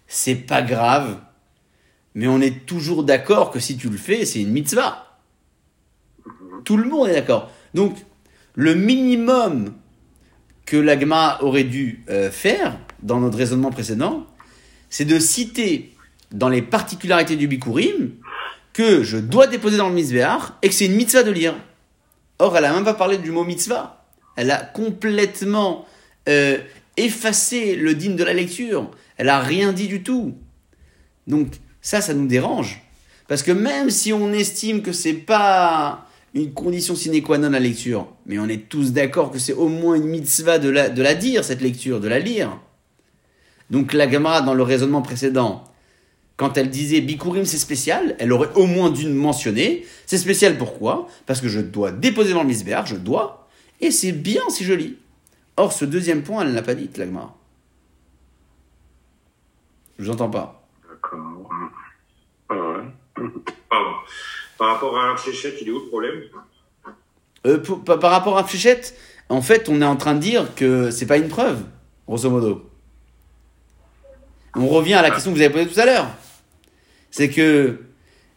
c'est 0.09 0.35
pas 0.35 0.63
grave, 0.63 1.21
mais 2.15 2.27
on 2.27 2.41
est 2.41 2.67
toujours 2.67 3.05
d'accord 3.05 3.53
que 3.53 3.61
si 3.61 3.77
tu 3.77 3.89
le 3.91 3.97
fais, 3.97 4.25
c'est 4.25 4.41
une 4.41 4.51
mitzvah. 4.51 5.04
Tout 6.65 6.77
le 6.77 6.89
monde 6.89 7.09
est 7.09 7.15
d'accord. 7.15 7.51
Donc, 7.75 7.97
le 8.55 8.75
minimum 8.75 9.75
que 10.67 10.77
l'agma 10.77 11.39
aurait 11.41 11.65
dû 11.65 12.05
euh, 12.09 12.31
faire 12.31 12.79
dans 13.03 13.21
notre 13.21 13.37
raisonnement 13.37 13.71
précédent, 13.71 14.27
c'est 14.89 15.05
de 15.05 15.19
citer 15.19 15.93
dans 16.33 16.49
les 16.49 16.63
particularités 16.63 17.37
du 17.37 17.49
Bikurim 17.49 18.13
que 18.73 19.03
je 19.03 19.19
dois 19.19 19.47
déposer 19.47 19.77
dans 19.77 19.89
le 19.89 19.95
Mizbeach 19.95 20.53
et 20.63 20.69
que 20.69 20.75
c'est 20.75 20.87
une 20.87 20.97
mitzvah 20.97 21.23
de 21.23 21.31
lire. 21.31 21.55
Or, 22.39 22.57
elle 22.57 22.65
a 22.65 22.73
même 22.73 22.85
pas 22.85 22.95
parlé 22.95 23.19
du 23.19 23.31
mot 23.31 23.45
mitzvah. 23.45 24.05
Elle 24.37 24.51
a 24.51 24.57
complètement 24.57 25.87
euh, 26.29 26.59
effacé 26.97 27.77
le 27.77 27.95
digne 27.95 28.17
de 28.17 28.25
la 28.25 28.33
lecture. 28.33 28.91
Elle 29.17 29.29
a 29.29 29.41
rien 29.41 29.73
dit 29.73 29.87
du 29.87 30.03
tout. 30.03 30.35
Donc, 31.27 31.49
ça, 31.81 32.01
ça 32.01 32.15
nous 32.15 32.27
dérange. 32.27 32.83
Parce 33.29 33.43
que 33.43 33.53
même 33.53 33.91
si 33.91 34.13
on 34.13 34.33
estime 34.33 34.83
que 34.83 34.93
c'est 34.93 35.15
pas 35.15 36.04
une 36.35 36.53
condition 36.53 36.97
sine 36.97 37.23
qua 37.23 37.39
non 37.39 37.51
la 37.51 37.61
lecture, 37.61 38.09
mais 38.27 38.39
on 38.39 38.49
est 38.49 38.69
tous 38.69 38.93
d'accord 38.93 39.31
que 39.31 39.39
c'est 39.39 39.53
au 39.53 39.69
moins 39.69 39.95
une 39.95 40.07
mitzvah 40.07 40.59
de 40.59 40.69
la, 40.69 40.89
la 40.89 41.15
dire, 41.15 41.45
cette 41.45 41.61
lecture, 41.61 42.01
de 42.01 42.09
la 42.09 42.19
lire. 42.19 42.59
Donc 43.71 43.93
la 43.93 44.11
Gemara, 44.11 44.43
dans 44.43 44.55
le 44.55 44.65
raisonnement 44.65 45.01
précédent, 45.01 45.65
quand 46.37 46.57
elle 46.59 46.71
disait 46.71 47.01
Bikurim 47.01 47.45
c'est 47.45 47.59
spécial, 47.59 48.17
elle 48.19 48.33
aurait 48.33 48.53
au 48.57 48.67
moins 48.67 48.91
dû 48.91 49.09
mentionner. 49.09 49.87
C'est 50.07 50.19
spécial 50.19 50.59
pourquoi? 50.59 51.07
Parce 51.27 51.41
que 51.41 51.49
je 51.49 51.61
dois 51.61 51.93
déposer 51.93 52.33
dans 52.33 52.43
le 52.43 52.49
misbéar, 52.49 52.85
je 52.85 52.97
dois, 52.97 53.49
et 53.81 53.93
c'est 53.93 54.13
bien 54.13 54.43
si 54.49 54.65
je 54.65 54.73
lis. 54.73 54.97
Or, 55.57 55.73
ce 55.73 55.85
deuxième 55.85 56.25
point, 56.25 56.43
elle 56.43 56.49
ne 56.49 56.55
l'a 56.55 56.63
pas 56.63 56.75
dit, 56.75 56.91
Lagmar. 56.97 57.37
Je 59.99 60.05
vous 60.05 60.11
entends 60.11 60.31
pas. 60.31 60.67
D'accord. 60.91 61.49
Ah. 63.25 63.41
Pardon. 63.69 63.91
Par 64.59 64.69
rapport 64.75 64.99
à 64.99 65.11
Archéchette, 65.11 65.57
il 65.61 65.69
est 65.69 65.71
où 65.73 65.81
le 65.81 65.87
problème 65.89 66.23
Euh, 67.47 67.59
pour- 67.59 67.83
par 67.85 68.11
rapport 68.11 68.39
à 68.39 68.45
Fléchette, 68.45 68.95
en 69.29 69.43
fait, 69.43 69.69
on 69.69 69.81
est 69.83 69.85
en 69.85 69.97
train 69.97 70.15
de 70.15 70.21
dire 70.21 70.55
que 70.55 70.91
c'est 70.91 71.07
pas 71.07 71.17
une 71.17 71.29
preuve, 71.29 71.63
grosso 72.07 72.31
modo. 72.31 72.71
On 74.57 74.69
revient 74.69 74.95
à 74.95 75.03
la 75.03 75.11
question 75.11 75.33
que 75.33 75.37
vous 75.37 75.43
avez 75.43 75.53
posée 75.53 75.67
tout 75.67 75.81
à 75.81 75.85
l'heure. 75.87 76.07
C'est 77.11 77.29
que, 77.29 77.81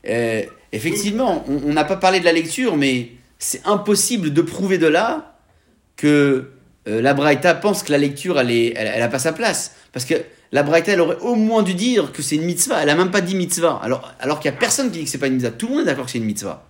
euh, 0.07 0.41
effectivement, 0.71 1.45
on 1.47 1.61
on 1.69 1.73
n'a 1.73 1.83
pas 1.85 1.97
parlé 1.97 2.19
de 2.19 2.25
la 2.25 2.33
lecture, 2.33 2.75
mais 2.75 3.11
c'est 3.38 3.61
impossible 3.65 4.33
de 4.33 4.41
prouver 4.41 4.77
de 4.79 4.88
là 4.88 5.38
que 5.95 6.49
euh, 6.88 7.01
la 7.01 7.13
Braïta 7.13 7.53
pense 7.53 7.83
que 7.83 7.91
la 7.91 7.97
lecture, 7.99 8.39
elle, 8.39 8.49
est, 8.51 8.73
elle, 8.75 8.88
elle 8.95 9.01
a 9.03 9.07
pas 9.09 9.19
sa 9.19 9.33
place. 9.33 9.75
Parce 9.91 10.05
que 10.05 10.15
la 10.51 10.63
Braïta, 10.63 10.93
elle 10.93 11.01
aurait 11.01 11.19
au 11.21 11.35
moins 11.35 11.61
dû 11.63 11.73
dire 11.73 12.11
que 12.11 12.21
c'est 12.21 12.35
une 12.35 12.43
mitzvah. 12.45 12.81
Elle 12.81 12.89
a 12.89 12.95
même 12.95 13.11
pas 13.11 13.21
dit 13.21 13.35
mitzvah. 13.35 13.79
Alors, 13.83 14.11
alors 14.19 14.39
qu'il 14.39 14.49
y 14.51 14.53
a 14.53 14.57
personne 14.57 14.91
qui 14.91 14.99
dit 14.99 15.03
que 15.05 15.09
c'est 15.09 15.17
pas 15.17 15.27
une 15.27 15.33
mitzvah. 15.35 15.51
Tout 15.51 15.67
le 15.67 15.73
monde 15.73 15.81
est 15.83 15.85
d'accord 15.85 16.05
que 16.05 16.11
c'est 16.11 16.17
une 16.19 16.23
mitzvah. 16.25 16.65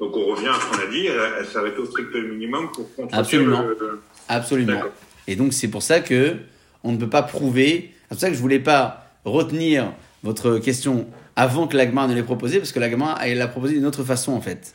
Donc 0.00 0.16
on 0.16 0.26
revient 0.34 0.48
à 0.48 0.54
ce 0.60 0.66
qu'on 0.76 0.82
a 0.82 0.90
dit, 0.90 1.06
elle, 1.06 1.46
s'arrête 1.46 1.78
au 1.78 1.86
strict 1.86 2.14
minimum 2.14 2.70
pour 2.72 2.86
Absolument. 3.12 3.62
le- 3.62 4.02
Absolument. 4.28 4.80
Et 5.26 5.36
donc 5.36 5.52
c'est 5.52 5.68
pour 5.68 5.82
ça 5.82 6.00
que 6.00 6.36
on 6.82 6.92
ne 6.92 6.96
peut 6.98 7.08
pas 7.08 7.22
prouver. 7.22 7.92
C'est 8.02 8.08
pour 8.08 8.18
ça 8.20 8.28
que 8.28 8.34
je 8.34 8.40
voulais 8.40 8.58
pas 8.58 9.06
retenir 9.24 9.92
votre 10.22 10.58
question 10.58 11.06
avant 11.36 11.66
que 11.66 11.76
l'Agma 11.76 12.06
ne 12.06 12.14
l'ait 12.14 12.22
proposée, 12.22 12.58
parce 12.58 12.72
que 12.72 12.80
l'Agma 12.80 13.16
elle 13.22 13.38
l'a 13.38 13.48
proposé 13.48 13.74
d'une 13.74 13.86
autre 13.86 14.04
façon 14.04 14.32
en 14.32 14.40
fait. 14.40 14.74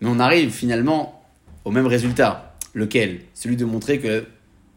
Mais 0.00 0.08
on 0.08 0.20
arrive 0.20 0.50
finalement 0.50 1.24
au 1.64 1.70
même 1.70 1.86
résultat. 1.86 2.54
Lequel? 2.74 3.20
Celui 3.34 3.56
de 3.56 3.64
montrer 3.64 3.98
que 3.98 4.24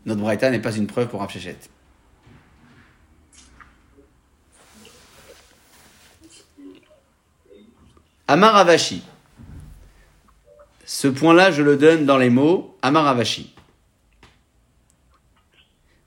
notre 0.05 0.21
Braïta 0.21 0.49
n'est 0.49 0.59
pas 0.61 0.75
une 0.75 0.87
preuve 0.87 1.07
pour 1.09 1.19
Rapchéchet. 1.19 1.57
Amar 8.31 8.55
Avashi. 8.55 9.01
Ce 10.85 11.09
point-là, 11.09 11.51
je 11.51 11.61
le 11.61 11.75
donne 11.75 12.05
dans 12.05 12.17
les 12.17 12.29
mots 12.29 12.77
Amar 12.81 13.03
Ravashi. 13.03 13.53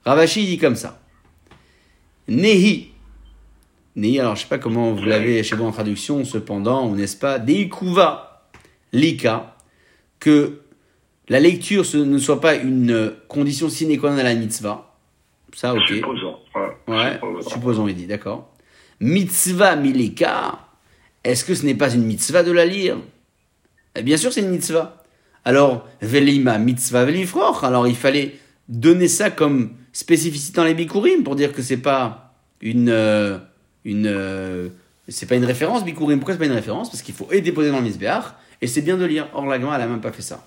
Dit 0.03 0.57
comme 0.57 0.75
ça. 0.75 0.99
Nehi. 2.27 2.93
Nehi, 3.95 4.19
alors 4.19 4.35
je 4.35 4.41
sais 4.41 4.47
pas 4.47 4.57
comment 4.57 4.93
vous 4.93 5.05
l'avez 5.05 5.43
chez 5.43 5.55
vous 5.55 5.65
en 5.65 5.71
traduction, 5.71 6.25
cependant, 6.25 6.87
ou 6.87 6.95
n'est-ce 6.95 7.15
pas, 7.15 7.37
Deikuva 7.37 8.49
Lika, 8.91 9.55
que 10.19 10.61
la 11.29 11.39
lecture 11.39 11.85
ce 11.85 11.97
ne 11.97 12.17
soit 12.17 12.41
pas 12.41 12.55
une 12.55 13.13
condition 13.27 13.69
sine 13.69 13.99
qua 13.99 14.09
non 14.09 14.17
à 14.17 14.23
la 14.23 14.33
mitzvah. 14.33 14.95
Ça, 15.53 15.75
ok. 15.75 15.87
Supposons. 15.87 16.39
Ouais. 16.87 17.19
Supposons. 17.47 17.87
il 17.87 17.95
dit, 17.95 18.07
d'accord. 18.07 18.51
Mitzvah 18.99 19.75
mileka, 19.75 20.64
est-ce 21.25 21.43
que 21.43 21.55
ce 21.55 21.65
n'est 21.65 21.75
pas 21.75 21.93
une 21.93 22.03
mitzvah 22.03 22.43
de 22.43 22.51
la 22.51 22.65
lire? 22.65 22.97
Eh 23.95 24.03
Bien 24.03 24.15
sûr, 24.15 24.31
c'est 24.31 24.41
une 24.41 24.49
mitzvah. 24.49 25.03
Alors, 25.43 25.87
velima 26.01 26.57
mitzvah 26.57 27.03
velifroch, 27.03 27.63
alors 27.63 27.87
il 27.87 27.95
fallait 27.95 28.35
donner 28.67 29.07
ça 29.07 29.31
comme 29.31 29.71
spécificité 29.91 30.57
dans 30.57 30.63
les 30.63 30.73
bikurim 30.73 31.23
pour 31.23 31.35
dire 31.35 31.51
que 31.51 31.61
c'est 31.61 31.77
pas 31.77 32.33
une. 32.61 32.89
euh, 32.89 33.37
euh, 33.87 34.69
c'est 35.07 35.25
pas 35.27 35.35
une 35.35 35.45
référence, 35.45 35.83
bikurim. 35.83 36.19
Pourquoi 36.19 36.35
c'est 36.35 36.39
pas 36.39 36.45
une 36.45 36.51
référence? 36.51 36.89
Parce 36.89 37.01
qu'il 37.01 37.13
faut 37.13 37.27
et 37.31 37.41
déposer 37.41 37.71
dans 37.71 37.77
le 37.77 37.83
misbéach, 37.83 38.25
et 38.61 38.67
c'est 38.67 38.81
bien 38.81 38.97
de 38.97 39.05
lire. 39.05 39.27
Or, 39.33 39.45
la 39.45 39.55
elle 39.55 39.63
a 39.65 39.87
même 39.87 40.01
pas 40.01 40.11
fait 40.11 40.21
ça. 40.21 40.45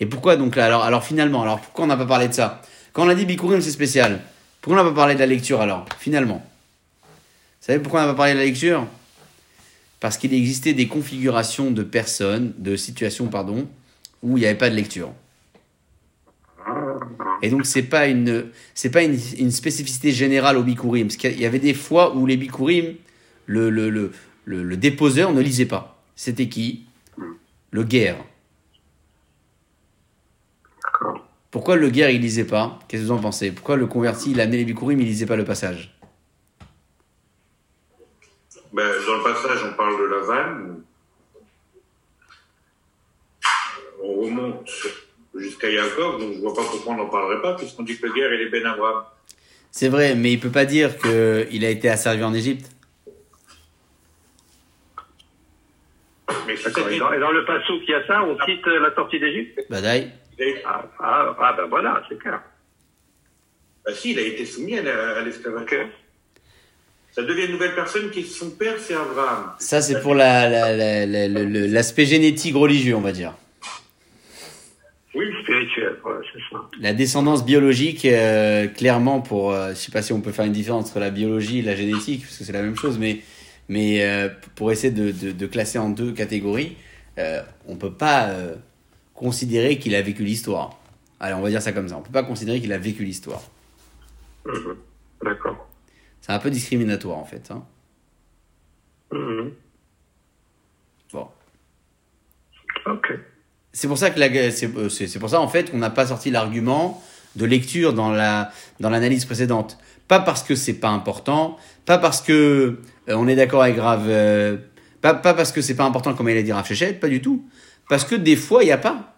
Et 0.00 0.06
pourquoi 0.06 0.36
donc 0.36 0.56
là? 0.56 0.66
Alors, 0.66 0.82
alors 0.82 1.04
finalement, 1.04 1.42
alors 1.42 1.60
pourquoi 1.60 1.84
on 1.84 1.88
n'a 1.88 1.96
pas 1.96 2.06
parlé 2.06 2.28
de 2.28 2.34
ça? 2.34 2.62
Quand 2.92 3.04
on 3.04 3.08
a 3.08 3.14
dit 3.14 3.24
bikurim, 3.24 3.60
c'est 3.60 3.70
spécial. 3.70 4.20
Pourquoi 4.60 4.80
on 4.80 4.84
n'a 4.84 4.90
pas 4.90 4.96
parlé 4.96 5.14
de 5.14 5.20
la 5.20 5.26
lecture 5.26 5.60
alors, 5.60 5.86
finalement 5.98 6.44
Vous 7.02 7.66
savez 7.66 7.78
pourquoi 7.78 8.02
on 8.02 8.06
n'a 8.06 8.12
pas 8.12 8.16
parlé 8.16 8.32
de 8.34 8.38
la 8.38 8.44
lecture? 8.44 8.86
Parce 10.04 10.18
qu'il 10.18 10.34
existait 10.34 10.74
des 10.74 10.86
configurations 10.86 11.70
de 11.70 11.82
personnes, 11.82 12.52
de 12.58 12.76
situations, 12.76 13.28
pardon, 13.28 13.66
où 14.22 14.36
il 14.36 14.40
n'y 14.40 14.46
avait 14.46 14.58
pas 14.58 14.68
de 14.68 14.74
lecture. 14.74 15.14
Et 17.40 17.48
donc 17.48 17.64
c'est 17.64 17.84
pas 17.84 18.06
une 18.06 18.50
c'est 18.74 18.90
pas 18.90 19.02
une, 19.02 19.16
une 19.38 19.50
spécificité 19.50 20.12
générale 20.12 20.58
au 20.58 20.62
bikurim. 20.62 21.06
Parce 21.06 21.16
qu'il 21.16 21.40
y 21.40 21.46
avait 21.46 21.58
des 21.58 21.72
fois 21.72 22.14
où 22.14 22.26
les 22.26 22.36
bikurim, 22.36 22.96
le, 23.46 23.70
le, 23.70 23.88
le, 23.88 24.12
le, 24.44 24.62
le 24.62 24.76
déposeur 24.76 25.32
ne 25.32 25.40
lisait 25.40 25.64
pas. 25.64 25.98
C'était 26.16 26.50
qui? 26.50 26.84
Le 27.70 27.82
guerre. 27.82 28.22
Pourquoi 31.50 31.76
le 31.76 31.88
guerre 31.88 32.10
il 32.10 32.20
lisait 32.20 32.44
pas? 32.44 32.78
Qu'est-ce 32.88 33.04
que 33.04 33.06
vous 33.06 33.14
en 33.14 33.20
pensez? 33.20 33.52
Pourquoi 33.52 33.76
le 33.76 33.86
converti 33.86 34.32
il 34.32 34.40
amenait 34.42 34.58
les 34.58 34.66
bikurim 34.66 35.00
il 35.00 35.06
lisait 35.06 35.24
pas 35.24 35.36
le 35.36 35.46
passage? 35.46 35.93
Ben, 38.74 38.90
dans 39.06 39.16
le 39.18 39.22
passage, 39.22 39.58
on 39.70 39.72
parle 39.74 39.96
de 40.00 40.04
la 40.06 40.18
vanne. 40.22 40.82
On 44.02 44.14
remonte 44.22 44.68
jusqu'à 45.36 45.70
Yaakov, 45.70 46.18
donc 46.20 46.34
je 46.34 46.40
vois 46.40 46.54
pas 46.54 46.62
pourquoi 46.64 46.94
on 46.94 46.96
n'en 46.96 47.06
parlerait 47.08 47.40
pas, 47.40 47.54
puisqu'on 47.54 47.84
dit 47.84 47.96
que 47.98 48.06
le 48.06 48.12
guerre, 48.12 48.34
il 48.34 48.40
est 48.42 48.48
Ben 48.50 48.66
Abraham. 48.66 49.04
C'est 49.70 49.88
vrai, 49.88 50.16
mais 50.16 50.32
il 50.32 50.40
peut 50.40 50.50
pas 50.50 50.64
dire 50.64 50.98
que 50.98 51.46
il 51.52 51.64
a 51.64 51.70
été 51.70 51.88
asservi 51.88 52.24
en 52.24 52.34
Égypte. 52.34 52.68
Mais 56.46 56.54
Et 56.54 56.98
dans, 56.98 57.12
et 57.12 57.20
dans 57.20 57.30
le 57.30 57.44
il 57.70 57.88
y 57.90 57.94
a 57.94 58.06
ça, 58.08 58.22
on 58.24 58.36
cite 58.44 58.66
euh, 58.66 58.80
la 58.80 58.92
sortie 58.94 59.20
d'Égypte? 59.20 59.60
Badaï. 59.70 60.10
ah, 60.64 60.84
ah, 60.98 61.36
ah, 61.40 61.52
ben 61.56 61.66
voilà, 61.66 62.02
c'est 62.08 62.18
clair. 62.18 62.42
Bah 63.86 63.94
si, 63.94 64.12
il 64.12 64.18
a 64.18 64.22
été 64.22 64.44
soumis 64.44 64.78
à 64.78 64.82
la- 64.82 65.18
à 65.18 65.20
l'esclavage. 65.22 65.70
Ça 67.14 67.22
devient 67.22 67.44
une 67.44 67.52
nouvelle 67.52 67.74
personne 67.74 68.10
qui 68.10 68.24
son 68.24 68.50
père, 68.50 68.74
c'est 68.78 68.94
Abraham. 68.94 69.52
Ça 69.58 69.80
c'est 69.80 70.00
pour 70.00 70.14
la- 70.14 70.48
la- 70.48 71.06
la- 71.06 71.28
l'aspect 71.28 72.06
génétique 72.06 72.56
religieux, 72.56 72.96
on 72.96 73.00
va 73.00 73.12
dire. 73.12 73.34
Oui, 75.14 75.26
spirituel, 75.44 75.96
ouais, 76.04 76.12
c'est 76.32 76.40
ça. 76.50 76.60
La 76.80 76.92
descendance 76.92 77.44
biologique, 77.44 78.04
euh, 78.04 78.66
clairement, 78.66 79.20
pour, 79.20 79.52
euh, 79.52 79.70
je 79.70 79.74
sais 79.76 79.92
pas 79.92 80.02
si 80.02 80.12
on 80.12 80.20
peut 80.20 80.32
faire 80.32 80.44
une 80.44 80.52
différence 80.52 80.86
entre 80.90 80.98
la 80.98 81.10
biologie 81.10 81.60
et 81.60 81.62
la 81.62 81.76
génétique, 81.76 82.22
parce 82.22 82.36
que 82.36 82.42
c'est 82.42 82.52
la 82.52 82.62
même 82.62 82.74
chose, 82.74 82.98
mais, 82.98 83.20
mais 83.68 84.02
euh, 84.04 84.28
pour 84.56 84.72
essayer 84.72 84.92
de, 84.92 85.12
de, 85.12 85.30
de 85.30 85.46
classer 85.46 85.78
en 85.78 85.90
deux 85.90 86.10
catégories, 86.10 86.76
euh, 87.18 87.40
on 87.68 87.76
peut 87.76 87.92
pas 87.92 88.28
considérer 89.14 89.78
qu'il 89.78 89.94
a 89.94 90.02
vécu 90.02 90.24
l'histoire. 90.24 90.80
Allez, 91.20 91.34
on 91.34 91.42
va 91.42 91.48
dire 91.50 91.62
ça 91.62 91.70
comme 91.70 91.88
ça. 91.88 91.96
On 91.96 92.02
peut 92.02 92.10
pas 92.10 92.24
considérer 92.24 92.60
qu'il 92.60 92.72
a 92.72 92.78
vécu 92.78 93.04
l'histoire. 93.04 93.42
Mhm. 94.44 94.74
D'accord. 95.24 95.68
C'est 96.26 96.32
un 96.32 96.38
peu 96.38 96.48
discriminatoire 96.50 97.18
en 97.18 97.26
fait. 97.26 97.50
Hein. 97.50 97.62
Mhm. 99.12 99.50
Bon. 101.12 101.28
Ok. 102.86 103.12
C'est 103.74 103.88
pour 103.88 103.98
ça 103.98 104.08
que 104.10 104.18
la- 104.18 104.50
c'est 104.50 104.74
euh, 104.74 104.88
c'est- 104.88 105.18
pour 105.18 105.28
ça 105.28 105.38
en 105.40 105.48
fait 105.48 105.70
qu'on 105.70 105.76
n'a 105.78 105.90
pas 105.90 106.06
sorti 106.06 106.30
l'argument 106.30 107.02
de 107.36 107.44
lecture 107.44 107.92
dans 107.92 108.10
la 108.10 108.50
dans 108.80 108.88
l'analyse 108.88 109.26
précédente. 109.26 109.76
Pas 110.08 110.18
parce 110.18 110.42
que 110.42 110.54
c'est 110.54 110.80
pas 110.80 110.88
important, 110.88 111.58
pas 111.84 111.98
parce 111.98 112.22
que 112.22 112.32
euh, 113.10 113.14
on 113.16 113.28
est 113.28 113.36
d'accord 113.36 113.62
avec 113.62 113.76
Grave, 113.76 114.06
euh, 114.08 114.56
pas 115.02 115.12
pas 115.12 115.34
parce 115.34 115.52
que 115.52 115.60
c'est 115.60 115.76
pas 115.76 115.84
important 115.84 116.14
comme 116.14 116.30
il 116.30 116.38
a 116.38 116.42
dit 116.42 116.52
Rav 116.54 116.66
pas 117.02 117.08
du 117.08 117.20
tout. 117.20 117.44
Parce 117.90 118.04
que 118.06 118.14
des 118.14 118.36
fois 118.36 118.62
il 118.64 118.68
y 118.68 118.72
a 118.72 118.78
pas. 118.78 119.10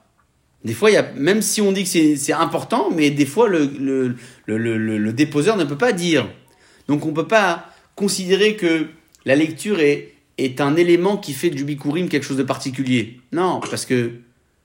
Des 0.64 0.74
fois 0.74 0.90
il 0.90 0.94
y 0.94 0.96
a 0.96 1.12
même 1.14 1.40
si 1.40 1.60
on 1.62 1.70
dit 1.70 1.84
que 1.84 1.88
c'est 1.88 2.16
c'est 2.16 2.32
important, 2.32 2.90
mais 2.90 3.10
des 3.10 3.26
fois 3.26 3.48
le 3.48 3.66
le, 3.78 4.16
le 4.46 4.58
le 4.58 4.76
le 4.76 4.98
le 4.98 5.12
déposeur 5.12 5.56
ne 5.56 5.62
peut 5.64 5.78
pas 5.78 5.92
dire. 5.92 6.28
Donc 6.88 7.04
on 7.06 7.12
peut 7.12 7.26
pas 7.26 7.66
considérer 7.94 8.56
que 8.56 8.86
la 9.24 9.36
lecture 9.36 9.80
est 9.80 10.16
est 10.38 10.60
un 10.60 10.76
élément 10.76 11.16
qui 11.16 11.32
fait 11.32 11.50
du 11.50 11.64
bikurim 11.64 12.08
quelque 12.08 12.24
chose 12.24 12.36
de 12.36 12.42
particulier. 12.42 13.20
Non, 13.32 13.60
parce 13.60 13.86
que 13.86 14.12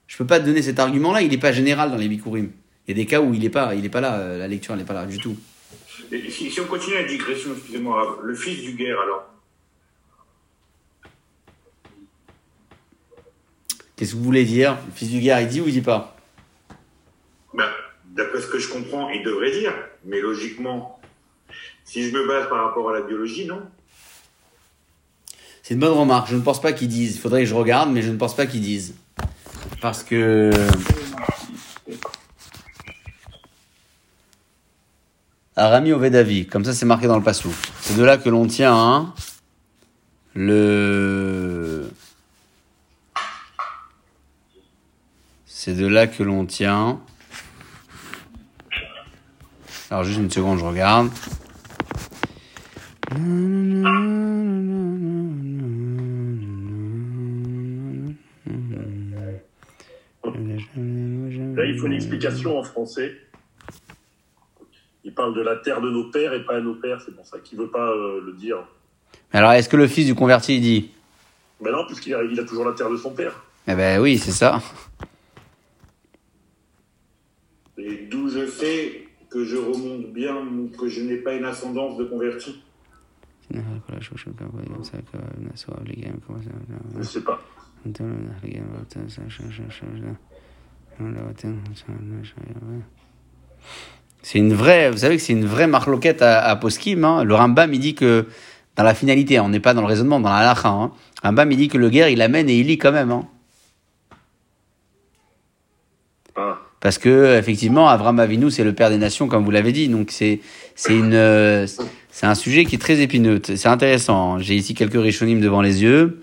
je 0.07 0.17
peux 0.17 0.27
pas 0.27 0.39
te 0.39 0.45
donner 0.45 0.61
cet 0.61 0.79
argument-là, 0.79 1.21
il 1.21 1.29
n'est 1.29 1.37
pas 1.37 1.51
général 1.51 1.91
dans 1.91 1.97
les 1.97 2.09
bikurim. 2.09 2.51
Il 2.87 2.97
y 2.97 2.99
a 2.99 3.03
des 3.03 3.05
cas 3.05 3.21
où 3.21 3.33
il 3.33 3.39
n'est 3.39 3.49
pas, 3.49 3.73
il 3.75 3.85
est 3.85 3.89
pas 3.89 4.01
là, 4.01 4.19
euh, 4.19 4.37
la 4.37 4.47
lecture 4.47 4.75
n'est 4.75 4.83
pas 4.83 4.93
là 4.93 5.05
du 5.05 5.17
tout. 5.17 5.37
Et 6.11 6.29
si, 6.29 6.51
si 6.51 6.59
on 6.59 6.65
continue 6.65 6.95
la 6.95 7.03
digression, 7.03 7.51
excusez-moi, 7.55 8.19
le 8.21 8.35
fils 8.35 8.61
du 8.61 8.73
guerre, 8.73 8.99
alors? 8.99 9.29
Qu'est-ce 13.95 14.11
que 14.11 14.17
vous 14.17 14.23
voulez 14.23 14.43
dire? 14.43 14.77
Le 14.87 14.93
fils 14.93 15.09
du 15.09 15.19
guerre, 15.19 15.39
il 15.39 15.47
dit 15.47 15.61
ou 15.61 15.67
il 15.67 15.73
dit 15.73 15.81
pas? 15.81 16.17
Ben, 17.53 17.69
D'après 18.07 18.41
ce 18.41 18.47
que 18.47 18.59
je 18.59 18.67
comprends, 18.67 19.09
il 19.09 19.23
devrait 19.23 19.51
dire, 19.51 19.73
mais 20.03 20.19
logiquement, 20.19 20.99
si 21.91 22.09
je 22.09 22.15
me 22.15 22.25
base 22.25 22.47
par 22.47 22.63
rapport 22.63 22.89
à 22.89 22.93
la 22.93 23.01
biologie, 23.01 23.45
non 23.45 23.61
C'est 25.61 25.73
une 25.73 25.81
bonne 25.81 25.91
remarque. 25.91 26.29
Je 26.29 26.37
ne 26.37 26.41
pense 26.41 26.61
pas 26.61 26.71
qu'ils 26.71 26.87
disent. 26.87 27.15
Il 27.17 27.19
faudrait 27.19 27.41
que 27.41 27.49
je 27.49 27.53
regarde, 27.53 27.91
mais 27.91 28.01
je 28.01 28.09
ne 28.09 28.15
pense 28.15 28.33
pas 28.33 28.45
qu'ils 28.45 28.61
disent. 28.61 28.95
Parce 29.81 30.01
que. 30.01 30.51
Arami 35.57 35.91
Ovedavi. 35.91 36.47
Comme 36.47 36.63
ça, 36.63 36.73
c'est 36.73 36.85
marqué 36.85 37.07
dans 37.07 37.17
le 37.17 37.23
passou. 37.23 37.53
C'est 37.81 37.97
de 37.97 38.03
là 38.03 38.17
que 38.17 38.29
l'on 38.29 38.47
tient 38.47 38.73
hein, 38.73 39.13
le. 40.33 41.91
C'est 45.45 45.73
de 45.73 45.87
là 45.87 46.07
que 46.07 46.23
l'on 46.23 46.45
tient. 46.45 47.01
Alors, 49.89 50.05
juste 50.05 50.19
une 50.19 50.31
seconde, 50.31 50.57
je 50.57 50.63
regarde. 50.63 51.09
Là, 53.11 53.17
il 61.65 61.77
faut 61.77 61.87
une 61.87 61.93
explication 61.93 62.57
en 62.57 62.63
français. 62.63 63.17
Il 65.03 65.13
parle 65.13 65.35
de 65.35 65.41
la 65.41 65.57
terre 65.57 65.81
de 65.81 65.89
nos 65.89 66.05
pères 66.05 66.33
et 66.33 66.45
pas 66.45 66.55
à 66.55 66.61
nos 66.61 66.75
pères, 66.75 67.01
c'est 67.01 67.13
pour 67.13 67.25
ça 67.25 67.39
qu'il 67.39 67.57
veut 67.57 67.69
pas 67.69 67.89
euh, 67.89 68.21
le 68.25 68.31
dire. 68.31 68.65
Alors, 69.33 69.51
est-ce 69.51 69.67
que 69.67 69.75
le 69.75 69.87
fils 69.87 70.05
du 70.05 70.15
converti 70.15 70.55
il 70.55 70.61
dit? 70.61 70.91
Mais 71.59 71.71
non, 71.71 71.85
puisqu'il 71.85 72.13
a, 72.15 72.23
il 72.23 72.39
a 72.39 72.45
toujours 72.45 72.63
la 72.65 72.71
terre 72.73 72.89
de 72.89 72.95
son 72.95 73.11
père. 73.11 73.43
Eh 73.67 73.75
ben 73.75 73.99
oui, 73.99 74.17
c'est 74.17 74.31
ça. 74.31 74.61
Et 77.77 78.07
d'où 78.09 78.29
je 78.29 78.47
sais 78.47 79.07
que 79.29 79.43
je 79.43 79.57
remonte 79.57 80.13
bien, 80.13 80.47
que 80.79 80.87
je 80.87 81.01
n'ai 81.01 81.17
pas 81.17 81.33
une 81.33 81.45
ascendance 81.45 81.97
de 81.97 82.05
converti? 82.05 82.61
Je 86.97 87.03
sais 87.03 87.21
pas. 87.21 87.39
C'est 94.21 94.37
une 94.37 94.53
vraie, 94.53 94.91
vous 94.91 94.97
savez 94.97 95.17
que 95.17 95.21
c'est 95.21 95.33
une 95.33 95.45
vraie 95.45 95.67
marloquette 95.67 96.21
à, 96.21 96.41
à 96.43 96.55
Poskim. 96.55 97.03
Hein. 97.03 97.23
Le 97.23 97.33
Rambam, 97.33 97.73
il 97.73 97.79
dit 97.79 97.95
que 97.95 98.27
dans 98.75 98.83
la 98.83 98.93
finalité, 98.93 99.39
on 99.39 99.49
n'est 99.49 99.59
pas 99.59 99.73
dans 99.73 99.81
le 99.81 99.87
raisonnement, 99.87 100.19
dans 100.19 100.29
la 100.29 100.37
halakha. 100.37 100.69
Hein. 100.69 100.91
Rambam, 101.23 101.51
il 101.51 101.57
dit 101.57 101.67
que 101.67 101.77
le 101.77 101.89
guerre, 101.89 102.09
il 102.09 102.21
amène 102.21 102.49
et 102.49 102.55
il 102.55 102.67
lit 102.67 102.77
quand 102.77 102.91
même. 102.91 103.11
Hein. 103.11 103.27
Ah. 106.35 106.59
Parce 106.81 106.97
que 106.97 107.37
effectivement, 107.37 107.87
Avram 107.89 108.19
Avinu, 108.19 108.49
c'est 108.49 108.63
le 108.63 108.73
père 108.73 108.89
des 108.89 108.97
nations, 108.97 109.27
comme 109.27 109.45
vous 109.45 109.51
l'avez 109.51 109.71
dit. 109.71 109.87
Donc 109.87 110.09
c'est 110.09 110.39
c'est 110.75 110.97
une 110.97 111.13
euh, 111.13 111.67
c'est 112.11 112.25
un 112.25 112.35
sujet 112.35 112.65
qui 112.65 112.75
est 112.75 112.79
très 112.79 112.99
épineux. 113.01 113.41
C'est 113.43 113.67
intéressant. 113.67 114.39
J'ai 114.39 114.55
ici 114.55 114.73
quelques 114.73 115.01
rishonim 115.01 115.39
devant 115.39 115.61
les 115.61 115.81
yeux 115.81 116.21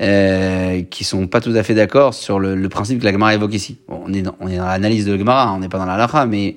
euh, 0.00 0.82
qui 0.82 1.04
sont 1.04 1.26
pas 1.26 1.40
tout 1.40 1.52
à 1.54 1.62
fait 1.62 1.74
d'accord 1.74 2.14
sur 2.14 2.38
le, 2.38 2.68
principe 2.68 3.00
que 3.00 3.04
la 3.04 3.12
Gemara 3.12 3.34
évoque 3.34 3.54
ici. 3.54 3.78
On 3.88 4.12
est 4.12 4.22
dans, 4.22 4.36
on 4.40 4.48
est 4.48 4.56
dans 4.56 4.66
l'analyse 4.66 5.06
de 5.06 5.12
la 5.12 5.18
Gemara, 5.18 5.52
on 5.54 5.60
n'est 5.60 5.68
pas 5.68 5.78
dans 5.78 5.86
la 5.86 5.94
halakha, 5.94 6.26
mais 6.26 6.56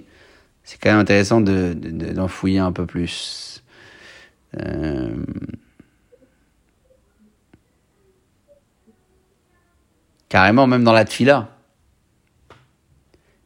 c'est 0.64 0.80
quand 0.82 0.90
même 0.92 1.00
intéressant 1.00 1.42
de 1.42 1.74
de- 1.74 1.92
de- 1.92 2.14
d'en 2.14 2.28
fouiller 2.28 2.60
un 2.60 2.72
peu 2.72 2.86
plus. 2.86 3.64
Euh, 4.60 5.10
Carrément, 10.34 10.66
même 10.66 10.84
dans 10.84 10.94
la 10.94 11.06
tfila. 11.06 11.48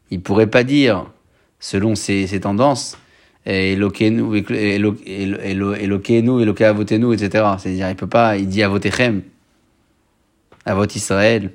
Il 0.10 0.22
pourrait 0.22 0.48
pas 0.48 0.64
dire, 0.64 1.12
selon 1.60 1.96
ses, 1.96 2.40
tendances, 2.40 2.98
Elokeinu, 3.54 4.36
Elo- 4.50 4.96
Elo- 5.06 5.40
Elo- 5.42 5.74
Elokeinu, 5.74 6.42
Eloke 6.42 6.62
Avotenu, 6.66 7.14
etc. 7.14 7.46
C'est-à-dire, 7.58 7.90
il 7.90 7.96
peut 7.96 8.08
pas, 8.08 8.38
il 8.38 8.48
dit 8.48 8.62
Avotechem, 8.64 9.22
Avot 10.66 10.86
Israël. 10.86 11.52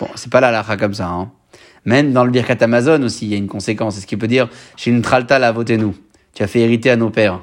Bon, 0.00 0.08
c'est 0.14 0.30
pas 0.30 0.40
la 0.40 0.48
halakha 0.48 0.76
comme 0.76 0.94
ça, 0.94 1.08
hein. 1.08 1.30
Même 1.84 2.12
dans 2.12 2.24
le 2.24 2.30
Birkat 2.30 2.56
Amazon 2.60 3.02
aussi, 3.02 3.26
il 3.26 3.30
y 3.30 3.34
a 3.34 3.38
une 3.38 3.46
conséquence. 3.46 3.96
Est-ce 3.96 4.06
qu'il 4.06 4.18
peut 4.18 4.26
dire, 4.26 4.48
chez 4.76 4.90
une 4.90 5.02
tralta 5.02 5.38
la 5.38 5.48
Avotenu, 5.48 5.92
tu 6.34 6.42
as 6.42 6.46
fait 6.48 6.60
hériter 6.60 6.90
à 6.90 6.96
nos 6.96 7.10
pères. 7.10 7.40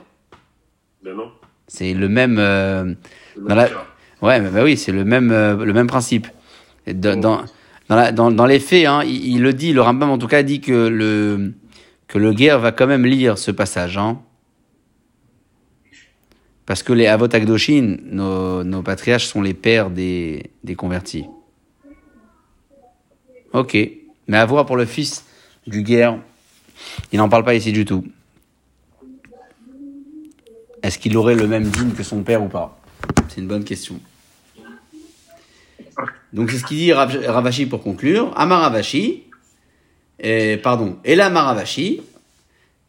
Ben 1.04 1.16
non. 1.16 1.32
C'est 1.68 1.94
le 1.94 2.10
même, 2.10 2.38
euh, 2.40 2.94
Le 3.38 3.48
Dans 3.48 3.56
la- 3.56 3.66
père. 3.68 3.86
Ouais, 4.22 4.40
mais 4.40 4.50
bah 4.50 4.64
oui, 4.64 4.78
c'est 4.78 4.92
le 4.92 5.04
même, 5.06 5.32
euh, 5.32 5.64
le 5.66 5.74
même 5.74 5.88
principe. 5.88 6.28
Dans, 6.88 7.44
dans, 7.90 8.46
les 8.46 8.60
faits, 8.60 8.86
hein, 8.86 9.04
il, 9.04 9.42
le 9.42 9.54
dit, 9.54 9.74
le 9.74 9.82
Rambam 9.82 10.10
en 10.10 10.18
tout 10.18 10.28
cas 10.28 10.44
dit 10.44 10.62
que 10.62 10.88
le, 10.88 11.54
que 12.08 12.18
le 12.18 12.34
guerre 12.34 12.60
va 12.60 12.72
quand 12.72 12.88
même 12.88 13.06
lire 13.06 13.38
ce 13.38 13.52
passage. 13.52 13.98
Hein, 13.98 14.20
parce 16.66 16.82
que 16.82 16.94
les 16.94 17.08
Avot 17.08 17.26
Akdoshin, 17.26 17.98
nos, 18.04 18.64
nos 18.64 18.82
patriarches 18.82 19.26
sont 19.26 19.42
les 19.42 19.54
pères 19.54 19.90
des, 19.90 20.52
des 20.64 20.76
convertis. 20.76 21.26
Ok. 23.52 23.78
Mais 24.28 24.38
à 24.38 24.46
voir 24.46 24.66
pour 24.66 24.78
le 24.78 24.86
fils 24.86 25.26
du 25.68 25.84
guerre, 25.84 26.18
il 27.12 27.18
n'en 27.18 27.30
parle 27.30 27.44
pas 27.44 27.56
ici 27.56 27.72
du 27.72 27.84
tout. 27.84 28.06
Est-ce 30.82 30.98
qu'il 30.98 31.16
aurait 31.18 31.36
le 31.36 31.48
même 31.48 31.64
digne 31.64 31.92
que 31.92 32.04
son 32.04 32.24
père 32.24 32.42
ou 32.42 32.48
pas? 32.48 32.80
C'est 33.30 33.42
une 33.42 33.48
bonne 33.48 33.64
question. 33.64 34.00
Donc 36.34 36.52
c'est 36.52 36.58
ce 36.58 36.64
qu'il 36.66 36.78
dit 36.78 36.92
Rav- 36.94 37.26
Ravashi 37.28 37.66
pour 37.66 37.82
conclure. 37.84 38.32
Amaravashi, 38.36 39.24
euh, 40.26 40.58
pardon, 40.58 40.98
Ela 41.04 41.30
Maravashi, 41.30 42.02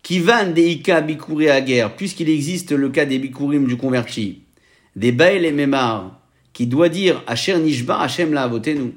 qui 0.02 0.20
van 0.20 0.46
des 0.46 0.70
Ika 0.72 1.00
Bikuri 1.00 1.48
à 1.50 1.60
guerre, 1.60 1.94
puisqu'il 1.96 2.28
existe 2.28 2.72
le 2.72 2.88
cas 2.90 3.04
des 3.06 3.18
Bikurim 3.18 3.66
du 3.66 3.76
converti, 3.76 4.42
des 4.96 5.12
Bael 5.12 5.44
et 5.44 5.52
Memar, 5.52 6.20
qui 6.52 6.66
doit 6.66 6.88
dire 6.88 7.22
Asher 7.26 7.58
Nishba, 7.58 8.00
Hachem 8.00 8.32
l'a 8.32 8.46
voté 8.46 8.74
nous. 8.74 8.92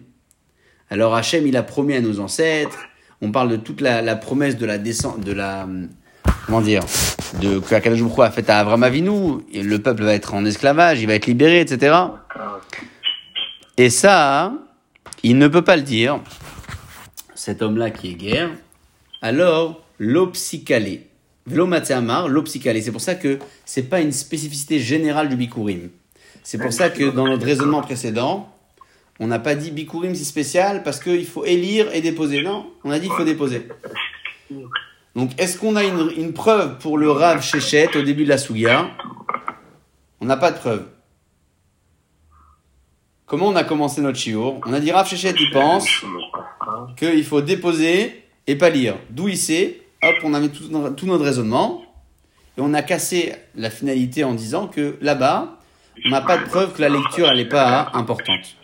Alors 0.90 1.16
Hachem, 1.16 1.48
il 1.48 1.58
a 1.58 1.64
promis 1.64 1.96
à 1.96 2.02
nos 2.02 2.20
ancêtres, 2.20 2.78
on 3.22 3.32
parle 3.32 3.50
de 3.50 3.56
toute 3.58 3.82
la, 3.82 4.16
promesse 4.16 4.58
de 4.58 4.66
la 4.66 4.78
descente, 4.78 5.22
de 5.22 5.34
la, 5.34 5.68
comment 6.46 6.62
dire, 6.62 6.84
de, 7.42 7.60
que 7.60 8.22
a 8.22 8.32
faite 8.32 8.50
à 8.50 8.60
Avram 8.60 8.84
Avinu, 8.84 9.40
et 9.52 9.64
le 9.64 9.80
peuple 9.80 10.04
va 10.04 10.14
être 10.14 10.34
en 10.34 10.46
esclavage, 10.46 11.02
il 11.02 11.08
va 11.08 11.16
être 11.16 11.26
libéré, 11.26 11.62
etc. 11.62 11.96
Et 13.80 13.92
ça, 13.92 14.54
il 15.22 15.38
ne 15.38 15.48
peut 15.48 15.62
pas 15.62 15.76
le 15.76 15.84
dire, 15.84 16.20
cet 17.36 17.62
homme-là 17.62 17.92
qui 17.92 18.10
est 18.10 18.16
guerre, 18.16 18.50
alors 19.22 19.84
l'opsicalé. 20.00 21.08
Velomatseamar, 21.46 22.28
l'opsicalé. 22.28 22.82
C'est 22.82 22.92
pour 22.92 23.02
ça 23.02 23.14
que 23.16 23.38
c'est 23.66 23.84
pas 23.84 24.02
une 24.02 24.12
spécificité 24.12 24.80
générale 24.80 25.30
du 25.30 25.36
bikurim. 25.36 25.90
C'est 26.44 26.58
pour 26.58 26.74
ça 26.74 26.90
que 26.90 27.04
dans 27.10 27.28
notre 27.28 27.46
raisonnement 27.46 27.82
précédent, 27.82 28.52
on 29.20 29.28
n'a 29.28 29.40
pas 29.40 29.54
dit 29.54 29.72
bikurim 29.72 30.16
c'est 30.16 30.24
spécial 30.24 30.84
parce 30.84 31.00
qu'il 31.00 31.26
faut 31.26 31.46
élire 31.46 31.94
et 31.94 32.02
déposer. 32.02 32.42
Non, 32.42 32.72
on 32.84 32.90
a 32.90 33.00
dit 33.00 33.08
qu'il 33.08 33.16
faut 33.16 33.24
déposer. 33.24 33.68
Donc 35.16 35.32
est-ce 35.40 35.58
qu'on 35.58 35.76
a 35.76 35.84
une, 35.84 36.12
une 36.18 36.34
preuve 36.34 36.80
pour 36.80 36.98
le 36.98 37.12
Rav 37.12 37.42
Shechet 37.42 37.96
au 37.96 38.02
début 38.02 38.24
de 38.24 38.30
la 38.30 38.38
Sougia? 38.38 38.90
On 40.20 40.26
n'a 40.26 40.38
pas 40.38 40.52
de 40.52 40.58
preuve. 40.58 40.84
Comment 43.28 43.48
on 43.50 43.56
a 43.58 43.64
commencé 43.66 44.02
notre 44.02 44.18
chiour 44.18 44.60
On 44.66 44.74
a 44.74 44.80
dit 44.80 44.92
Rav 44.92 45.08
Shechet 45.08 45.36
il 45.38 45.52
pense 45.52 45.86
qu'il 46.98 47.24
faut 47.26 47.42
déposer 47.42 48.24
et 48.48 48.56
pas 48.56 48.70
lire. 48.70 48.96
D'où 49.10 49.28
il 49.28 49.38
sait 49.38 49.82
Hop, 50.02 50.16
on 50.24 50.34
a 50.34 50.40
mis 50.40 50.50
tout, 50.50 50.64
no- 50.70 50.90
tout 50.92 51.06
notre 51.08 51.26
raisonnement 51.26 51.82
et 52.58 52.62
on 52.62 52.74
a 52.74 52.82
cassé 52.84 53.34
la 53.56 53.70
finalité 53.70 54.24
en 54.24 54.34
disant 54.34 54.68
que 54.68 54.98
là-bas, 55.02 55.58
on 56.06 56.10
n'a 56.10 56.22
pas 56.22 56.38
de 56.38 56.46
preuve 56.46 56.74
que 56.74 56.82
la 56.82 56.90
lecture 56.90 57.32
n'est 57.34 57.46
pas 57.50 57.90
importante. 57.94 58.56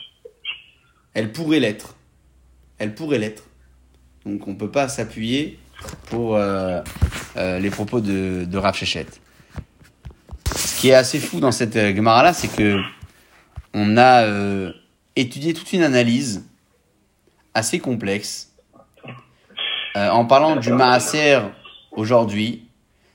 Elle 1.13 1.31
pourrait 1.33 1.59
l'être. 1.59 1.95
Elle 2.77 2.95
pourrait 2.95 3.17
l'être. 3.19 3.43
Donc 4.25 4.47
on 4.47 4.55
peut 4.55 4.71
pas 4.71 4.87
s'appuyer 4.87 5.59
pour 6.09 6.37
euh, 6.37 6.79
euh, 7.35 7.59
les 7.59 7.69
propos 7.69 7.99
de, 7.99 8.45
de 8.45 8.57
Rav. 8.57 8.75
Ce 8.77 8.95
qui 10.79 10.89
est 10.89 10.93
assez 10.93 11.19
fou 11.19 11.39
dans 11.41 11.51
cette 11.51 11.75
euh, 11.75 11.93
Gemara-là, 11.95 12.31
c'est 12.33 12.47
que 12.55 12.79
on 13.73 13.97
a 13.97 14.23
euh, 14.23 14.71
étudié 15.15 15.53
toute 15.53 15.73
une 15.73 15.83
analyse 15.83 16.45
assez 17.53 17.79
complexe 17.79 18.53
euh, 19.95 20.09
en 20.09 20.25
parlant 20.25 20.55
du 20.55 20.71
Maaser 20.71 21.39
aujourd'hui, 21.91 22.67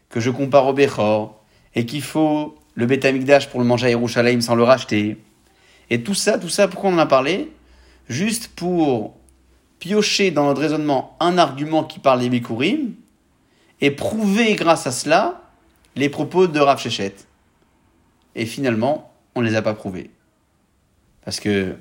que 0.08 0.20
je 0.20 0.30
compare 0.30 0.66
au 0.66 0.72
Bechor, 0.72 1.40
et 1.74 1.86
qu'il 1.86 2.02
faut 2.02 2.56
le 2.74 2.86
Beth 2.86 3.04
Amikdash 3.04 3.48
pour 3.48 3.60
le 3.60 3.66
manger 3.66 3.88
à 3.88 3.90
Yerushalayim 3.90 4.40
sans 4.40 4.54
le 4.54 4.62
racheter. 4.62 5.18
Et 5.90 6.02
tout 6.02 6.14
ça, 6.14 6.38
tout 6.38 6.48
ça, 6.48 6.68
pourquoi 6.68 6.90
on 6.90 6.94
en 6.94 6.98
a 6.98 7.06
parlé? 7.06 7.52
Juste 8.08 8.48
pour 8.48 9.16
piocher 9.80 10.30
dans 10.30 10.46
notre 10.46 10.60
raisonnement 10.60 11.16
un 11.20 11.38
argument 11.38 11.84
qui 11.84 11.98
parle 11.98 12.20
des 12.20 12.28
Bikurim 12.28 12.94
et 13.80 13.90
prouver 13.90 14.54
grâce 14.54 14.86
à 14.86 14.92
cela 14.92 15.42
les 15.96 16.08
propos 16.08 16.46
de 16.46 16.60
Rav. 16.60 16.82
Et 18.34 18.46
finalement, 18.46 19.12
on 19.34 19.42
ne 19.42 19.48
les 19.48 19.56
a 19.56 19.62
pas 19.62 19.74
prouvés. 19.74 20.10
Parce 21.28 21.40
que 21.40 21.74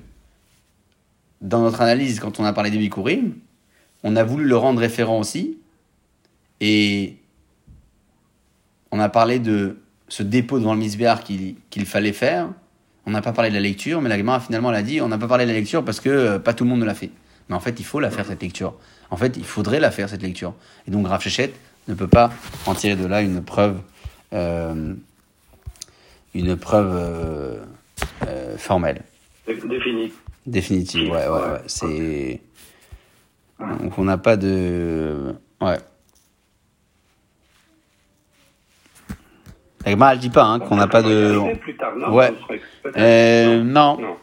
dans 1.40 1.62
notre 1.62 1.80
analyse, 1.80 2.20
quand 2.20 2.38
on 2.42 2.44
a 2.44 2.52
parlé 2.52 2.70
des 2.70 2.78
Bikurim, 2.78 3.34
on 4.04 4.18
a 4.18 4.24
voulu 4.26 4.44
le 4.44 4.58
rendre 4.58 4.82
référent 4.82 5.20
aussi. 5.20 5.58
Et 6.60 7.16
on 8.92 9.00
a 9.00 9.08
parlé 9.08 9.40
de 9.40 9.78
ce 10.10 10.22
dépôt 10.22 10.60
devant 10.60 10.74
le 10.74 10.82
Misbéar 10.82 11.24
qu'il 11.24 11.86
fallait 11.86 12.12
faire. 12.12 12.50
On 13.06 13.12
n'a 13.12 13.22
pas 13.22 13.32
parlé 13.32 13.50
de 13.50 13.56
la 13.56 13.62
lecture, 13.62 14.02
mais 14.02 14.10
la 14.10 14.18
Gemara 14.18 14.42
finalement 14.42 14.70
elle 14.72 14.80
a 14.80 14.84
dit 14.84 15.00
on 15.00 15.08
n'a 15.08 15.18
pas 15.18 15.30
parlé 15.30 15.46
de 15.46 15.52
la 15.52 15.56
lecture 15.56 15.86
parce 15.86 16.02
que 16.02 16.10
euh, 16.10 16.40
pas 16.40 16.54
tout 16.54 16.66
le 16.66 16.70
monde 16.70 16.82
ne 16.82 16.86
l'a 16.86 16.94
fait. 16.94 17.12
Mais 17.48 17.56
en 17.56 17.62
fait, 17.62 17.80
il 17.80 17.86
faut 17.86 18.02
la 18.02 18.12
faire, 18.12 18.26
cette 18.26 18.42
lecture. 18.42 18.74
En 19.12 19.16
fait, 19.16 19.38
il 19.38 19.46
faudrait 19.46 19.80
la 19.80 19.92
faire, 19.92 20.10
cette 20.10 20.24
lecture. 20.24 20.56
Et 20.90 20.92
donc, 20.92 21.08
Rav 21.08 21.22
Shechet 21.22 21.54
ne 21.88 21.94
peut 21.94 22.10
pas 22.10 22.34
en 22.66 22.76
tirer 22.76 22.98
de 22.98 23.06
là 23.06 23.22
une 23.22 23.42
preuve, 23.42 23.80
euh, 24.34 24.94
une 26.34 26.58
preuve 26.58 26.92
euh, 28.28 28.58
formelle. 28.58 29.04
Défini. 29.48 30.12
Définitive, 30.46 31.10
ouais, 31.12 31.28
ouais, 31.28 31.30
ouais. 31.30 31.62
C'est. 31.68 32.42
Donc, 33.60 33.98
on 33.98 34.04
n'a 34.04 34.18
pas 34.18 34.36
de. 34.38 35.34
Ouais. 35.62 35.78
La 39.86 39.92
Gemara, 39.92 40.14
elle 40.14 40.20
dit 40.20 40.30
pas 40.30 40.44
hein, 40.44 40.60
qu'on 40.60 40.76
n'a 40.76 40.88
pas 40.88 41.02
de. 41.02 41.56
Plus 41.60 41.78
tard, 41.78 41.96
non 41.96 42.14
Ouais. 42.14 42.34
Euh, 42.98 43.64
non. 43.64 43.98
Non. 43.98 44.16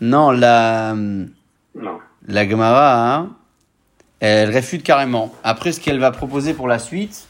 Non, 0.00 0.30
la. 0.30 0.94
Non. 0.94 1.98
La 2.26 2.48
Gemara, 2.48 3.14
hein, 3.14 3.30
elle 4.20 4.50
réfute 4.50 4.82
carrément. 4.82 5.34
Après, 5.44 5.72
ce 5.72 5.80
qu'elle 5.80 5.98
va 5.98 6.12
proposer 6.12 6.54
pour 6.54 6.66
la 6.66 6.78
suite, 6.78 7.28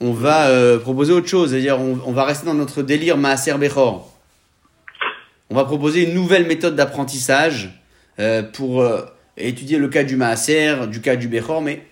on 0.00 0.12
va 0.12 0.46
euh, 0.46 0.78
proposer 0.78 1.12
autre 1.12 1.28
chose. 1.28 1.50
C'est-à-dire, 1.50 1.78
on, 1.78 1.98
on 2.06 2.12
va 2.12 2.24
rester 2.24 2.46
dans 2.46 2.54
notre 2.54 2.82
délire 2.82 3.18
Maaser 3.18 3.54
Bechor. 3.58 4.17
On 5.50 5.54
va 5.54 5.64
proposer 5.64 6.02
une 6.02 6.14
nouvelle 6.14 6.46
méthode 6.46 6.76
d'apprentissage 6.76 7.80
euh, 8.18 8.42
pour 8.42 8.82
euh, 8.82 9.02
étudier 9.38 9.78
le 9.78 9.88
cas 9.88 10.04
du 10.04 10.16
Maaser, 10.16 10.86
du 10.90 11.00
cas 11.00 11.16
du 11.16 11.26
Bechor, 11.26 11.62
mais 11.62 11.84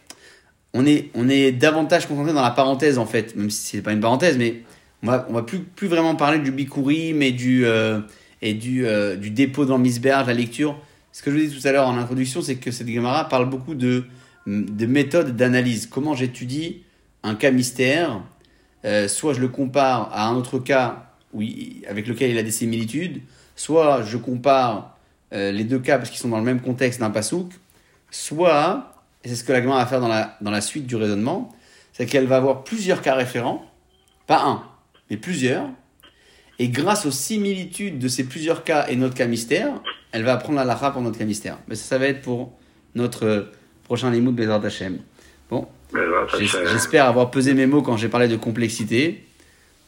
on 0.74 0.84
est, 0.84 1.08
on 1.14 1.26
est 1.30 1.52
davantage 1.52 2.06
concentré 2.06 2.34
dans 2.34 2.42
la 2.42 2.50
parenthèse, 2.50 2.98
en 2.98 3.06
fait, 3.06 3.34
même 3.34 3.48
si 3.48 3.76
c'est 3.76 3.82
pas 3.82 3.92
une 3.92 4.00
parenthèse, 4.00 4.36
mais 4.36 4.62
on 5.02 5.06
va, 5.06 5.26
on 5.30 5.32
va 5.32 5.42
plus, 5.42 5.60
plus 5.60 5.88
vraiment 5.88 6.16
parler 6.16 6.38
du 6.38 6.50
Bikurim 6.50 7.22
et 7.22 7.32
du, 7.32 7.64
euh, 7.64 8.00
et 8.42 8.52
du, 8.52 8.86
euh, 8.86 9.16
du 9.16 9.30
dépôt 9.30 9.64
dans 9.64 9.78
la 9.78 10.34
lecture. 10.34 10.78
Ce 11.12 11.22
que 11.22 11.30
je 11.30 11.36
vous 11.36 11.46
dis 11.46 11.58
tout 11.58 11.66
à 11.66 11.72
l'heure 11.72 11.88
en 11.88 11.96
introduction, 11.96 12.42
c'est 12.42 12.56
que 12.56 12.70
cette 12.70 12.88
Gemara 12.88 13.26
parle 13.26 13.48
beaucoup 13.48 13.74
de, 13.74 14.04
de 14.46 14.86
méthodes 14.86 15.34
d'analyse. 15.34 15.86
Comment 15.86 16.14
j'étudie 16.14 16.82
un 17.22 17.34
cas 17.34 17.50
mystère, 17.50 18.20
soit 19.08 19.32
je 19.32 19.40
le 19.40 19.48
compare 19.48 20.10
à 20.12 20.28
un 20.28 20.34
autre 20.34 20.58
cas 20.58 21.14
où 21.32 21.42
avec 21.88 22.06
lequel 22.06 22.30
il 22.30 22.38
a 22.38 22.42
des 22.42 22.50
similitudes, 22.50 23.22
soit 23.56 24.02
je 24.02 24.16
compare 24.16 24.96
euh, 25.32 25.50
les 25.50 25.64
deux 25.64 25.80
cas 25.80 25.98
parce 25.98 26.10
qu'ils 26.10 26.20
sont 26.20 26.28
dans 26.28 26.38
le 26.38 26.44
même 26.44 26.60
contexte 26.60 27.00
d'un 27.00 27.10
pasouk, 27.10 27.50
soit, 28.10 28.92
et 29.24 29.28
c'est 29.28 29.34
ce 29.34 29.42
que 29.42 29.52
la 29.52 29.60
va 29.60 29.86
faire 29.86 30.00
dans 30.00 30.08
la, 30.08 30.36
dans 30.40 30.52
la 30.52 30.60
suite 30.60 30.86
du 30.86 30.94
raisonnement, 30.94 31.52
c'est 31.92 32.06
qu'elle 32.06 32.26
va 32.26 32.36
avoir 32.36 32.62
plusieurs 32.62 33.02
cas 33.02 33.14
référents, 33.14 33.64
pas 34.26 34.42
un, 34.44 34.62
mais 35.10 35.16
plusieurs, 35.16 35.68
et 36.58 36.68
grâce 36.68 37.06
aux 37.06 37.10
similitudes 37.10 37.98
de 37.98 38.08
ces 38.08 38.24
plusieurs 38.24 38.64
cas 38.64 38.86
et 38.88 38.96
notre 38.96 39.14
cas 39.14 39.26
mystère, 39.26 39.80
elle 40.12 40.22
va 40.22 40.34
apprendre 40.34 40.58
la 40.58 40.64
lacha 40.64 40.90
pour 40.90 41.02
notre 41.02 41.18
cas 41.18 41.24
mystère. 41.24 41.58
Mais 41.68 41.74
ça, 41.74 41.84
ça 41.84 41.98
va 41.98 42.06
être 42.06 42.22
pour 42.22 42.52
notre 42.94 43.26
euh, 43.26 43.42
prochain 43.84 44.10
limoud 44.10 44.34
Bezrat 44.34 44.64
Hashem. 44.64 44.98
Bon, 45.50 45.66
j'espère 46.38 47.06
avoir 47.06 47.30
pesé 47.30 47.54
mes 47.54 47.66
mots 47.66 47.82
quand 47.82 47.96
j'ai 47.96 48.08
parlé 48.08 48.28
de 48.28 48.36
complexité, 48.36 49.26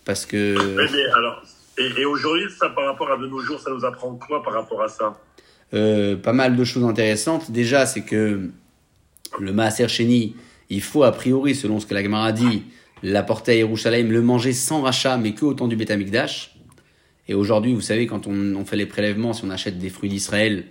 parce 0.05 0.27
que 0.27 0.55
mais 0.77 1.13
alors, 1.17 1.43
et, 1.79 2.01
et 2.01 2.05
aujourd'hui, 2.05 2.45
ça, 2.59 2.69
par 2.71 2.87
rapport 2.87 3.11
à 3.11 3.17
de 3.17 3.27
nos 3.27 3.41
jours, 3.41 3.61
ça 3.61 3.71
nous 3.71 3.85
apprend 3.85 4.15
quoi 4.17 4.43
par 4.43 4.55
rapport 4.55 4.83
à 4.83 4.89
ça 4.89 5.21
euh, 5.75 6.17
pas 6.17 6.33
mal 6.33 6.57
de 6.57 6.65
choses 6.65 6.85
intéressantes. 6.85 7.51
Déjà, 7.51 7.85
c'est 7.85 8.01
que 8.01 8.49
le 9.39 9.53
Maaser 9.53 9.89
Sheni, 9.89 10.35
il 10.71 10.81
faut 10.81 11.05
a 11.05 11.13
priori, 11.13 11.55
selon 11.55 11.79
ce 11.79 11.87
que 11.87 11.95
la 11.95 12.03
Gemara 12.03 12.33
dit, 12.33 12.65
l'apporter 13.03 13.53
à 13.53 13.55
Yerushalayim, 13.57 14.11
le 14.11 14.23
manger 14.23 14.53
sans 14.55 14.81
rachat, 14.81 15.19
mais 15.19 15.35
que 15.35 15.45
au 15.45 15.55
temps 15.55 15.69
du 15.69 15.77
Beth 15.77 15.91
Amikdash. 15.91 16.57
Et 17.29 17.35
aujourd'hui, 17.35 17.75
vous 17.75 17.83
savez, 17.83 18.07
quand 18.07 18.27
on, 18.27 18.57
on 18.57 18.65
fait 18.65 18.77
les 18.77 18.87
prélèvements, 18.87 19.35
si 19.35 19.45
on 19.45 19.51
achète 19.51 19.79
des 19.79 19.91
fruits 19.91 20.09
d'Israël, 20.09 20.65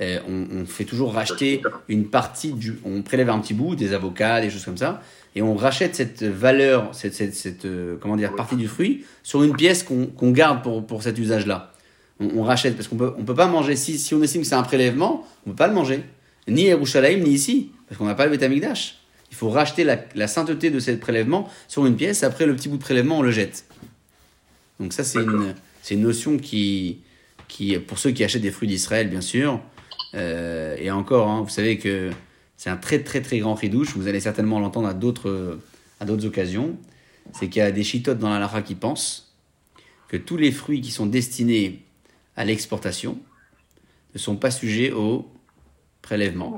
euh, 0.00 0.20
on, 0.28 0.60
on 0.60 0.66
fait 0.66 0.84
toujours 0.84 1.12
racheter 1.12 1.60
une 1.88 2.06
partie 2.06 2.52
du. 2.52 2.78
On 2.84 3.02
prélève 3.02 3.30
un 3.30 3.40
petit 3.40 3.54
bout, 3.54 3.74
des 3.74 3.92
avocats, 3.92 4.40
des 4.40 4.50
choses 4.50 4.64
comme 4.64 4.76
ça, 4.76 5.02
et 5.34 5.42
on 5.42 5.54
rachète 5.54 5.94
cette 5.94 6.22
valeur, 6.22 6.94
cette, 6.94 7.14
cette, 7.14 7.34
cette, 7.34 7.64
euh, 7.64 7.96
comment 8.00 8.16
dire, 8.16 8.34
partie 8.34 8.56
du 8.56 8.68
fruit 8.68 9.04
sur 9.22 9.42
une 9.42 9.54
pièce 9.54 9.82
qu'on 9.82 10.06
qu'on 10.06 10.30
garde 10.30 10.62
pour, 10.62 10.86
pour 10.86 11.02
cet 11.02 11.18
usage-là. 11.18 11.72
On, 12.20 12.38
on 12.38 12.42
rachète 12.42 12.74
parce 12.76 12.88
qu'on 12.88 12.96
peut, 12.96 13.14
on 13.18 13.24
peut 13.24 13.34
pas 13.34 13.46
manger. 13.46 13.76
Si, 13.76 13.98
si 13.98 14.14
on 14.14 14.22
estime 14.22 14.42
que 14.42 14.48
c'est 14.48 14.54
un 14.54 14.62
prélèvement, 14.62 15.26
on 15.46 15.50
peut 15.50 15.56
pas 15.56 15.68
le 15.68 15.74
manger. 15.74 16.02
Ni 16.48 16.64
à 16.66 16.68
Yerushalayim, 16.70 17.22
ni 17.22 17.30
ici, 17.30 17.70
parce 17.86 17.98
qu'on 17.98 18.06
n'a 18.06 18.14
pas 18.14 18.24
le 18.24 18.30
Betamikdash. 18.30 18.98
Il 19.30 19.36
faut 19.36 19.50
racheter 19.50 19.84
la, 19.84 19.98
la 20.14 20.26
sainteté 20.26 20.70
de 20.70 20.80
ce 20.80 20.90
prélèvement 20.92 21.50
sur 21.68 21.84
une 21.84 21.96
pièce. 21.96 22.24
Après, 22.24 22.46
le 22.46 22.56
petit 22.56 22.68
bout 22.70 22.78
de 22.78 22.82
prélèvement, 22.82 23.18
on 23.18 23.22
le 23.22 23.30
jette. 23.30 23.66
Donc 24.80 24.92
ça, 24.94 25.04
c'est 25.04 25.20
une, 25.20 25.54
une 25.90 26.00
notion 26.00 26.38
qui, 26.38 27.00
qui, 27.48 27.78
pour 27.78 27.98
ceux 27.98 28.10
qui 28.10 28.24
achètent 28.24 28.42
des 28.42 28.50
fruits 28.50 28.68
d'Israël, 28.68 29.10
bien 29.10 29.20
sûr, 29.20 29.60
euh, 30.14 30.76
et 30.78 30.90
encore, 30.90 31.28
hein, 31.28 31.42
vous 31.42 31.50
savez 31.50 31.76
que 31.78 32.10
c'est 32.58 32.68
un 32.68 32.76
très 32.76 32.98
très 33.02 33.22
très 33.22 33.38
grand 33.38 33.54
ridouche. 33.54 33.94
Vous 33.96 34.06
allez 34.08 34.20
certainement 34.20 34.60
l'entendre 34.60 34.88
à 34.88 34.92
d'autres 34.94 35.58
à 36.00 36.04
d'autres 36.04 36.26
occasions. 36.26 36.76
C'est 37.32 37.48
qu'il 37.48 37.60
y 37.60 37.64
a 37.64 37.70
des 37.72 37.84
chitotes 37.84 38.18
dans 38.18 38.28
la 38.30 38.38
lara 38.38 38.60
qui 38.62 38.74
pensent 38.74 39.34
que 40.08 40.16
tous 40.18 40.36
les 40.36 40.52
fruits 40.52 40.80
qui 40.82 40.90
sont 40.90 41.06
destinés 41.06 41.82
à 42.36 42.44
l'exportation 42.44 43.18
ne 44.14 44.18
sont 44.18 44.36
pas 44.36 44.50
sujets 44.50 44.92
au 44.92 45.26
prélèvement. 46.02 46.52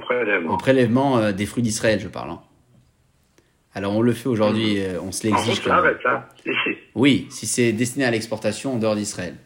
Prélève. 0.00 0.50
Au 0.50 0.56
prélèvement 0.58 1.18
euh, 1.18 1.32
des 1.32 1.46
fruits 1.46 1.62
d'Israël, 1.62 1.98
je 2.00 2.08
parle. 2.08 2.30
hein. 2.30 2.40
Alors 3.74 3.94
on 3.94 4.00
le 4.02 4.12
fait 4.12 4.28
aujourd'hui, 4.28 4.80
euh, 4.80 5.00
on 5.02 5.12
se 5.12 5.26
l'exige 5.26 5.60
quand 5.62 5.82
même. 5.82 5.96
là, 6.04 6.28
ici. 6.44 6.78
Oui, 6.94 7.26
si 7.30 7.46
c'est 7.46 7.72
destiné 7.72 8.04
à 8.04 8.10
l'exportation 8.10 8.74
en 8.74 8.78
dehors 8.78 8.96
d'Israël. 8.96 9.36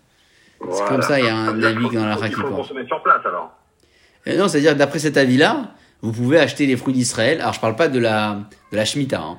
C'est 0.73 0.85
comme 0.87 1.03
ça, 1.03 1.19
il 1.21 1.25
y 1.25 1.29
a 1.29 1.37
un 1.37 1.63
avis 1.63 1.89
dans 1.91 2.05
la 2.07 2.15
faut- 2.15 2.21
Ra 2.21 2.27
Il 2.29 2.35
qui 2.35 2.41
faut 2.41 2.49
pense. 2.49 2.57
consommer 2.69 2.87
sur 2.87 3.03
place 3.03 3.25
alors. 3.25 3.57
Non, 4.27 4.49
c'est-à-dire 4.49 4.77
d'après 4.77 4.99
cet 4.99 5.17
avis-là, 5.17 5.75
vous 6.03 6.13
pouvez 6.13 6.39
acheter 6.39 6.67
les 6.67 6.77
fruits 6.77 6.95
d'Israël. 6.95 7.41
Alors 7.41 7.53
je 7.53 7.61
parle 7.61 7.77
pas 7.77 7.89
de 7.89 7.99
la, 7.99 8.41
de 8.73 8.77
la 8.77 8.85
Shemitah. 8.85 9.21
hein. 9.21 9.39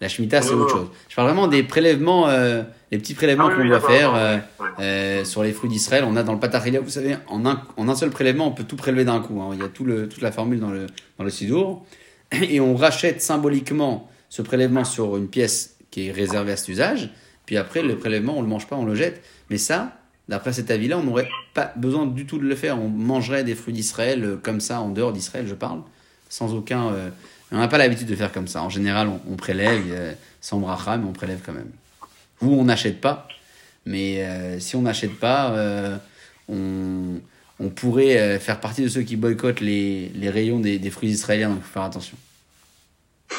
La 0.00 0.08
Shemitah, 0.08 0.42
c'est 0.42 0.52
autre 0.52 0.70
chose. 0.72 0.88
Je 1.08 1.14
parle 1.14 1.28
vraiment 1.28 1.46
des 1.46 1.62
prélèvements, 1.62 2.28
euh, 2.28 2.62
les 2.90 2.98
petits 2.98 3.14
prélèvements 3.14 3.48
Ah 3.50 3.54
qu'on 3.54 3.62
oui, 3.62 3.68
doit 3.68 3.80
faire 3.80 4.14
euh, 4.14 4.36
euh, 4.80 5.24
sur 5.24 5.42
les 5.42 5.52
fruits 5.52 5.70
d'Israël. 5.70 6.04
On 6.06 6.16
a 6.16 6.22
dans 6.22 6.32
le 6.34 6.40
Patachilia, 6.40 6.80
vous 6.80 6.90
savez, 6.90 7.16
en 7.28 7.46
un, 7.46 7.62
en 7.76 7.88
un 7.88 7.94
seul 7.94 8.10
prélèvement, 8.10 8.48
on 8.48 8.50
peut 8.50 8.64
tout 8.64 8.76
prélever 8.76 9.04
d'un 9.04 9.20
coup. 9.20 9.40
hein. 9.40 9.50
Il 9.54 9.60
y 9.60 9.62
a 9.64 9.68
tout 9.68 9.84
le, 9.84 10.08
toute 10.08 10.20
la 10.20 10.32
formule 10.32 10.58
dans 10.60 10.70
le, 10.70 10.86
dans 11.16 11.24
le 11.24 11.30
Sidour. 11.30 11.86
Et 12.32 12.60
on 12.60 12.74
rachète 12.76 13.22
symboliquement 13.22 14.10
ce 14.28 14.42
prélèvement 14.42 14.84
sur 14.84 15.16
une 15.16 15.28
pièce 15.28 15.76
qui 15.90 16.08
est 16.08 16.12
réservée 16.12 16.52
à 16.52 16.56
cet 16.56 16.68
usage. 16.68 17.10
Puis 17.46 17.56
après, 17.56 17.82
le 17.82 17.96
prélèvement, 17.96 18.36
on 18.36 18.42
le 18.42 18.48
mange 18.48 18.66
pas, 18.66 18.76
on 18.76 18.84
le 18.84 18.94
jette. 18.96 19.22
Mais 19.48 19.58
ça, 19.58 19.92
d'après 20.28 20.52
cet 20.52 20.70
avis-là, 20.70 20.98
on 20.98 21.02
n'aurait 21.02 21.28
pas 21.54 21.72
besoin 21.76 22.06
du 22.06 22.26
tout 22.26 22.38
de 22.38 22.44
le 22.46 22.54
faire. 22.56 22.78
On 22.80 22.88
mangerait 22.88 23.44
des 23.44 23.54
fruits 23.54 23.74
d'Israël 23.74 24.24
euh, 24.24 24.36
comme 24.42 24.60
ça, 24.60 24.80
en 24.80 24.88
dehors 24.90 25.12
d'Israël, 25.12 25.46
je 25.46 25.54
parle, 25.54 25.80
sans 26.28 26.54
aucun. 26.54 26.88
euh, 26.92 27.10
on 27.52 27.58
n'a 27.58 27.68
pas 27.68 27.78
l'habitude 27.78 28.06
de 28.08 28.16
faire 28.16 28.32
comme 28.32 28.48
ça. 28.48 28.62
En 28.62 28.68
général, 28.70 29.08
on, 29.08 29.20
on 29.30 29.36
prélève 29.36 29.82
euh, 29.90 30.12
sans 30.40 30.58
bracha, 30.58 30.96
mais 30.96 31.06
on 31.06 31.12
prélève 31.12 31.40
quand 31.44 31.52
même. 31.52 31.70
Ou 32.42 32.58
on 32.60 32.64
n'achète 32.64 33.00
pas. 33.00 33.28
Mais 33.86 34.24
euh, 34.24 34.58
si 34.60 34.76
on 34.76 34.82
n'achète 34.82 35.14
pas, 35.20 35.54
on, 36.48 37.20
on 37.60 37.68
pourrait 37.68 38.38
faire 38.38 38.58
partie 38.60 38.82
de 38.82 38.88
ceux 38.88 39.02
qui 39.02 39.16
boycottent 39.16 39.60
les, 39.60 40.10
les 40.14 40.30
rayons 40.30 40.58
des, 40.58 40.78
des 40.78 40.90
fruits 40.90 41.10
israéliens, 41.10 41.50
donc 41.50 41.58
il 41.60 41.64
faut 41.64 41.72
faire 41.74 41.82
attention. 41.82 42.16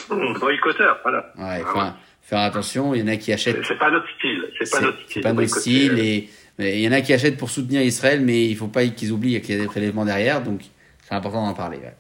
Boycotteur, 0.39 0.99
voilà. 1.03 1.33
Ouais, 1.37 1.59
il 1.59 1.63
Ah 1.65 1.71
faut 1.71 1.79
ouais. 1.79 1.85
faire 2.23 2.39
attention. 2.39 2.93
Il 2.93 3.01
y 3.01 3.03
en 3.03 3.07
a 3.07 3.17
qui 3.17 3.33
achètent 3.33 3.57
C'est 3.67 3.77
pas 3.77 3.91
notre 3.91 4.07
style. 4.17 4.43
C'est 4.59 4.71
pas 4.71 4.81
notre 4.81 5.01
style. 5.09 5.21
pas 5.21 5.33
notre 5.33 5.49
style 5.59 5.99
et 5.99 6.29
il 6.59 6.79
y 6.79 6.87
en 6.87 6.91
a 6.91 7.01
qui 7.01 7.13
achètent 7.13 7.37
pour 7.37 7.49
soutenir 7.49 7.81
Israël, 7.81 8.21
mais 8.21 8.45
il 8.47 8.55
faut 8.55 8.67
pas 8.67 8.85
qu'ils 8.87 9.11
oublient 9.11 9.41
qu'il 9.41 9.55
y 9.55 9.57
a 9.57 9.61
des 9.61 9.67
prélèvements 9.67 10.05
derrière, 10.05 10.41
donc 10.43 10.61
c'est 11.07 11.13
important 11.15 11.45
d'en 11.45 11.53
parler. 11.53 11.77
ouais. 11.77 11.95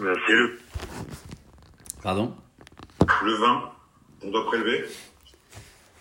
Merci. 0.00 0.20
Et 0.30 0.32
le, 0.34 0.58
Pardon? 2.02 2.34
Le 3.24 3.32
vin, 3.34 3.62
on 4.24 4.30
doit 4.30 4.46
prélever? 4.46 4.84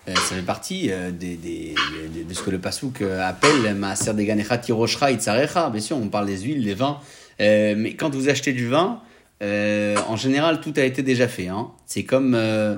Euh, 0.08 0.16
Ça 0.16 0.36
fait 0.36 0.42
partie 0.42 0.90
euh, 0.92 1.12
des, 1.12 1.36
des- 1.36 1.76
des- 2.14 2.24
de 2.24 2.34
ce 2.34 2.42
que 2.42 2.50
le 2.50 2.60
Passouk 2.60 3.02
euh, 3.02 3.22
appelle 3.28 3.76
Maaser 3.76 4.14
de 4.14 4.22
Ganecha 4.24 4.58
Tiroshra 4.58 5.12
Itzarecha. 5.12 5.70
Bien 5.70 5.82
sûr, 5.82 5.98
on 5.98 6.08
parle 6.08 6.28
des 6.28 6.40
huiles, 6.42 6.64
des 6.64 6.74
vins, 6.76 7.00
Euh, 7.40 7.76
mais 7.78 7.94
quand 7.96 8.10
vous 8.16 8.30
achetez 8.30 8.52
du 8.54 8.68
vin, 8.68 9.02
euh, 9.44 9.96
en 10.08 10.16
général, 10.16 10.60
tout 10.62 10.74
a 10.78 10.82
été 10.82 11.04
déjà 11.04 11.28
fait. 11.28 11.50
hein. 11.50 11.68
C'est 11.86 12.04
comme 12.04 12.34
euh, 12.36 12.76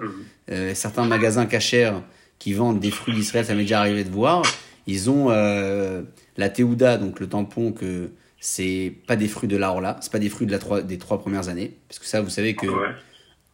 euh, 0.51 0.73
certains 0.73 1.05
magasins 1.05 1.45
cachers 1.45 1.93
qui 2.39 2.53
vendent 2.53 2.79
des 2.81 2.91
fruits 2.91 3.13
d'Israël, 3.13 3.45
ça 3.45 3.53
m'est 3.53 3.61
déjà 3.61 3.79
arrivé 3.79 4.03
de 4.03 4.09
voir. 4.09 4.41
Ils 4.89 5.09
ont 5.09 5.27
euh, 5.29 6.01
la 6.37 6.49
Théouda, 6.49 6.97
donc 6.97 7.19
le 7.19 7.27
tampon 7.27 7.71
que 7.71 8.09
c'est 8.39 8.93
pas 9.07 9.15
des 9.15 9.27
fruits 9.27 9.47
de 9.49 9.55
l'Aorla, 9.57 9.97
c'est 10.01 10.11
pas 10.11 10.17
des 10.19 10.29
fruits 10.29 10.47
de 10.47 10.51
la 10.51 10.57
trois, 10.59 10.81
des 10.81 10.97
trois 10.97 11.19
premières 11.19 11.47
années, 11.49 11.75
parce 11.87 11.99
que 11.99 12.05
ça, 12.05 12.21
vous 12.21 12.29
savez 12.29 12.55
que 12.55 12.65
Ouais. 12.67 12.87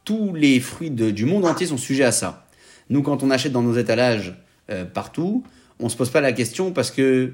tous 0.06 0.34
les 0.34 0.60
fruits 0.60 0.92
de- 0.92 1.12
du 1.12 1.26
monde 1.26 1.46
entier 1.46 1.68
sont 1.68 1.78
sujets 1.78 2.04
à 2.04 2.12
ça. 2.12 2.48
Nous, 2.90 3.02
quand 3.02 3.22
on 3.24 3.32
achète 3.32 3.52
dans 3.52 3.64
nos 3.64 3.76
étalages 3.76 4.36
euh, 4.70 4.86
partout, 4.86 5.44
on 5.80 5.90
se 5.90 5.98
pose 5.98 6.10
pas 6.10 6.22
la 6.22 6.32
question 6.32 6.72
parce 6.72 6.90
que 6.92 7.34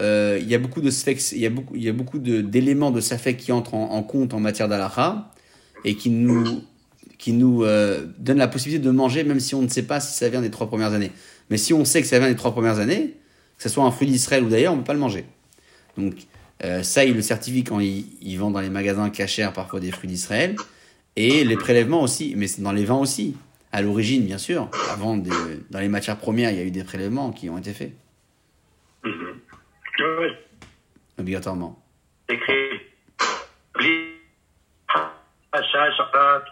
euh, 0.00 0.38
il 0.40 0.48
y 0.48 0.54
a 0.54 0.58
beaucoup 0.58 0.80
de 0.80 0.90
il 0.90 1.38
y 1.38 1.46
a 1.46 1.50
beaucoup, 1.50 1.74
il 1.76 1.82
y 1.82 1.88
a 1.88 1.92
beaucoup 1.92 2.18
de- 2.18 2.40
d'éléments 2.40 2.90
de 2.90 3.00
safek 3.00 3.36
qui 3.36 3.52
entrent 3.52 3.74
en, 3.74 3.90
en 3.92 4.02
compte 4.02 4.32
en 4.34 4.40
matière 4.40 4.68
d'alaha 4.68 5.30
et 5.84 5.94
qui 5.96 6.08
nous 6.10 6.62
qui 7.18 7.32
nous 7.32 7.62
euh, 7.62 8.06
donnent 8.18 8.38
la 8.38 8.48
possibilité 8.48 8.84
de 8.84 8.90
manger 8.90 9.22
même 9.24 9.38
si 9.38 9.54
on 9.54 9.62
ne 9.62 9.68
sait 9.68 9.84
pas 9.84 10.00
si 10.00 10.16
ça 10.16 10.28
vient 10.28 10.40
des 10.40 10.50
trois 10.50 10.66
premières 10.68 10.92
années. 10.92 11.12
Mais 11.50 11.56
si 11.58 11.72
on 11.74 11.84
sait 11.84 12.00
que 12.00 12.08
ça 12.08 12.18
vient 12.18 12.28
des 12.28 12.34
trois 12.36 12.52
premières 12.52 12.78
années, 12.80 13.14
que 13.62 13.68
ce 13.68 13.74
soit 13.74 13.84
un 13.84 13.90
fruit 13.92 14.08
d'Israël 14.08 14.42
ou 14.42 14.48
d'ailleurs, 14.48 14.72
on 14.72 14.76
ne 14.76 14.80
peut 14.82 14.86
pas 14.88 14.92
le 14.94 14.98
manger. 14.98 15.24
Donc 15.96 16.14
Euh, 16.64 16.82
ça, 16.84 17.04
ils 17.04 17.14
le 17.16 17.22
certifient 17.22 17.64
quand 17.64 17.80
ils, 17.80 18.06
ils 18.22 18.36
vendent 18.38 18.52
dans 18.54 18.60
les 18.60 18.70
magasins 18.70 19.10
cachers 19.10 19.50
parfois 19.52 19.80
des 19.80 19.90
fruits 19.90 20.08
d'Israël. 20.08 20.54
Et 21.16 21.42
les 21.42 21.56
prélèvements 21.56 22.02
aussi, 22.02 22.34
mais 22.36 22.46
c'est 22.46 22.62
dans 22.62 22.70
les 22.70 22.84
vins 22.84 22.98
aussi. 23.00 23.36
À 23.72 23.82
l'origine, 23.82 24.24
bien 24.24 24.38
sûr. 24.38 24.68
Avant, 24.92 25.16
dans 25.16 25.80
les 25.80 25.88
matières 25.88 26.18
premières, 26.18 26.50
il 26.52 26.58
y 26.58 26.60
a 26.60 26.64
eu 26.64 26.70
des 26.70 26.84
prélèvements 26.84 27.32
qui 27.32 27.50
ont 27.50 27.58
été 27.58 27.72
faits, 27.72 27.92
Mhm. 29.04 29.40
Ouais, 29.98 30.18
ouais. 30.20 30.38
obligatoirement. 31.18 31.82
Écrit. 32.28 32.80
Shabbat, 35.52 36.44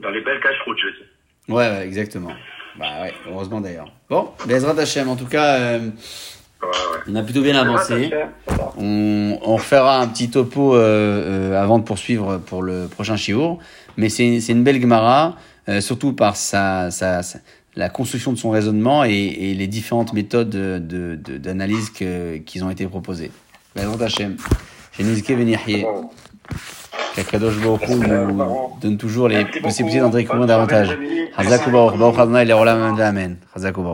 Dans 0.00 0.10
les 0.10 0.20
belles 0.20 0.40
cache-routes, 0.40 0.78
je 0.78 0.86
veux 0.86 0.92
dire. 0.92 1.06
Ouais, 1.48 1.68
ouais, 1.70 1.86
exactement. 1.86 2.34
Bah 2.78 3.02
ouais, 3.02 3.12
heureusement 3.28 3.60
d'ailleurs. 3.60 3.92
Bon, 4.08 4.28
Bezrat 4.46 4.78
Hashem, 4.80 5.08
en 5.08 5.16
tout 5.16 5.26
cas, 5.26 5.56
euh, 5.58 5.78
Ouais, 6.62 6.68
ouais. 6.68 6.98
on 7.08 7.16
a 7.16 7.22
plutôt 7.22 7.40
bien 7.40 7.56
avancé. 7.56 8.10
On, 8.76 9.38
on 9.42 9.56
refera 9.56 9.98
un 10.00 10.06
petit 10.08 10.28
topo 10.28 10.74
euh, 10.76 11.52
euh, 11.52 11.62
avant 11.62 11.78
de 11.78 11.84
poursuivre 11.84 12.36
pour 12.38 12.62
le 12.62 12.86
prochain 12.86 13.16
Shiur. 13.16 13.58
Mais 13.96 14.10
c'est 14.10 14.36
une 14.48 14.62
belle 14.62 14.80
Gemara, 14.80 15.36
euh, 15.70 15.80
surtout 15.80 16.12
par 16.12 16.36
sa, 16.36 16.90
sa, 16.90 17.22
sa- 17.22 17.38
la 17.76 17.88
construction 17.88 18.32
de 18.32 18.36
son 18.38 18.50
raisonnement 18.50 19.04
et, 19.04 19.10
et 19.12 19.54
les 19.54 19.66
différentes 19.68 20.12
méthodes 20.12 20.50
d'analyse 20.50 20.86
de, 20.88 21.16
de, 21.16 21.38
d'analyse 21.38 21.90
que- 21.90 22.36
qui 22.36 22.62
ont 22.62 22.68
été 22.70 22.86
proposées. 22.86 23.30
Bezrat. 23.74 24.08
Shenizke 24.92 25.30
Venichye. 25.30 25.86
Qu'Akadosh 27.14 27.56
Baruch 27.60 27.88
nous 27.88 28.42
donne 28.80 28.96
toujours 28.96 29.28
les 29.28 29.44
possibilités 29.62 30.00
davantage. 30.46 30.88
Amen. 33.00 33.36
Hazak 33.54 33.74
Baruch. 33.76 33.88